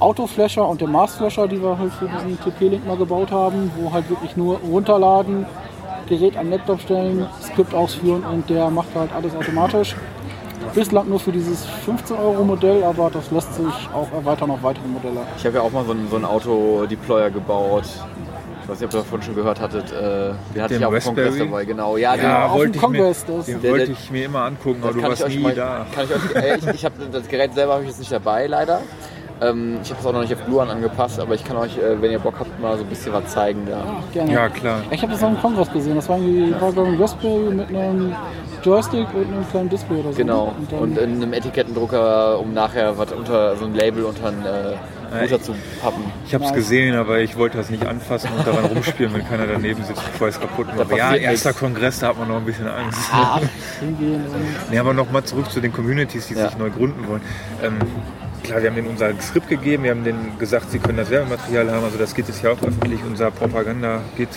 [0.00, 4.08] Autoflasher und der Mars-Flasher, die wir halt für diesen TP-Link mal gebaut haben, wo halt
[4.08, 5.44] wirklich nur runterladen,
[6.08, 9.94] Gerät am Laptop stellen, Skript ausführen und der macht halt alles automatisch.
[10.74, 15.20] Bislang nur für dieses 15-Euro-Modell, aber das lässt sich auch erweitern auf weitere Modelle.
[15.36, 17.84] ich habe ja auch mal so einen, so einen Auto-Deployer gebaut.
[18.62, 19.92] Ich weiß nicht, ob ihr davon schon gehört hattet.
[19.92, 21.38] Äh, den hatte Den ich auch im Kongress Raspberry?
[21.50, 21.96] dabei, genau.
[21.98, 24.80] Ja, Ja, auf wollte dem ich, Kongress, mir, den Der- wollte ich mir immer angucken,
[24.82, 25.86] aber du warst nie mal, da.
[25.94, 28.46] Kann ich euch, äh, ich, ich habe das Gerät selber habe ich jetzt nicht dabei,
[28.46, 28.80] leider.
[29.40, 32.00] Ähm, ich habe es auch noch nicht auf Bluan angepasst, aber ich kann euch, äh,
[32.00, 33.66] wenn ihr Bock habt, mal so ein bisschen was zeigen.
[33.68, 33.82] Da.
[33.84, 34.32] Ach, gerne.
[34.32, 34.82] Ja, klar.
[34.90, 35.96] Ich habe das auf dem Kongress gesehen.
[35.96, 38.14] Das war irgendwie war, ein Raspberry mit einem
[38.62, 40.16] Joystick und einem kleinen Display oder so.
[40.18, 40.54] Genau.
[40.60, 45.20] Und Und in einem Etikettendrucker, um nachher was unter so ein Label unter einen äh,
[45.20, 46.04] Router zu pappen.
[46.26, 49.46] Ich habe es gesehen, aber ich wollte das nicht anfassen und daran rumspielen, wenn keiner
[49.46, 50.88] daneben sitzt, bevor ich es kaputt mache.
[50.90, 51.60] Da Ja, erster nichts.
[51.60, 52.98] Kongress, da hat man noch ein bisschen Angst.
[53.80, 56.48] und Nee, aber nochmal zurück zu den Communities, die Ja.
[56.48, 57.22] sich neu gründen wollen.
[57.62, 57.78] Ähm,
[58.44, 61.70] klar, wir haben denen unser Skript gegeben, wir haben denen gesagt, sie können das Werbematerial
[61.72, 64.28] haben, also das geht jetzt ja auch öffentlich, unser Propaganda-Git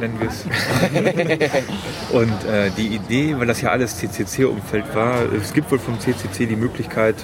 [0.00, 0.44] nennen wir es.
[2.12, 6.46] Und äh, die Idee, weil das ja alles CCC-Umfeld war, es gibt wohl vom CCC
[6.46, 7.16] die Möglichkeit,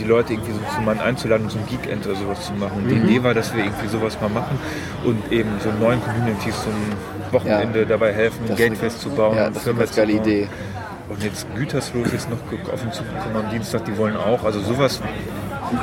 [0.00, 2.82] die Leute irgendwie so zum Mann einzuladen und so ein Geekend oder sowas zu machen.
[2.82, 4.58] Und die Idee war, dass wir irgendwie sowas mal machen
[5.04, 6.72] und eben so neuen Communities zum
[7.30, 10.12] Wochenende dabei helfen, Gatefest zu bauen, Ja, das ist eine geile.
[10.12, 10.48] Idee.
[11.08, 12.38] Und jetzt Gütersloh ist jetzt noch
[12.72, 14.44] auf uns zugekommen am Dienstag, die wollen auch.
[14.44, 15.00] Also sowas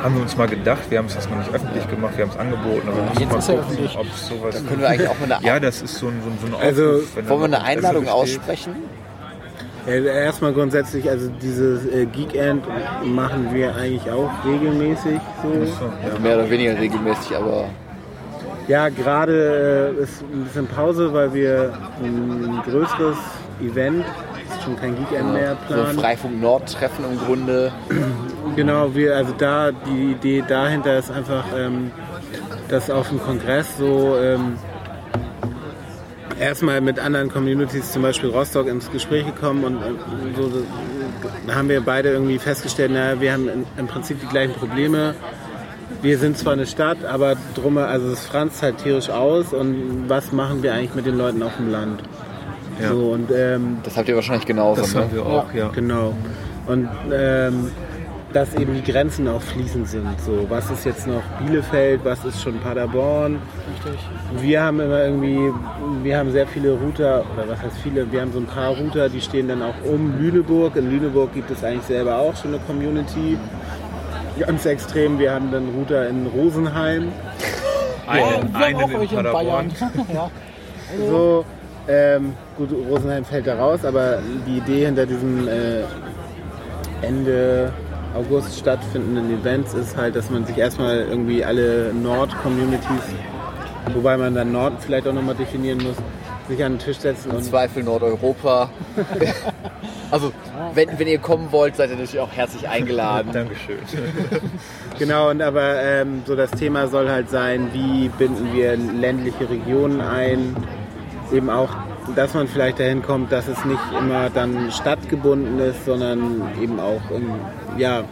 [0.04, 0.82] haben wir uns mal gedacht.
[0.90, 3.32] Wir haben es erstmal nicht öffentlich gemacht, wir haben es angeboten, aber wir müssen jetzt
[3.50, 4.64] mal gucken, ob es sowas.
[4.68, 6.64] Können wir eigentlich auch mal eine, Ja, das ist so ein, so ein, so ein
[6.64, 8.76] Also, Aufruf, wenn da wollen wir eine Einladung aussprechen?
[9.88, 12.64] Erstmal grundsätzlich, also dieses äh, Geekend
[13.04, 15.50] machen wir eigentlich auch regelmäßig so.
[16.04, 17.70] Also mehr oder weniger regelmäßig, aber
[18.68, 23.18] Ja, gerade äh, ist ein bisschen Pause, weil wir ein größeres
[23.64, 24.06] Event,
[24.50, 26.00] ist schon kein Geekend mehr, so ein planen.
[26.00, 27.72] Freifunk Nord-Treffen im Grunde.
[28.56, 31.92] Genau, wir, also da, die Idee dahinter ist einfach, ähm,
[32.68, 34.58] dass auf dem Kongress so ähm,
[36.40, 40.52] erstmal mit anderen Communities, zum Beispiel Rostock, ins Gespräch gekommen und äh, so,
[41.48, 45.16] da haben wir beide irgendwie festgestellt, naja, wir haben in, im Prinzip die gleichen Probleme.
[46.02, 50.32] Wir sind zwar eine Stadt, aber drum, also es franzt halt tierisch aus und was
[50.32, 52.02] machen wir eigentlich mit den Leuten auf dem Land?
[52.82, 52.90] Ja.
[52.90, 54.82] So, und ähm, Das habt ihr wahrscheinlich genauso.
[54.82, 55.02] Das ne?
[55.02, 55.70] haben wir auch, ja.
[55.70, 56.14] Genau.
[56.68, 57.72] Und ähm,
[58.34, 60.08] dass eben die Grenzen auch fließend sind.
[60.22, 63.40] So, was ist jetzt noch Bielefeld, was ist schon Paderborn?
[63.86, 64.00] Richtig.
[64.40, 65.52] Wir haben immer irgendwie,
[66.04, 69.10] wir haben sehr viele Router, oder was heißt viele, wir haben so ein paar Router,
[69.10, 70.76] die stehen dann auch um Lüneburg.
[70.76, 73.38] In Lüneburg gibt es eigentlich selber auch schon eine Community.
[74.40, 77.12] Ganz extrem, wir haben dann Router in Rosenheim.
[78.06, 79.70] Ja, Einen, wir haben einen auch in in Bayern.
[79.70, 79.72] Paderborn.
[80.14, 80.30] ja.
[81.10, 81.46] So,
[81.90, 85.82] ähm, gut, Rosenheim fällt da raus, aber die Idee hinter diesen äh,
[87.02, 87.74] Ende
[88.16, 93.04] August stattfindenden Events ist halt, dass man sich erstmal irgendwie alle Nord-Communities,
[93.94, 95.96] wobei man dann Nord vielleicht auch nochmal definieren muss,
[96.48, 98.70] sich an den Tisch setzen Im und Zweifel Nordeuropa.
[100.12, 100.32] also,
[100.74, 103.32] wenn, wenn ihr kommen wollt, seid ihr natürlich auch herzlich eingeladen.
[103.34, 103.80] Dankeschön.
[104.98, 110.02] Genau, und aber ähm, so das Thema soll halt sein, wie binden wir ländliche Regionen
[110.02, 110.58] ein,
[111.32, 111.70] eben auch,
[112.16, 117.02] dass man vielleicht dahin kommt, dass es nicht immer dann stadtgebunden ist, sondern eben auch,
[117.14, 117.32] ähm,
[117.78, 118.04] ja,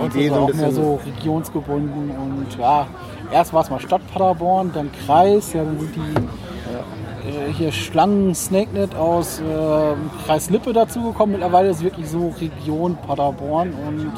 [0.00, 2.86] Und Idee ist auch mehr so regionsgebunden und ja,
[3.32, 8.34] erst war es mal Stadt Paderborn, dann Kreis, ja, dann sind die äh, hier Schlangen
[8.34, 11.32] Snakenet aus äh, Kreis Lippe dazugekommen.
[11.32, 14.12] Mittlerweile ist es wirklich so Region Paderborn und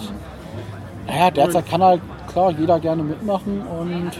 [1.06, 2.00] naja, derzeit kann halt
[2.32, 4.10] klar jeder gerne mitmachen und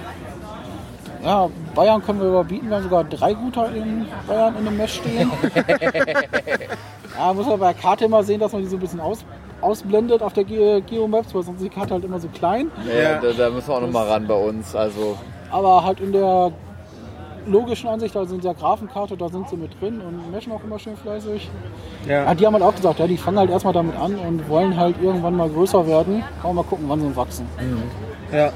[1.27, 4.95] ja, Bayern können wir überbieten, wir haben sogar drei Router in Bayern in dem Mesh
[4.95, 5.31] stehen.
[7.19, 9.25] ja, muss man bei der Karte immer sehen, dass man die so ein bisschen aus,
[9.61, 12.71] ausblendet auf der Ge Geomaps, weil sonst ist die Karte halt immer so klein.
[12.87, 14.77] Ja, da, da müssen wir auch noch mal ran bei uns.
[14.77, 15.19] Also,
[15.51, 16.53] Aber halt in der
[17.45, 20.79] logischen Ansicht, also in der Grafenkarte, da sind sie mit drin und meshen auch immer
[20.79, 21.51] schön fleißig.
[22.07, 24.49] Ja, ja, die haben halt auch gesagt, ja, die fangen halt erstmal damit an und
[24.49, 26.23] wollen halt irgendwann mal größer werden.
[26.41, 27.49] Kann man mal gucken, wann sie wachsen.
[28.33, 28.53] ja.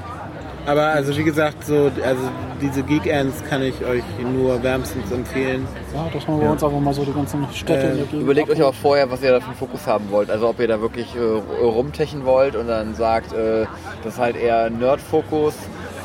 [0.65, 2.21] Aber also wie gesagt, so also
[2.61, 5.67] diese Geek-Ends kann ich euch nur wärmstens empfehlen.
[5.93, 8.73] Ja, dass man bei uns einfach mal so die ganzen Städte Gegend überlegt euch aber
[8.73, 10.29] vorher, was ihr da für einen Fokus haben wollt.
[10.29, 11.19] Also, ob ihr da wirklich äh,
[11.63, 13.65] rumtechen wollt und dann sagt, äh,
[14.03, 15.55] das ist halt eher Nerd-Fokus.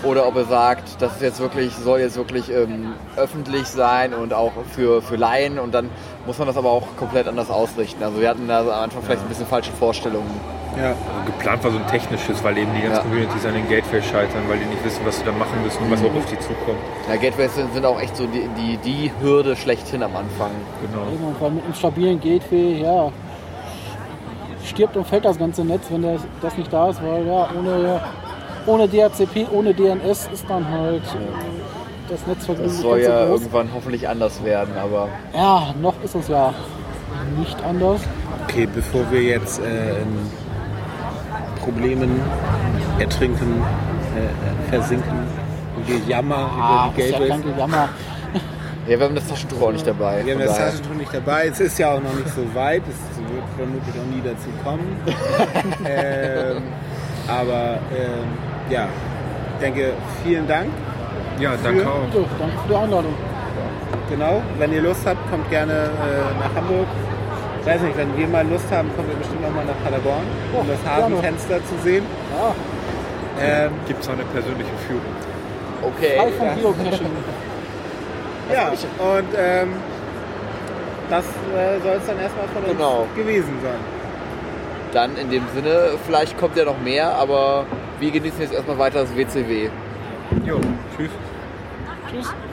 [0.03, 4.33] Oder ob ihr sagt, das ist jetzt wirklich, soll jetzt wirklich ähm, öffentlich sein und
[4.33, 5.91] auch für, für Laien und dann
[6.27, 8.03] muss man das aber auch komplett anders ausrichten.
[8.03, 10.31] Also wir hatten da am Anfang vielleicht ein bisschen falsche Vorstellungen.
[10.77, 10.95] Ja,
[11.25, 13.03] Geplant war so ein technisches, weil eben die ganzen Ja.
[13.03, 15.91] Communities an den Gateways scheitern, weil die nicht wissen, was sie da machen müssen und
[15.91, 16.79] was auch auf die zukommt.
[17.09, 20.51] Ja, Gateways sind, sind auch echt so die, die, die Hürde schlechthin am Anfang.
[20.83, 21.29] Genau.
[21.29, 23.11] Und weil mit einem stabilen Gateway, ja,
[24.65, 28.01] stirbt und fällt das ganze Netz, wenn das, das nicht da ist, weil ja, ohne,
[28.67, 31.56] ohne DHCP, ohne DNS ist dann halt äh,
[32.09, 33.41] das Netzvergnügen Das soll ja so groß.
[33.41, 36.53] irgendwann hoffentlich anders werden, aber Ja, noch ist es ja
[37.39, 38.01] nicht anders.
[38.45, 40.31] okay, bevor wir jetzt äh, in
[41.63, 42.21] Problemen
[42.99, 43.63] ertrinken,
[44.17, 45.19] äh, versinken
[45.77, 47.19] und wir jammern Ah, über die ist ja
[48.89, 50.25] ja, wir haben das Taschentuch auch nicht dabei.
[50.25, 51.47] Wir haben das daher- Taschentuch nicht dabei.
[51.49, 52.83] Es ist ja auch noch nicht so weit.
[52.89, 54.97] Es wird vermutlich auch nie dazu kommen.
[55.85, 56.63] ähm,
[57.27, 58.29] aber ähm,
[58.71, 58.87] ja,
[59.55, 59.93] ich denke,
[60.23, 60.69] vielen Dank.
[61.39, 62.13] Ja, danke Für- auch.
[62.13, 63.15] So, danke für die Einladung.
[64.11, 66.87] Genau, wenn ihr Lust habt, kommt gerne äh, nach Hamburg.
[67.61, 70.23] Ich weiß nicht, wenn wir mal Lust haben, kommen wir bestimmt noch mal nach Paderborn,
[70.53, 71.03] um Oh, das gerne.
[71.17, 72.05] Hafenfenster zu sehen.
[72.33, 72.55] Ja,
[73.67, 75.03] Ähm, Gibt es auch eine persönliche Führung.
[75.83, 76.17] Okay.
[76.17, 77.11] frei vom Geocaching.
[78.53, 79.69] ja, und ähm,
[81.11, 83.07] das äh, soll es dann erstmal von uns Genau.
[83.17, 83.81] gewesen sein.
[84.93, 87.67] Dann in dem Sinne, vielleicht kommt ja noch mehr, aber
[88.01, 89.69] wir genießen jetzt erstmal weiter das WCW.
[90.45, 90.61] Jo,
[90.97, 91.11] tschüss.
[92.09, 92.46] Tschüss.